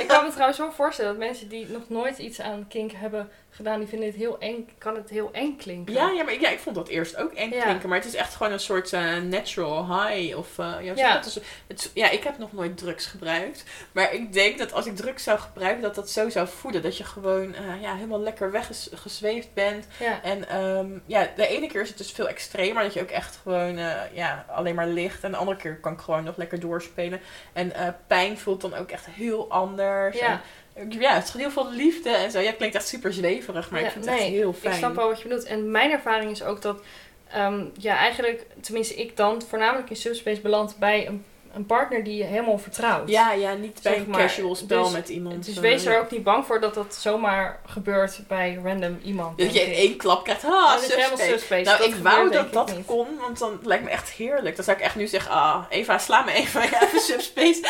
Ik 0.00 0.08
kan 0.08 0.24
me 0.24 0.30
trouwens 0.30 0.58
zo 0.58 0.70
voorstellen 0.70 1.10
dat 1.10 1.20
mensen 1.26 1.48
die 1.48 1.66
nog 1.68 1.88
nooit 1.88 2.18
iets 2.18 2.40
aan 2.40 2.66
kink 2.68 2.92
hebben 2.92 3.30
gedaan, 3.52 3.78
die 3.78 3.88
vinden 3.88 4.08
het 4.08 4.16
heel 4.16 4.38
eng, 4.38 4.68
kan 4.78 4.94
het 4.94 5.10
heel 5.10 5.28
eng 5.32 5.56
klinken. 5.56 5.94
Ja, 5.94 6.10
ja, 6.10 6.22
maar 6.22 6.32
ik- 6.32 6.40
ja, 6.40 6.48
ik 6.48 6.58
vond 6.58 6.74
dat 6.76 6.88
eerst 6.88 7.16
ook 7.16 7.32
eng 7.32 7.52
Ja. 7.54 7.62
klinken. 7.62 7.88
Maar 7.88 7.98
het 7.98 8.06
is 8.06 8.14
echt 8.14 8.34
gewoon 8.34 8.52
een 8.52 8.60
soort 8.60 8.92
eh, 8.92 9.16
natural 9.16 9.86
high. 10.06 10.36
Of, 10.38 10.58
eh, 10.58 10.74
ja, 10.82 10.92
Ja. 10.96 11.14
dat? 11.14 11.24
Dus 11.24 11.38
het, 11.66 11.90
ja, 11.94 12.10
ik 12.10 12.22
heb 12.24 12.38
nog 12.38 12.52
nooit 12.52 12.78
drugs 12.78 13.06
gebruikt. 13.06 13.64
Maar 13.92 14.12
ik 14.14 14.32
denk 14.32 14.58
dat 14.58 14.72
als 14.72 14.86
ik 14.86 14.96
drugs 14.96 15.22
zou 15.22 15.38
gebruiken, 15.38 15.82
dat 15.82 15.94
dat 15.94 16.10
zo 16.10 16.28
zou 16.28 16.48
voeden. 16.48 16.82
Dat 16.82 16.96
je 16.96 17.04
gewoon 17.04 17.54
eh, 17.54 17.82
ja, 17.82 17.94
helemaal 17.94 18.20
lekker 18.20 18.50
weggezweefd 18.50 19.54
bent. 19.54 19.86
Ja. 20.00 20.22
En 20.22 20.48
ehm, 20.48 20.86
ja, 21.06 21.28
de 21.36 21.46
ene 21.46 21.66
keer 21.66 21.80
is 21.80 21.88
het 21.88 21.98
dus 21.98 22.12
veel 22.12 22.28
extremer. 22.28 22.82
Dat 22.82 22.94
je 22.94 23.00
ook 23.00 23.10
echt 23.10 23.36
gewoon 23.42 23.78
eh, 23.78 23.92
ja, 24.12 24.44
alleen 24.48 24.74
maar 24.74 24.86
ligt. 24.86 25.24
En 25.24 25.30
de 25.30 25.36
andere 25.36 25.56
keer 25.56 25.76
kan 25.76 25.92
ik 25.92 25.98
gewoon 25.98 26.24
nog 26.24 26.36
lekker 26.36 26.60
doorspelen. 26.60 27.20
En 27.52 27.74
eh, 27.74 27.88
pijn 28.06 28.38
voelt 28.38 28.60
dan 28.60 28.74
ook 28.74 28.90
echt 28.90 29.06
heel 29.06 29.50
anders. 29.50 30.18
Ja. 30.18 30.40
En 30.72 30.90
ja, 30.90 31.14
het 31.14 31.24
is 31.24 31.30
gewoon 31.30 31.46
heel 31.46 31.62
veel 31.62 31.72
liefde 31.72 32.10
en 32.10 32.30
zo. 32.30 32.38
Ja, 32.38 32.46
het 32.46 32.56
klinkt 32.56 32.74
echt 32.74 32.88
super 32.88 33.12
zweverig, 33.12 33.70
maar 33.70 33.80
Ja, 33.80 33.86
ik 33.86 33.92
vind 33.92 34.04
het 34.04 34.14
echt 34.14 34.24
heel 34.24 34.52
fijn. 34.52 34.72
Ik 34.72 34.78
snap 34.78 34.94
wel 34.94 35.08
wat 35.08 35.20
je 35.20 35.28
bedoelt. 35.28 35.44
En 35.44 35.70
mijn 35.70 35.90
ervaring 35.90 36.30
is 36.30 36.42
ook 36.42 36.62
dat, 36.62 36.82
ehm, 37.30 37.64
ja, 37.78 37.96
eigenlijk, 37.96 38.46
tenminste 38.60 38.94
ik 38.94 39.16
dan, 39.16 39.42
voornamelijk 39.42 39.90
in 39.90 39.96
Subspace 39.96 40.40
beland 40.40 40.76
bij 40.78 41.06
een, 41.06 41.24
een 41.54 41.66
partner 41.66 42.04
die 42.04 42.16
je 42.16 42.24
helemaal 42.24 42.58
vertrouwt. 42.58 43.08
Ja, 43.08 43.32
ja, 43.32 43.52
niet 43.54 43.80
bij 43.82 43.96
een 43.96 44.10
casual 44.10 44.54
spel 44.54 44.82
dus- 44.82 44.92
met 44.92 45.08
iemand. 45.08 45.46
Dus 45.46 45.56
eh, 45.56 45.60
wees 45.62 45.84
er 45.84 45.92
ja. 45.92 45.98
ook 45.98 46.10
niet 46.10 46.22
bang 46.22 46.46
voor 46.46 46.60
dat 46.60 46.74
dat 46.74 46.94
zomaar 46.94 47.60
gebeurt 47.66 48.20
bij 48.28 48.60
random 48.64 48.98
iemand. 49.04 49.38
Dat 49.38 49.54
je 49.54 49.60
in 49.60 49.72
één 49.72 49.96
klap 49.96 50.24
krijgt, 50.24 50.42
Ja, 50.42 50.48
ah, 50.48 50.72
dat 50.72 50.82
is 50.82 50.88
helemaal 50.88 51.08
subspace. 51.08 51.30
Subspace. 51.38 51.62
Nou, 51.62 51.78
Dat 51.78 51.86
ik 51.86 51.94
wou 51.94 52.30
dat 52.30 52.46
ik 52.46 52.52
dat 52.52 52.76
niet. 52.76 52.86
kon, 52.86 53.06
want 53.20 53.38
dan 53.38 53.60
lijkt 53.62 53.84
me 53.84 53.90
echt 53.90 54.10
heerlijk. 54.10 54.56
Dan 54.56 54.64
zou 54.64 54.76
ik 54.76 54.82
echt 54.82 54.96
nu 54.96 55.06
zeggen, 55.06 55.30
ah, 55.32 55.64
Eva, 55.68 55.98
sla 55.98 56.22
me 56.22 56.32
even, 56.32 56.62
even 56.82 57.00
subspace. 57.00 57.60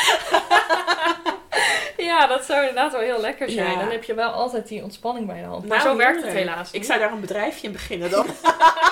Ja, 1.96 2.26
dat 2.26 2.44
zou 2.44 2.60
inderdaad 2.60 2.92
wel 2.92 3.00
heel 3.00 3.20
lekker 3.20 3.50
zijn. 3.50 3.70
Ja. 3.70 3.78
Dan 3.78 3.90
heb 3.90 4.04
je 4.04 4.14
wel 4.14 4.30
altijd 4.30 4.68
die 4.68 4.82
ontspanning 4.82 5.26
bij 5.26 5.40
de 5.40 5.46
hand. 5.46 5.66
Maar 5.68 5.78
Nou, 5.78 5.90
zo 5.90 5.96
werkt 5.96 6.22
het 6.22 6.32
helaas 6.32 6.70
Ik 6.70 6.84
zou 6.84 6.98
daar 6.98 7.12
een 7.12 7.20
bedrijfje 7.20 7.66
in 7.66 7.72
beginnen 7.72 8.10
dan. 8.10 8.26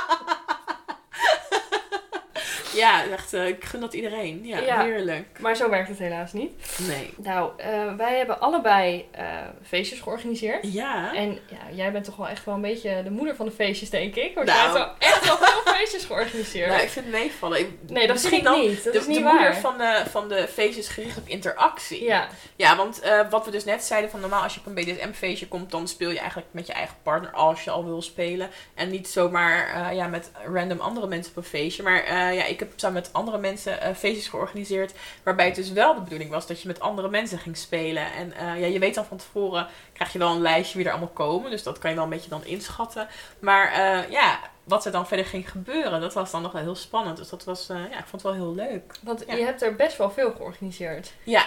ja, 2.75 3.05
echt, 3.13 3.33
eh, 3.33 3.47
ik 3.47 3.65
gun 3.65 3.81
dat 3.81 3.95
iedereen. 3.95 4.41
Ja, 4.45 4.59
Ja. 4.59 4.83
heerlijk. 4.83 5.27
Maar 5.41 5.57
zo 5.57 5.71
werkt 5.71 5.89
het 5.89 5.99
helaas 5.99 6.33
niet. 6.33 6.51
Nee. 6.89 7.15
Nou, 7.17 7.51
eh, 7.57 7.95
wij 7.97 8.17
hebben 8.17 8.41
allebei 8.41 9.09
eh, 9.11 9.25
feestjes 9.67 10.01
georganiseerd. 10.01 10.73
Ja. 10.73 11.15
En 11.15 11.39
ja, 11.51 11.75
jij 11.77 11.93
bent 11.93 12.05
toch 12.05 12.17
wel 12.17 12.29
echt 12.29 12.45
wel 12.45 12.55
een 12.55 12.61
beetje 12.61 13.03
de 13.03 13.11
moeder 13.11 13.37
van 13.37 13.47
de 13.47 13.53
feestjes, 13.53 13.91
denk 13.91 14.15
ik. 14.15 14.35
Want 14.35 14.47
Nou. 14.47 14.59
jij 14.59 14.67
hebt 14.69 14.79
wel 14.79 14.95
echt 14.99 15.25
wel 15.27 15.37
veel 15.37 15.73
feestjes 15.75 16.05
georganiseerd. 16.05 16.69
Nou, 16.69 16.83
ik 16.83 16.89
vind 16.89 17.05
het 17.07 17.15
meevallen. 17.15 17.59
Ik, 17.61 17.69
nee, 17.89 18.07
dat 18.07 18.17
misschien 18.17 18.39
ik 18.39 18.45
dan 18.45 18.61
niet. 18.61 18.85
Dat 18.85 18.93
de, 18.93 18.99
is 18.99 19.07
niet 19.07 19.17
de 19.17 19.23
waar. 19.23 19.33
moeder 19.35 19.55
van 19.55 19.79
de, 19.79 20.03
van 20.11 20.29
de 20.29 20.49
feestjes 20.53 20.89
gericht 20.89 21.19
op 21.19 21.29
interactie. 21.29 22.05
Ja, 22.05 22.29
Ja, 22.57 22.77
want 22.77 23.01
wat 23.31 23.45
we 23.45 23.51
dus 23.51 23.65
net 23.65 23.85
zeiden, 23.85 24.11
van 24.11 24.21
normaal 24.21 24.43
als 24.43 24.55
je 24.55 24.61
op 24.61 24.67
een 24.67 24.75
BDSM-feestje 24.75 25.49
komt, 25.49 25.71
dan 25.71 25.89
speel 25.89 26.11
je 26.11 26.19
eigenlijk 26.19 26.49
met 26.51 26.67
je 26.67 26.73
eigen 26.73 26.97
partner 27.03 27.31
als 27.33 27.65
je 27.65 27.71
al 27.71 27.85
wil 27.85 28.03
spelen. 28.03 28.51
En 28.75 28.91
niet 28.91 29.09
zomaar 29.09 29.95
ja, 29.95 30.07
met 30.07 30.31
random 30.53 30.81
andere 30.81 31.07
mensen 31.07 31.31
op 31.31 31.37
een 31.37 31.49
feestje. 31.49 31.83
Maar 31.83 32.15
ja, 32.35 32.45
ik 32.45 32.58
heb 32.59 32.73
samen 32.77 33.03
met 33.03 33.13
andere 33.13 33.39
mensen 33.39 33.81
eh, 33.81 33.95
feestjes 33.95 34.29
georganiseerd, 34.29 34.93
waarbij 35.23 35.47
het 35.47 35.55
dus 35.55 35.73
wel 35.73 35.95
de 35.95 36.01
bedoeling 36.01 36.31
was 36.31 36.47
dat 36.47 36.61
je 36.63 36.69
met 36.69 36.81
andere 36.81 37.09
mensen 37.09 37.39
ging 37.39 37.57
spelen. 37.57 38.13
En 38.13 38.33
eh, 38.33 38.61
ja, 38.61 38.67
je 38.67 38.79
weet 38.79 38.95
dan 38.95 39.05
van 39.05 39.17
tevoren, 39.17 39.67
krijg 39.93 40.13
je 40.13 40.19
wel 40.19 40.31
een 40.31 40.41
lijstje 40.41 40.77
wie 40.77 40.87
er 40.87 40.93
allemaal 40.93 41.11
komen, 41.13 41.51
dus 41.51 41.63
dat 41.63 41.79
kan 41.79 41.91
je 41.91 41.97
wel 41.97 42.05
een 42.05 42.11
beetje 42.11 42.31
dan 42.31 42.45
inschatten. 42.45 43.09
Maar 43.39 43.73
eh, 43.73 44.11
ja, 44.11 44.39
wat 44.65 44.85
er 44.85 44.93
dan 44.93 45.07
verder 45.07 45.27
ging 45.27 45.51
gebeuren, 45.51 46.01
dat 46.01 46.15
was 46.15 46.31
dan 46.31 46.43
nog 46.43 46.53
wel 46.53 46.63
heel 46.63 46.75
spannend. 46.75 47.17
Dus 47.17 47.29
dat 47.29 47.45
was, 47.45 47.67
ja, 47.67 47.99
ik 47.99 48.07
vond 48.07 48.13
het 48.13 48.23
wel 48.23 48.33
heel 48.33 48.55
leuk. 48.55 48.95
want 49.03 49.25
Ja. 49.27 49.35
je 49.35 49.45
hebt 49.45 49.63
er 49.63 49.75
best 49.77 49.97
wel 49.97 50.11
veel 50.11 50.33
georganiseerd. 50.33 51.13
Ja, 51.23 51.45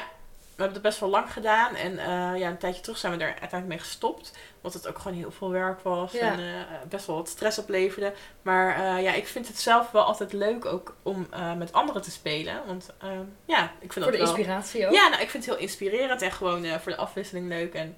we 0.62 0.68
hebben 0.68 0.84
het 0.84 0.92
best 0.92 1.00
wel 1.00 1.10
lang 1.10 1.34
gedaan. 1.34 1.76
En 1.76 1.98
eh, 1.98 2.40
ja, 2.40 2.50
een 2.50 2.58
tijdje 2.58 2.82
terug 2.82 2.98
zijn 2.98 3.18
we 3.18 3.24
er 3.24 3.30
uiteindelijk 3.30 3.68
mee 3.68 3.80
gestopt. 3.80 4.32
Want 4.62 4.74
het 4.74 4.88
ook 4.88 4.98
gewoon 5.00 5.18
heel 5.18 5.32
veel 5.32 5.52
werk 5.52 5.82
was. 5.82 6.12
Ja. 6.12 6.20
En 6.20 6.40
eh, 6.40 6.88
best 6.90 7.06
wel 7.06 7.16
wat 7.16 7.30
stress 7.30 7.58
opleverde. 7.58 8.14
Maar 8.42 8.76
eh, 8.76 9.04
ja, 9.04 9.14
ik 9.14 9.28
vind 9.28 9.48
het 9.48 9.60
zelf 9.60 9.92
wel 9.92 10.04
altijd 10.04 10.34
leuk 10.34 10.66
ook 10.66 10.96
om 11.04 11.28
met 11.58 11.74
anderen 11.74 12.02
te 12.02 12.12
spelen. 12.12 12.62
Want 12.66 12.90
eh, 12.98 13.10
ja, 13.46 13.64
ik 13.64 13.94
vind 13.94 13.94
Voor 13.94 14.02
dat 14.02 14.12
de 14.12 14.18
wel... 14.18 14.28
inspiratie 14.28 14.86
ook. 14.88 14.94
Ja, 14.94 15.08
nou, 15.08 15.22
ik 15.22 15.30
vind 15.30 15.46
het 15.46 15.54
heel 15.54 15.64
inspirerend. 15.64 16.22
En 16.22 16.32
gewoon 16.32 16.66
voor 16.66 16.92
de 16.92 16.98
afwisseling 16.98 17.48
leuk. 17.48 17.74
En 17.74 17.98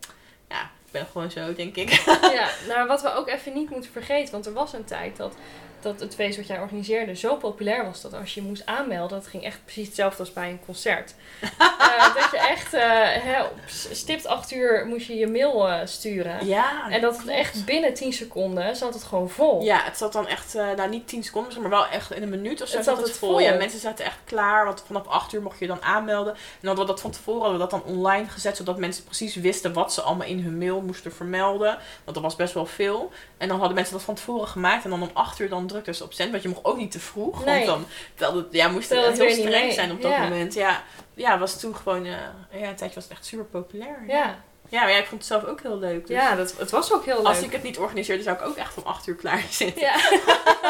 ja, 0.49 0.61
ik 0.61 0.91
ben 0.91 1.05
gewoon 1.05 1.31
zo, 1.31 1.53
denk 1.53 1.75
ik. 1.75 1.89
Ja, 2.33 2.49
nou 2.67 2.87
wat 2.87 3.01
we 3.01 3.13
ook 3.13 3.27
even 3.27 3.53
niet 3.53 3.69
moeten 3.69 3.91
vergeten, 3.91 4.31
want 4.31 4.45
er 4.45 4.53
was 4.53 4.73
een 4.73 4.85
tijd 4.85 5.17
dat, 5.17 5.35
dat 5.83 5.99
het 5.99 6.15
feest 6.15 6.37
wat 6.37 6.47
jij 6.47 6.59
organiseerde 6.59 7.15
zo 7.15 7.35
populair 7.35 7.85
was 7.85 8.01
dat 8.01 8.13
als 8.13 8.33
je 8.33 8.41
moest 8.41 8.65
aanmelden, 8.65 9.17
dat 9.19 9.27
ging 9.27 9.43
echt 9.43 9.59
precies 9.63 9.85
hetzelfde 9.87 10.19
als 10.19 10.33
bij 10.33 10.49
een 10.49 10.65
concert. 10.65 11.13
Eh, 11.93 12.15
dat 12.15 12.31
je 12.31 12.37
echt 12.37 12.73
eh, 12.73 12.81
hè, 13.23 13.43
op 13.43 13.59
stipt 13.67 14.25
acht 14.25 14.51
uur 14.51 14.85
moest 14.87 15.07
je 15.07 15.15
je 15.15 15.27
mail 15.27 15.69
eh, 15.69 15.85
sturen. 15.85 16.45
Ja, 16.45 16.89
En 16.89 17.01
dat 17.01 17.15
klopt. 17.15 17.29
echt 17.29 17.65
binnen 17.65 17.93
10 17.93 18.13
seconden 18.13 18.75
zat 18.75 18.93
het 18.93 19.03
gewoon 19.03 19.29
vol. 19.29 19.61
Ja, 19.61 19.83
het 19.83 19.97
zat 19.97 20.13
dan 20.13 20.27
echt, 20.27 20.53
nou 20.53 20.89
niet 20.89 21.07
10 21.07 21.23
seconden, 21.23 21.61
maar 21.61 21.69
wel 21.69 21.87
echt 21.87 22.11
in 22.11 22.21
een 22.23 22.29
minuut 22.29 22.61
of 22.61 22.67
zo 22.67 22.75
Het 22.75 22.85
zat 22.85 22.97
zat 22.97 23.07
het 23.07 23.17
vol. 23.17 23.29
vol. 23.29 23.39
Ja, 23.39 23.53
mensen 23.53 23.79
zaten 23.79 24.05
echt 24.05 24.17
klaar, 24.25 24.65
want 24.65 24.83
vanaf 24.85 25.07
8 25.07 25.33
uur 25.33 25.41
mocht 25.41 25.59
je 25.59 25.67
dan 25.67 25.81
aanmelden. 25.83 26.33
En 26.33 26.39
dan 26.61 26.67
hadden 26.67 26.85
we 26.85 26.91
dat 26.91 27.01
van 27.01 27.11
tevoren 27.11 27.41
hadden 27.41 27.59
we 27.59 27.67
dat 27.69 27.81
dan 27.83 27.95
online 27.95 28.27
gezet, 28.27 28.57
zodat 28.57 28.77
mensen 28.77 29.03
precies 29.03 29.35
wisten 29.35 29.73
wat 29.73 29.93
ze 29.93 30.01
allemaal 30.01 30.27
in 30.27 30.39
hun 30.39 30.57
mail 30.57 30.81
moesten 30.81 31.13
vermelden. 31.13 31.77
Want 32.03 32.15
dat 32.15 32.21
was 32.23 32.35
best 32.35 32.53
wel 32.53 32.65
veel. 32.65 33.11
En 33.37 33.47
dan 33.47 33.57
hadden 33.57 33.75
mensen 33.75 33.93
dat 33.93 34.03
van 34.03 34.15
tevoren 34.15 34.47
gemaakt 34.47 34.83
en 34.83 34.89
dan 34.89 35.01
om 35.01 35.09
8 35.13 35.39
uur 35.39 35.49
dan 35.49 35.67
ze 35.95 36.03
op 36.03 36.13
zend, 36.13 36.31
want 36.31 36.43
je 36.43 36.49
mocht 36.49 36.65
ook 36.65 36.77
niet 36.77 36.91
te 36.91 36.99
vroeg. 36.99 37.45
Nee. 37.45 37.65
Want 37.65 37.87
dan 38.15 38.37
het, 38.37 38.45
ja, 38.51 38.67
moest 38.67 38.89
het 38.89 39.17
heel 39.17 39.29
streng 39.31 39.73
zijn 39.73 39.91
op 39.91 40.01
dat 40.01 40.11
Ja. 40.11 40.23
moment. 40.23 40.53
Ja, 40.53 40.83
ja, 41.13 41.39
was 41.39 41.59
toen 41.59 41.75
gewoon, 41.75 42.05
eh, 42.05 42.11
ja, 42.51 42.67
een 42.69 42.75
tijdje 42.75 42.95
was 42.95 43.03
het 43.03 43.11
echt 43.11 43.25
super 43.25 43.45
populair. 43.45 44.03
Ja, 44.07 44.15
ja, 44.15 44.43
maar 44.81 44.91
ja, 44.91 44.97
ik 44.97 45.05
vond 45.05 45.21
het 45.21 45.29
zelf 45.29 45.43
ook 45.43 45.61
heel 45.61 45.77
leuk. 45.77 46.07
Dus 46.07 46.15
ja 46.15 46.35
dat, 46.35 46.57
het 46.57 46.71
was 46.71 46.93
ook 46.93 47.05
heel 47.05 47.17
leuk. 47.17 47.25
als 47.25 47.41
ik 47.41 47.51
het 47.51 47.63
niet 47.63 47.77
organiseerde, 47.77 48.23
zou 48.23 48.35
ik 48.37 48.45
ook 48.45 48.55
echt 48.55 48.77
om 48.77 48.83
8 48.83 49.07
uur 49.07 49.15
klaar 49.15 49.43
zitten. 49.49 49.81
Ja. 49.81 49.95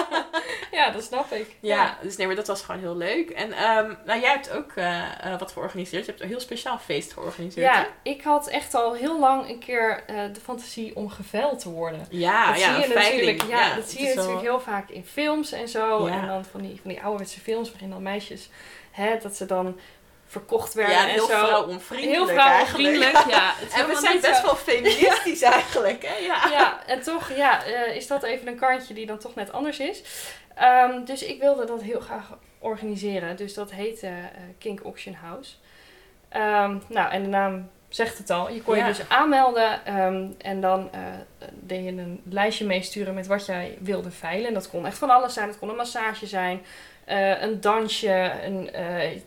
ja, 0.72 0.90
dat 0.90 1.04
snap 1.04 1.32
ik. 1.32 1.56
Ja, 1.60 1.98
dus 2.02 2.18
nee, 2.18 2.28
maar 2.28 2.36
dat 2.36 2.48
was 2.48 2.62
gewoon 2.62 2.82
heel 2.82 2.98
leuk. 2.98 3.30
En 3.30 3.52
ehm, 3.52 3.94
nou, 4.06 4.20
jij 4.20 4.32
hebt 4.32 4.52
ook 4.52 4.72
eh, 4.72 5.40
wat 5.40 5.52
georganiseerd. 5.52 6.06
Je 6.06 6.12
hebt 6.12 6.24
een 6.24 6.30
heel 6.30 6.40
speciaal 6.40 6.78
feest 6.78 7.14
georganiseerd. 7.14 7.66
Ja, 7.66 7.82
hè? 7.82 7.88
ik 8.12 8.22
had 8.22 8.48
echt 8.48 8.74
al 8.74 8.94
heel 8.94 9.20
lang 9.20 9.50
een 9.50 9.60
keer 9.60 10.04
eh, 10.08 10.16
de 10.34 10.40
fantasie 10.40 10.96
om 10.96 11.10
geveld 11.10 11.60
te 11.60 11.70
worden. 11.70 12.06
ja, 12.10 12.48
dat 12.52 12.60
ja, 12.60 12.74
zie 12.74 12.88
je 12.88 12.94
natuurlijk, 12.94 13.44
ja, 13.44 13.76
dat 13.76 13.90
zie 13.90 14.02
je 14.02 14.16
natuurlijk 14.16 14.42
heel 14.42 14.60
vaak 14.60 14.90
in 14.90 15.06
films 15.06 15.52
en 15.52 15.68
zo. 15.68 16.08
Ja. 16.08 16.22
En 16.22 16.28
dan 16.28 16.46
van 16.46 16.62
die, 16.62 16.80
van 16.82 16.92
die 16.92 17.02
ouderwetse 17.02 17.40
films 17.40 17.72
waarin 17.72 17.90
dan 17.90 18.02
meisjes, 18.02 18.50
hè, 18.92 19.18
dat 19.22 19.36
ze 19.36 19.46
dan 19.46 19.80
verkocht 20.34 20.74
werden 20.74 20.96
Ja, 20.96 21.02
en 21.04 21.10
heel 21.10 21.28
zo. 21.28 21.46
vrouwonvriendelijk 21.46 22.16
heel 22.30 22.36
vrouwenvriendelijk, 22.36 23.04
eigenlijk. 23.14 23.38
ja. 23.42 23.54
Het 23.56 23.68
is 23.74 23.80
En 23.80 23.88
we 23.88 23.96
zijn 23.96 24.22
best 24.22 24.36
zo- 24.40 24.46
wel 24.46 24.56
feministisch 24.56 25.42
eigenlijk, 25.42 26.04
hè? 26.06 26.16
Ja. 26.26 26.50
Ja, 26.52 26.80
en 26.86 27.02
toch 27.02 27.32
ja, 27.36 27.64
eh, 27.66 27.96
is 27.96 28.08
dat 28.08 28.24
even 28.24 28.48
een 28.48 28.56
kantje 28.60 28.94
die 28.94 29.06
dan 29.06 29.18
toch 29.18 29.36
net 29.36 29.52
anders 29.52 29.80
is. 29.80 30.02
Ehm, 30.56 31.04
dus 31.06 31.24
ik 31.24 31.40
wilde 31.42 31.66
dat 31.66 31.82
heel 31.82 32.00
graag 32.00 32.38
organiseren. 32.60 33.36
Dus 33.36 33.54
dat 33.54 33.72
heette 33.72 34.08
eh, 34.08 34.14
Kink 34.60 34.80
Auction 34.84 35.14
House. 35.14 35.52
Ehm, 36.30 36.78
nou, 36.88 37.12
en 37.12 37.22
de 37.24 37.30
naam 37.30 37.70
zegt 37.90 38.18
het 38.18 38.30
al. 38.30 38.50
Je 38.52 38.62
kon 38.62 38.76
Ja. 38.78 38.88
je 38.88 38.94
dus 38.94 39.10
aanmelden 39.10 39.86
ehm, 39.86 40.26
en 40.38 40.62
dan 40.62 40.90
eh, 40.92 41.00
deed 41.52 41.84
je 41.84 41.90
een 41.90 42.22
lijstje 42.30 42.66
meesturen 42.66 43.14
met 43.14 43.28
wat 43.28 43.46
jij 43.46 43.78
wilde 43.82 44.12
veilen. 44.12 44.48
En 44.48 44.54
dat 44.54 44.70
kon 44.70 44.86
echt 44.86 44.98
van 44.98 45.10
alles 45.10 45.34
zijn. 45.34 45.48
Het 45.48 45.60
kon 45.60 45.70
een 45.70 45.76
massage 45.76 46.28
zijn, 46.28 46.62
eh, 47.06 47.42
een 47.42 47.62
dansje, 47.62 48.32
een, 48.44 48.74
eh, 48.74 49.20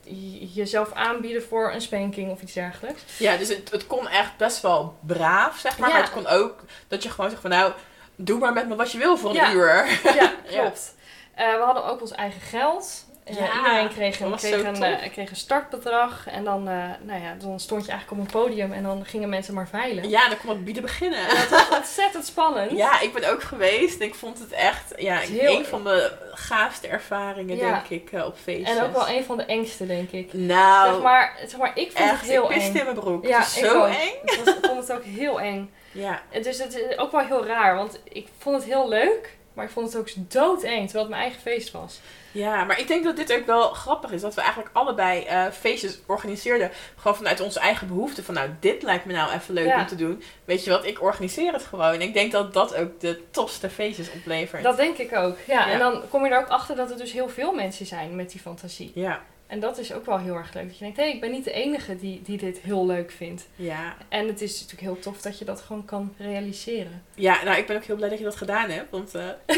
jezelf 0.55 0.93
aanbieden 0.93 1.43
voor 1.43 1.73
een 1.73 1.81
spanking 1.81 2.31
of 2.31 2.43
iets 2.43 2.53
dergelijks. 2.53 3.03
Ja, 3.19 3.37
dus 3.37 3.49
het, 3.49 3.71
het 3.71 3.87
kon 3.87 4.09
echt 4.09 4.37
best 4.37 4.61
wel 4.61 4.97
braaf, 5.07 5.59
zeg 5.59 5.79
maar. 5.79 5.89
Ja. 5.89 5.95
Maar 5.95 6.05
het 6.05 6.13
kon 6.13 6.27
ook 6.27 6.65
dat 6.89 7.03
je 7.03 7.11
gewoon 7.11 7.31
zegt 7.31 7.43
van 7.43 7.51
nou, 7.51 7.73
doe 8.17 8.39
maar 8.39 8.53
met 8.53 8.69
me 8.69 8.75
wat 8.77 8.93
je 8.93 8.99
wil 8.99 9.17
voor 9.17 9.31
een 9.31 9.37
Ja. 9.37 9.53
uur. 9.53 10.01
Ja, 10.15 10.33
klopt. 10.61 10.95
Eh, 11.35 11.55
we 11.57 11.63
hadden 11.65 11.85
ook 11.85 12.01
ons 12.01 12.13
eigen 12.13 12.41
geld. 12.41 13.05
Ja, 13.31 13.57
iedereen 13.57 13.89
kreeg 13.89 14.21
een, 14.21 14.35
kreeg, 14.37 14.63
eh, 14.81 15.11
kreeg 15.13 15.31
een 15.31 15.37
startbedrag. 15.37 16.27
En 16.29 16.45
dan, 16.45 16.69
eh, 16.69 16.75
nou 17.01 17.23
ja, 17.23 17.35
dan 17.39 17.61
stond 17.61 17.85
je 17.85 17.91
eigenlijk 17.91 18.21
op 18.21 18.27
een 18.27 18.41
podium 18.41 18.73
en 18.73 18.83
dan 18.83 19.05
gingen 19.05 19.29
mensen 19.29 19.55
maar 19.55 19.69
veilen. 19.69 20.09
Ja, 20.09 20.29
dan 20.29 20.39
kon 20.39 20.49
het 20.51 20.65
bieden 20.65 20.83
beginnen. 20.83 21.19
En 21.29 21.37
dat 21.37 21.49
was 21.49 21.79
ontzettend 21.79 22.27
spannend. 22.27 22.71
Ja, 22.71 23.01
ik 23.01 23.13
ben 23.13 23.31
ook 23.33 23.43
geweest. 23.43 24.01
En 24.01 24.07
ik 24.07 24.15
vond 24.15 24.39
het 24.39 24.53
echt 24.53 24.93
ja, 24.97 25.15
Het 25.15 25.29
is 25.29 25.39
heel- 25.41 25.59
een 25.59 25.65
van 25.65 25.85
de 25.85 26.13
gaafste 26.33 26.89
ervaringen, 26.89 27.57
Ja. 27.57 27.71
denk 27.73 28.03
ik, 28.03 28.13
eh, 28.13 28.25
op 28.25 28.37
feestjes. 28.43 28.77
En 28.79 28.85
ook 28.85 28.93
wel 28.93 29.09
een 29.09 29.25
van 29.25 29.37
de 29.37 29.45
engste, 29.45 29.87
denk 29.87 30.11
ik. 30.11 30.33
Nou, 30.33 30.93
Zeg 30.93 31.03
maar, 31.03 31.37
zeg 31.47 31.57
maar, 31.61 31.73
ik 31.75 31.93
vond 31.93 32.11
echt, 32.11 32.21
het 32.21 32.31
heel 32.31 32.43
ik 32.43 32.49
piste 32.57 32.71
eng. 32.71 32.77
in 32.79 32.85
mijn 32.85 32.97
broek. 32.97 33.27
Ja, 33.27 33.39
het 33.39 33.49
zo 33.49 33.81
ook. 33.83 33.87
eng. 33.87 34.13
Het 34.25 34.45
was- 34.45 34.55
ik 34.55 34.65
vond 34.67 34.89
het 34.89 34.93
ook 34.93 35.05
heel 35.05 35.41
eng. 35.41 35.71
Ja. 35.93 36.23
Dus 36.43 36.59
het 36.59 36.75
is 36.75 36.99
ook 36.99 37.13
wel 37.13 37.21
heel 37.27 37.47
raar, 37.47 37.77
want 37.77 38.01
ik 38.05 38.29
vond 38.39 38.57
het 38.57 38.65
heel 38.65 38.89
leuk. 38.89 39.35
Maar 39.55 39.65
ik 39.65 39.71
vond 39.71 39.93
het 39.93 39.97
ook 40.01 40.09
doodeng, 40.17 40.83
terwijl 40.85 41.05
het 41.05 41.09
mijn 41.09 41.23
eigen 41.23 41.41
feest 41.41 41.71
was. 41.71 42.01
Ja, 42.37 42.65
maar 42.65 42.79
ik 42.79 42.89
denk 42.89 43.05
dat 43.05 43.17
dit 43.17 43.33
ook 43.33 43.47
wel 43.47 43.69
grappig 43.71 44.11
is. 44.11 44.21
Dat 44.21 44.35
we 44.35 44.41
eigenlijk 44.41 44.71
allebei 44.73 45.25
eh, 45.25 45.45
feestjes 45.53 45.99
organiseerden. 46.07 46.71
Gewoon 46.97 47.17
vanuit 47.17 47.41
onze 47.41 47.61
eigen 47.61 47.87
behoefte. 47.87 48.23
Van 48.23 48.35
nou, 48.35 48.49
dit 48.61 48.83
lijkt 48.83 49.05
me 49.05 49.13
nou 49.13 49.33
even 49.33 49.55
leuk 49.55 49.67
Ja. 49.67 49.81
om 49.81 49.87
te 49.87 49.95
doen. 49.97 50.23
Weet 50.45 50.65
je 50.65 50.71
wat, 50.71 50.85
ik 50.87 51.03
organiseer 51.03 51.53
het 51.53 51.63
gewoon. 51.63 51.93
En 51.93 52.03
ik 52.03 52.15
denk 52.15 52.33
dat 52.33 52.53
dat 52.55 52.75
ook 52.77 53.01
de 53.01 53.23
tofste 53.31 53.71
feestjes 53.71 54.11
oplevert. 54.13 54.63
Dat 54.63 54.77
denk 54.77 54.97
ik 54.97 55.15
ook. 55.15 55.37
Ja, 55.47 55.67
Ja. 55.67 55.73
en 55.73 55.79
dan 55.79 56.03
kom 56.11 56.25
je 56.25 56.31
er 56.31 56.39
ook 56.41 56.49
achter 56.49 56.77
dat 56.77 56.91
er 56.91 56.97
dus 56.97 57.13
heel 57.13 57.29
veel 57.29 57.53
mensen 57.53 57.87
zijn 57.87 58.17
met 58.17 58.31
die 58.31 58.41
fantasie. 58.41 58.91
Ja, 58.95 59.21
En 59.47 59.61
dat 59.61 59.79
is 59.79 59.93
ook 59.93 60.07
wel 60.07 60.19
heel 60.19 60.35
erg 60.35 60.55
leuk. 60.55 60.67
Dat 60.67 60.79
je 60.79 60.85
denkt, 60.85 60.97
hé, 60.97 61.03
hey, 61.03 61.13
ik 61.13 61.21
ben 61.21 61.31
niet 61.31 61.45
de 61.45 61.53
enige 61.53 61.97
die, 61.97 62.23
die 62.23 62.39
dit 62.39 62.59
heel 62.59 62.87
leuk 62.87 63.11
vindt. 63.11 63.47
ja. 63.57 63.97
En 64.09 64.27
het 64.27 64.41
is 64.41 64.53
natuurlijk 64.53 64.81
heel 64.81 64.99
tof 64.99 65.23
dat 65.23 65.39
je 65.39 65.45
dat 65.45 65.61
gewoon 65.61 65.85
kan 65.85 66.15
realiseren. 66.19 67.05
Ja, 67.15 67.45
nou, 67.45 67.57
ik 67.57 67.67
ben 67.67 67.77
ook 67.77 67.85
heel 67.85 67.97
blij 67.97 68.09
dat 68.09 68.19
je 68.19 68.25
dat 68.25 68.37
gedaan 68.37 68.71
hebt. 68.71 68.91
Want 68.91 69.15
eh, 69.15 69.29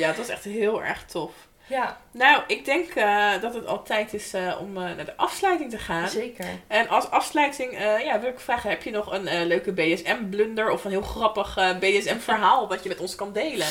ja, 0.00 0.08
het 0.08 0.16
was 0.16 0.28
echt 0.28 0.44
heel 0.44 0.82
erg 0.82 1.04
tof. 1.04 1.32
Ja, 1.66 2.00
Nou, 2.10 2.42
ik 2.46 2.64
denk 2.64 2.90
eh, 2.90 3.40
dat 3.40 3.54
het 3.54 3.66
al 3.66 3.82
tijd 3.82 4.14
is 4.14 4.34
eh, 4.34 4.56
om 4.60 4.72
naar 4.72 5.04
de 5.04 5.16
afsluiting 5.16 5.70
te 5.70 5.78
gaan. 5.78 6.08
zeker. 6.08 6.46
En 6.66 6.88
als 6.88 7.10
afsluiting 7.10 7.72
ja, 7.78 8.20
wil 8.20 8.30
ik 8.30 8.40
vragen, 8.40 8.70
heb 8.70 8.82
je 8.82 8.90
nog 8.90 9.12
een 9.12 9.46
leuke 9.46 9.72
BDSM-blunder 9.72 10.70
of 10.70 10.84
een 10.84 10.90
heel 10.90 11.02
grappig 11.02 11.78
BDSM-verhaal 11.78 12.68
wat 12.68 12.82
je 12.82 12.88
met 12.88 13.00
ons 13.00 13.14
kan 13.14 13.32
delen? 13.32 13.68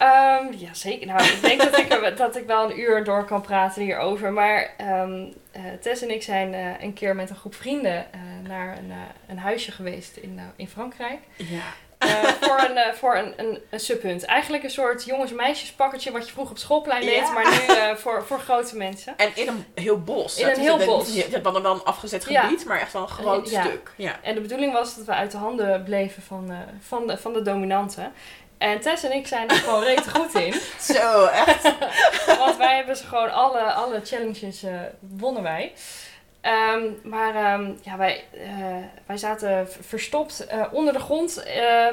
Ehm, 0.00 0.44
ja, 0.56 0.74
zeker. 0.74 1.06
Nou, 1.06 1.22
ik 1.22 1.38
denk 1.42 1.60
dat 1.62 1.78
ik, 1.78 1.92
er- 1.92 2.16
dat 2.16 2.36
ik 2.36 2.46
wel 2.46 2.70
een 2.70 2.78
uur 2.80 3.04
door 3.04 3.24
kan 3.24 3.40
praten 3.40 3.82
hierover. 3.82 4.32
Maar 4.32 4.70
ehm, 4.76 5.24
eh, 5.52 5.62
Tess 5.80 6.02
en 6.02 6.10
ik 6.10 6.22
zijn 6.22 6.54
eh, 6.54 6.82
een 6.82 6.92
keer 6.92 7.14
met 7.16 7.30
een 7.30 7.36
groep 7.36 7.54
vrienden 7.54 8.06
eh, 8.12 8.20
naar 8.48 8.76
een, 8.78 8.92
een 9.28 9.38
huisje 9.38 9.72
geweest 9.72 10.16
in, 10.16 10.40
in 10.56 10.68
Frankrijk. 10.68 11.18
Ja. 11.36 11.60
Voor 12.40 12.58
een, 12.68 12.94
voor 12.94 13.16
een, 13.16 13.32
een, 13.36 13.58
een 13.70 13.80
subhunt. 13.80 14.24
Eigenlijk 14.24 14.62
een 14.64 14.70
soort 14.70 15.04
jongens-meisjes-pakketje 15.04 16.10
wat 16.12 16.26
je 16.26 16.32
vroeger 16.32 16.50
op 16.52 16.56
het 16.58 16.66
schoolplein 16.66 17.00
deed. 17.00 17.14
Ja. 17.14 17.32
Maar 17.32 17.44
nu 17.50 17.96
voor, 17.96 18.24
voor 18.26 18.38
grote 18.38 18.76
mensen. 18.76 19.14
En 19.16 19.30
in 19.34 19.48
een 19.48 19.64
heel 19.74 20.00
bos. 20.02 20.38
In 20.38 20.46
Het 20.46 20.56
een 20.56 20.62
heel 20.62 20.76
niet- 20.76 20.86
bos. 20.86 21.14
Je 21.14 21.26
hebt 21.30 21.44
dan 21.44 21.62
wel 21.62 21.74
een 21.74 21.84
afgezet 21.84 22.26
Ja. 22.28 22.40
gebied, 22.42 22.64
maar 22.64 22.80
echt 22.80 22.92
wel 22.92 23.02
een 23.02 23.08
groot 23.08 23.50
Ja. 23.50 23.62
stuk. 23.64 23.92
Ja. 23.96 24.16
En 24.22 24.34
de 24.34 24.40
bedoeling 24.40 24.72
was 24.72 24.96
dat 24.96 25.04
we 25.06 25.12
uit 25.12 25.30
de 25.30 25.36
handen 25.36 25.82
bleven 25.84 26.22
van, 26.22 26.52
van, 26.80 27.06
de, 27.06 27.16
van 27.18 27.32
de 27.32 27.42
dominanten. 27.42 28.12
En 28.60 28.80
Tess 28.80 29.04
en 29.04 29.12
ik 29.12 29.26
zijn 29.26 29.48
er 29.48 29.56
gewoon 29.56 29.82
rete 29.82 30.10
goed 30.10 30.34
in. 30.34 30.54
Zo, 30.94 31.24
echt. 31.26 31.62
Want 32.38 32.56
wij 32.56 32.76
hebben 32.76 32.96
ze 32.96 33.06
gewoon 33.06 33.32
alle, 33.32 33.62
alle 33.62 34.00
challenges 34.04 34.62
eh, 34.62 34.72
wonnen 35.00 35.42
wij. 35.42 35.72
Ehm, 36.40 36.82
maar 37.02 37.34
ehm, 37.34 37.72
ja, 37.82 37.96
wij, 37.96 38.24
eh, 38.32 38.76
wij 39.06 39.16
zaten 39.16 39.68
verstopt 39.80 40.46
eh, 40.46 40.64
onder 40.72 40.92
de 40.92 40.98
grond 40.98 41.44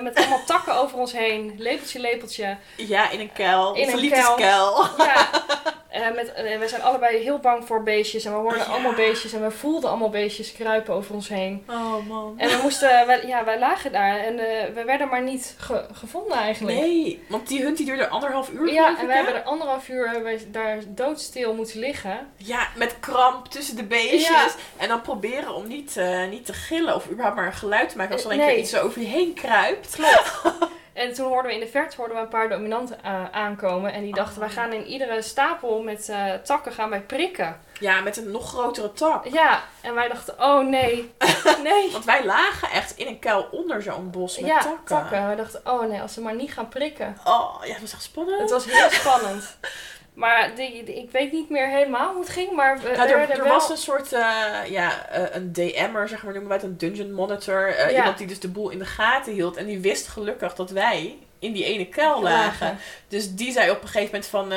met 0.01 0.15
allemaal 0.15 0.43
takken 0.45 0.73
over 0.73 0.97
ons 0.97 1.11
heen. 1.11 1.53
Lepeltje, 1.57 1.99
lepeltje. 1.99 2.57
Ja, 2.77 3.09
in 3.09 3.19
een 3.19 3.33
kuil. 3.33 3.75
In 3.75 3.89
een 3.89 3.97
liefdeskuil. 3.97 4.85
Ja, 4.97 5.29
eh, 6.03 6.15
met, 6.15 6.33
eh, 6.33 6.59
we 6.59 6.67
zijn 6.67 6.81
allebei 6.81 7.17
heel 7.17 7.39
bang 7.39 7.65
voor 7.67 7.83
beestjes. 7.83 8.25
En 8.25 8.31
we 8.31 8.37
hoorden 8.37 8.59
Ja. 8.59 8.65
allemaal 8.65 8.93
beestjes 8.93 9.33
en 9.33 9.41
we 9.43 9.51
voelden 9.51 9.89
allemaal 9.89 10.09
beestjes 10.09 10.51
kruipen 10.53 10.93
over 10.93 11.15
ons 11.15 11.27
heen. 11.29 11.63
Oh 11.69 12.07
man. 12.07 12.33
En 12.37 12.49
we 12.49 12.59
moesten, 12.61 13.27
ja, 13.27 13.43
wij 13.45 13.59
lagen 13.59 13.91
daar 13.91 14.17
en 14.19 14.39
eh, 14.39 14.73
we 14.73 14.83
werden 14.83 15.07
maar 15.07 15.21
niet 15.21 15.55
ge- 15.57 15.85
gevonden 15.93 16.37
eigenlijk. 16.37 16.77
Nee, 16.79 17.23
want 17.27 17.47
die 17.47 17.61
hunt 17.61 17.77
die 17.77 17.85
duurde 17.85 18.07
anderhalf 18.07 18.49
uur. 18.49 18.73
Ja, 18.73 18.97
en 18.99 19.07
we 19.07 19.13
hebben 19.13 19.35
er 19.35 19.43
anderhalf 19.43 19.89
uur 19.89 20.09
hebben 20.09 20.51
daar 20.51 20.77
doodstil 20.87 21.53
moeten 21.53 21.79
liggen. 21.79 22.27
Ja, 22.37 22.67
met 22.75 22.99
kramp 22.99 23.47
tussen 23.47 23.75
de 23.75 23.83
beestjes. 23.83 24.27
Ja. 24.27 24.47
En 24.77 24.87
dan 24.87 25.01
proberen 25.01 25.53
om 25.55 25.67
niet, 25.67 25.95
niet 26.29 26.45
te 26.45 26.53
gillen 26.53 26.95
of 26.95 27.09
überhaupt 27.09 27.35
maar 27.37 27.45
een 27.45 27.53
geluid 27.53 27.89
te 27.89 27.97
maken 27.97 28.13
als 28.13 28.23
er 28.23 28.29
Eh, 28.31 28.35
een 28.37 28.43
keer 28.43 28.51
nee. 28.51 28.61
iets 28.61 28.69
zo 28.71 28.81
over 28.81 29.01
je 29.01 29.07
heen 29.07 29.33
kruipt. 29.33 29.95
Klopt. 29.95 30.41
En 30.97 31.13
toen 31.13 31.27
hoorden 31.27 31.51
we 31.51 31.53
in 31.57 31.59
de 31.65 31.71
verte 31.71 31.95
hoorden 31.97 32.15
we 32.15 32.21
een 32.21 32.27
paar 32.27 32.49
dominanten 32.49 33.03
eh, 33.03 33.23
aankomen. 33.31 33.93
En 33.93 34.01
die 34.01 34.13
dachten, 34.13 34.33
Oh. 34.33 34.39
wij 34.39 34.49
gaan 34.49 34.73
in 34.73 34.85
iedere 34.85 35.21
stapel 35.21 35.81
met 35.81 36.09
eh, 36.09 36.33
takken 36.33 36.71
gaan 36.71 36.89
wij 36.89 37.01
prikken. 37.01 37.59
Ja, 37.79 38.01
met 38.01 38.17
een 38.17 38.31
nog 38.31 38.49
grotere 38.49 38.93
tak. 38.93 39.27
Ja, 39.27 39.63
en 39.81 39.93
wij 39.93 40.07
dachten, 40.07 40.33
oh 40.39 40.67
nee, 40.67 41.11
nee. 41.63 41.91
Want 41.91 42.05
wij 42.05 42.25
lagen 42.25 42.69
echt 42.69 42.97
in 42.97 43.07
een 43.07 43.19
kuil 43.19 43.47
onder 43.51 43.81
zo'n 43.81 44.11
bos 44.11 44.39
met 44.39 44.49
ja, 44.49 44.59
takken. 44.59 44.85
takken. 44.85 45.29
We 45.29 45.35
dachten, 45.35 45.61
oh 45.63 45.89
nee, 45.89 46.01
als 46.01 46.13
ze 46.13 46.21
maar 46.21 46.35
niet 46.35 46.53
gaan 46.53 46.67
prikken. 46.69 47.17
Oh, 47.23 47.55
ja, 47.61 47.71
dat 47.71 47.81
was 47.81 47.93
echt 47.93 48.03
spannend. 48.03 48.39
Het 48.41 48.49
was 48.51 48.65
heel 48.65 48.89
spannend. 48.89 49.57
Maar 50.17 50.51
die, 50.55 50.83
die- 50.83 50.95
ik 51.03 51.11
weet 51.11 51.31
niet 51.31 51.49
meer 51.49 51.67
helemaal 51.69 52.11
hoe 52.11 52.19
het 52.21 52.29
ging, 52.29 52.51
maar 52.51 52.79
we, 52.79 52.89
Nou, 52.97 53.09
er 53.09 53.17
er, 53.19 53.29
er 53.29 53.43
wel... 53.43 53.47
was 53.53 53.69
een 53.69 53.77
soort, 53.77 54.13
eh, 54.13 54.55
ja, 54.69 55.07
eh, 55.09 55.35
een 55.35 55.53
DM'er, 55.53 56.07
zeg 56.07 56.23
maar, 56.23 56.31
noemen 56.33 56.49
wij 56.49 56.57
het, 56.57 56.65
een 56.65 56.77
dungeon 56.77 57.11
monitor. 57.13 57.67
Ja. 57.69 57.89
Iemand 57.89 58.17
die 58.17 58.27
dus 58.27 58.39
de 58.39 58.47
boel 58.47 58.69
in 58.69 58.79
de 58.79 58.85
gaten 58.85 59.33
hield. 59.33 59.57
En 59.57 59.65
die 59.65 59.79
wist 59.79 60.07
gelukkig 60.07 60.55
dat 60.55 60.69
wij 60.69 61.17
in 61.39 61.51
die 61.53 61.63
ene 61.65 61.85
kuil 61.87 62.21
lagen. 62.21 62.77
Dus 63.07 63.35
die 63.35 63.51
zei 63.51 63.71
op 63.71 63.81
een 63.81 63.87
gegeven 63.87 64.05
moment 64.05 64.27
van... 64.27 64.51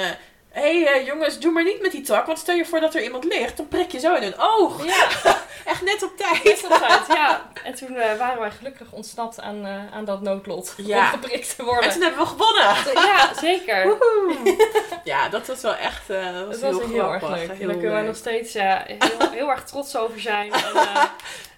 Hé 0.51 0.83
hey, 0.83 1.01
eh, 1.01 1.07
jongens, 1.07 1.39
doe 1.39 1.53
maar 1.53 1.65
niet 1.65 1.83
met 1.83 1.91
die 1.93 2.01
tak, 2.01 2.27
want 2.27 2.39
stel 2.39 2.55
je 2.55 2.65
voor 2.67 2.81
dat 2.81 2.95
er 2.95 3.03
iemand 3.03 3.25
ligt, 3.25 3.57
dan 3.57 3.69
prik 3.69 3.91
je 3.93 3.99
zo 3.99 4.15
in 4.15 4.23
hun 4.23 4.35
oog. 4.39 4.85
Ja, 4.87 5.09
Echt 5.65 5.83
net 5.83 6.03
op 6.03 6.17
tijd. 6.17 6.43
net 6.45 6.65
op 6.65 6.79
tijd, 6.79 7.07
ja. 7.09 7.51
En 7.65 7.75
toen 7.75 7.97
eh, 7.97 8.19
waren 8.19 8.41
wij 8.41 8.51
gelukkig 8.51 8.93
ontsnapt 8.93 9.41
aan, 9.41 9.67
eh, 9.67 9.93
aan 9.93 10.05
dat 10.05 10.21
noodlot 10.21 10.75
Ja. 10.77 10.99
om 10.99 11.05
geprikt 11.21 11.49
te 11.49 11.55
En 11.59 11.65
worden. 11.65 11.91
toen 11.93 12.03
hebben 12.03 12.21
we 12.21 12.27
gewonnen. 12.27 12.95
Ja, 13.07 13.35
zeker. 13.35 13.83
Woehoe. 13.85 14.57
Ja, 15.05 15.29
dat 15.29 15.47
was 15.47 15.61
wel 15.63 15.75
echt 15.75 16.09
dat 16.09 16.47
was 16.47 16.61
Dat 16.61 16.73
was 16.73 16.85
heel, 16.91 17.13
erg 17.13 17.29
leuk. 17.29 17.53
Heel 17.53 17.67
Daar 17.69 17.77
kunnen 17.77 18.01
we 18.01 18.07
nog 18.07 18.17
steeds 18.17 18.53
heel, 18.55 19.31
heel 19.31 19.51
erg 19.51 19.65
trots 19.65 19.97
over 19.97 20.21
zijn. 20.21 20.53
En, 20.53 20.61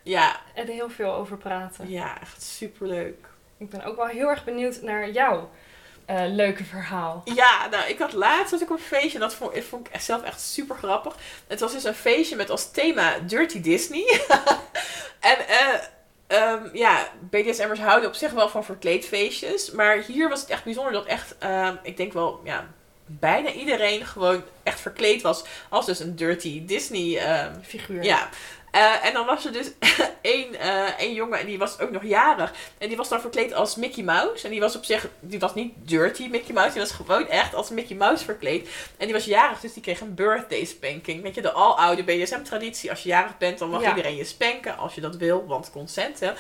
Ja, 0.03 0.37
en 0.55 0.67
heel 0.67 0.91
veel 0.91 1.13
over 1.15 1.37
praten. 1.37 1.91
ja, 1.91 2.21
echt 2.21 2.43
superleuk. 2.43 3.27
Ik 3.59 3.71
ben 3.71 3.85
ook 3.85 3.97
wel 3.97 4.07
heel 4.07 4.29
erg 4.29 4.45
benieuwd 4.45 4.83
naar 4.83 5.11
jouw 5.11 5.51
eh, 6.07 6.23
leuke 6.27 6.65
verhaal. 6.65 7.23
Ja, 7.25 7.69
nou, 7.71 7.89
ik 7.89 7.99
had 7.99 8.13
laatst 8.13 8.51
was 8.51 8.61
ik 8.61 8.71
op 8.71 8.77
een 8.77 8.83
feestje 8.83 9.15
en 9.15 9.21
dat 9.21 9.35
vond, 9.35 9.57
ik 9.57 9.65
vond 9.65 9.89
ik 9.89 10.01
zelf 10.01 10.23
echt 10.23 10.41
super 10.41 10.77
grappig. 10.77 11.17
Het 11.47 11.61
was 11.61 11.73
dus 11.73 11.85
een 11.85 11.95
feestje 11.95 12.37
met 12.37 12.51
als 12.51 12.71
thema 12.71 13.19
Dirty 13.19 13.61
Disney. 13.61 14.05
en 15.21 15.49
eh, 15.49 15.75
ehm, 16.27 16.69
ja, 16.73 17.09
BDSM'ers 17.31 17.81
houden 17.81 18.09
op 18.09 18.15
zich 18.15 18.33
wel 18.33 18.49
van 18.49 18.65
verkleedfeestjes. 18.65 19.71
Maar 19.71 19.97
hier 19.97 20.29
was 20.29 20.41
het 20.41 20.51
echt 20.51 20.65
bijzonder 20.65 20.93
dat 20.93 21.07
echt, 21.07 21.35
ehm, 21.39 21.77
ik 21.83 21.97
denk 21.97 22.13
wel, 22.13 22.41
ja, 22.45 22.67
bijna 23.07 23.53
iedereen 23.53 24.07
gewoon 24.07 24.43
echt 24.63 24.81
verkleed 24.81 25.23
was 25.23 25.45
als 25.69 25.87
dus 25.87 26.01
een 26.01 26.17
Dirty 26.17 26.65
Disney 26.65 27.19
ehm, 27.19 27.61
Figuur. 27.63 28.03
ja. 28.03 28.29
Eh, 28.73 29.05
en 29.07 29.13
dan 29.13 29.27
was 29.27 29.45
er 29.45 29.53
dus 29.53 29.71
één, 30.21 30.55
eh, 30.55 30.99
één 30.99 31.15
jongen 31.15 31.39
en 31.39 31.47
die 31.47 31.59
was 31.59 31.79
ook 31.81 31.91
nog 31.91 32.05
jarig. 32.05 32.53
En 32.79 32.89
die 32.89 32.97
was 32.97 33.09
dan 33.09 33.21
verkleed 33.21 33.55
als 33.55 33.77
Mickey 33.77 34.03
Mouse. 34.05 34.45
En 34.45 34.51
die 34.51 34.61
was 34.61 34.77
op 34.77 34.85
zich, 34.85 35.09
die 35.21 35.39
was 35.39 35.55
niet 35.55 35.73
dirty 35.77 36.29
Mickey 36.29 36.55
Mouse. 36.55 36.73
Die 36.73 36.81
was 36.81 36.91
gewoon 36.91 37.29
echt 37.29 37.55
als 37.55 37.71
Mickey 37.71 37.97
Mouse 37.97 38.25
verkleed. 38.25 38.69
En 38.97 39.07
die 39.07 39.15
was 39.15 39.25
jarig, 39.25 39.61
dus 39.61 39.73
die 39.73 39.83
kreeg 39.83 40.01
een 40.01 40.15
birthday 40.15 40.65
spanking. 40.65 41.23
Weet 41.23 41.35
je, 41.35 41.43
de 41.43 41.53
aloude 41.53 42.03
BDSM-traditie. 42.05 42.91
Als 42.91 43.03
je 43.03 43.09
jarig 43.09 43.39
bent, 43.39 43.59
dan 43.59 43.71
mag 43.71 43.83
Ja. 43.83 43.89
iedereen 43.89 44.17
je 44.17 44.25
spanken. 44.25 44.79
Als 44.79 44.95
je 44.95 45.01
dat 45.01 45.17
wil, 45.17 45.47
want 45.47 45.71
consent, 45.71 46.21
hè. 46.21 46.33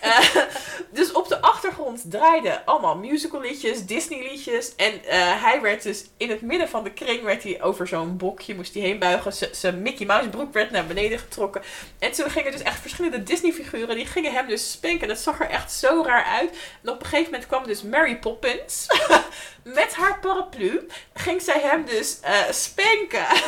Eh, 0.00 0.36
dus 0.90 1.12
op 1.12 1.28
de 1.28 1.40
achtergrond 1.40 2.10
draaiden 2.10 2.64
allemaal 2.64 2.96
musical 2.96 3.40
liedjes, 3.40 3.86
Disney 3.86 4.22
liedjes. 4.22 4.74
En 4.76 5.00
hij 5.40 5.60
werd 5.60 5.82
dus 5.82 6.04
in 6.16 6.30
het 6.30 6.40
midden 6.40 6.68
van 6.68 6.84
de 6.84 6.92
kring, 6.92 7.22
werd 7.22 7.42
hij 7.42 7.62
over 7.62 7.86
zo'n 7.88 8.16
bokje, 8.16 8.54
moest 8.54 8.74
hij 8.74 8.82
heen 8.82 8.98
buigen. 8.98 9.32
Zijn 9.52 9.82
Mickey 9.82 10.06
Mouse 10.06 10.28
broek 10.28 10.52
werd 10.52 10.70
naar 10.70 10.86
beneden 10.86 11.18
getrokken. 11.18 11.62
En 11.98 12.12
toen 12.12 12.30
gingen 12.30 12.52
dus 12.52 12.62
echt 12.62 12.80
verschillende 12.80 13.22
Disney 13.22 13.52
figuren, 13.52 13.96
die 13.96 14.06
gingen 14.06 14.32
hem 14.32 14.48
dus 14.48 14.70
spanken. 14.70 15.08
Dat 15.08 15.18
zag 15.18 15.40
er 15.40 15.48
echt 15.48 15.72
zo 15.72 16.02
raar 16.06 16.24
uit. 16.24 16.50
En 16.82 16.90
op 16.90 17.00
een 17.00 17.06
gegeven 17.06 17.30
moment 17.30 17.46
kwam 17.46 17.66
dus 17.66 17.82
Mary 17.82 18.18
Poppins 18.18 18.86
met 19.64 19.94
haar 19.94 20.18
paraplu. 20.18 20.86
Ging 21.14 21.42
zij 21.42 21.60
hem 21.60 21.84
dus 21.84 22.20
eh 22.20 22.50
spanken. 22.50 23.26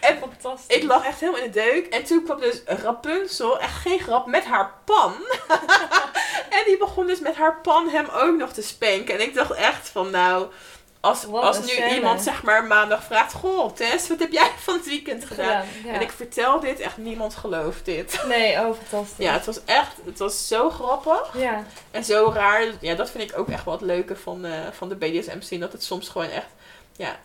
en 0.00 0.18
Fantastisch. 0.18 0.76
ik 0.76 0.82
lag 0.82 1.04
echt 1.04 1.20
helemaal 1.20 1.40
in 1.40 1.50
de 1.50 1.60
deuk. 1.60 1.86
En 1.86 2.04
toen 2.04 2.24
kwam 2.24 2.40
dus 2.40 2.62
Rapunzel, 2.66 3.60
echt 3.60 3.76
geen 3.76 4.00
grap, 4.00 4.26
met 4.26 4.44
haar 4.44 4.74
pan. 4.84 5.14
en 6.58 6.62
die 6.66 6.76
begon 6.76 7.06
dus 7.06 7.20
met 7.20 7.36
haar 7.36 7.60
pan 7.60 7.88
hem 7.88 8.06
ook 8.08 8.36
nog 8.36 8.52
te 8.52 8.62
spanken. 8.62 9.14
En 9.14 9.20
ik 9.20 9.34
dacht 9.34 9.50
echt 9.50 9.88
van 9.88 10.10
nou, 10.10 10.46
als, 11.00 11.24
Wat 11.24 11.42
als 11.42 11.60
nu 11.60 11.66
scène. 11.66 11.94
iemand 11.94 12.22
zeg 12.22 12.42
maar 12.42 12.64
maandag 12.64 13.04
vraagt... 13.04 13.32
Goh 13.32 13.72
Tess, 13.72 14.08
wat 14.08 14.18
heb 14.18 14.32
jij 14.32 14.50
van 14.58 14.74
het 14.74 14.86
weekend 14.86 15.24
gedaan? 15.24 15.66
Ja. 15.84 15.92
En 15.92 16.00
ik 16.00 16.10
vertel 16.10 16.60
dit, 16.60 16.80
echt 16.80 16.96
niemand 16.96 17.34
gelooft 17.34 17.84
dit. 17.84 18.24
Nee, 18.26 18.58
oh 18.58 18.74
fantastisch. 18.88 19.24
Ja, 19.24 19.32
het 19.32 19.46
was 19.46 19.64
echt, 19.64 19.96
het 20.04 20.18
was 20.18 20.48
zo 20.48 20.70
grappig. 20.70 21.34
Ja. 21.38 21.64
En 21.90 22.04
zo 22.04 22.30
raar. 22.34 22.64
Ja, 22.80 22.94
dat 22.94 23.10
vind 23.10 23.30
ik 23.30 23.38
ook 23.38 23.48
echt 23.48 23.64
wel 23.64 23.74
het 23.74 23.82
leuke 23.82 24.16
van, 24.16 24.44
eh, 24.44 24.52
van 24.72 24.88
de 24.88 24.96
BDSM 24.96 25.40
scene. 25.40 25.60
Dat 25.60 25.72
het 25.72 25.84
soms 25.84 26.08
gewoon 26.08 26.30
echt, 26.30 26.48
ja, 26.96 27.16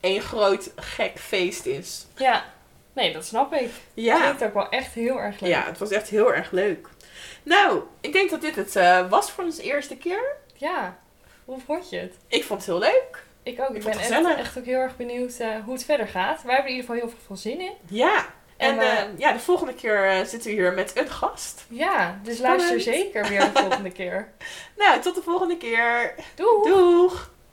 één 0.00 0.20
groot 0.20 0.70
gek 0.76 1.18
feest 1.18 1.66
is. 1.66 2.06
Ja. 2.16 2.44
Nee, 2.92 3.12
dat 3.12 3.24
snap 3.24 3.54
ik. 3.54 3.70
Ja. 3.94 4.20
Klinkt 4.20 4.44
ook 4.44 4.54
wel 4.54 4.68
echt 4.68 4.92
heel 4.92 5.20
erg 5.20 5.40
leuk. 5.40 5.50
Ja, 5.50 5.64
het 5.64 5.78
was 5.78 5.90
echt 5.90 6.08
heel 6.08 6.34
erg 6.34 6.50
leuk. 6.50 6.88
Nou, 7.42 7.80
ik 8.00 8.12
denk 8.12 8.30
dat 8.30 8.40
dit 8.40 8.56
het 8.56 8.76
eh, 8.76 9.08
was 9.08 9.30
voor 9.30 9.44
onze 9.44 9.62
eerste 9.62 9.96
keer. 9.96 10.36
Ja. 10.56 10.98
Hoe 11.50 11.60
vond 11.66 11.90
je 11.90 11.96
het? 11.96 12.16
Ik 12.28 12.44
vond 12.44 12.66
het 12.66 12.68
heel 12.68 12.78
leuk. 12.78 13.24
Ik 13.42 13.60
ook. 13.60 13.68
Ik, 13.68 13.76
Ik 13.76 13.82
ben 13.82 14.36
echt, 14.36 14.58
ook 14.58 14.64
heel 14.64 14.78
erg 14.78 14.96
benieuwd 14.96 15.38
eh, 15.38 15.48
hoe 15.64 15.72
het 15.72 15.84
verder 15.84 16.08
gaat. 16.08 16.42
Wij 16.42 16.54
hebben 16.54 16.72
in 16.72 16.76
ieder 16.76 16.94
geval 16.94 17.08
heel 17.08 17.18
veel 17.26 17.36
zin 17.36 17.60
in. 17.60 17.72
Ja. 17.88 18.26
En, 18.56 18.70
En, 18.70 18.78
eh, 18.78 19.00
eh, 19.00 19.18
ja, 19.18 19.32
de 19.32 19.38
volgende 19.38 19.74
keer 19.74 20.26
zitten 20.26 20.50
we 20.50 20.56
hier 20.56 20.72
met 20.72 20.96
een 20.98 21.08
gast. 21.08 21.64
Ja, 21.68 22.20
dus 22.22 22.36
Spannend. 22.36 22.70
luister 22.70 22.92
zeker 22.92 23.28
weer 23.28 23.40
de 23.40 23.60
volgende 23.60 23.90
keer. 23.90 24.28
Nou, 24.78 25.00
tot 25.00 25.14
de 25.14 25.22
volgende 25.22 25.56
keer. 25.56 26.14
Doei! 26.34 26.70
Doeg! 26.70 27.30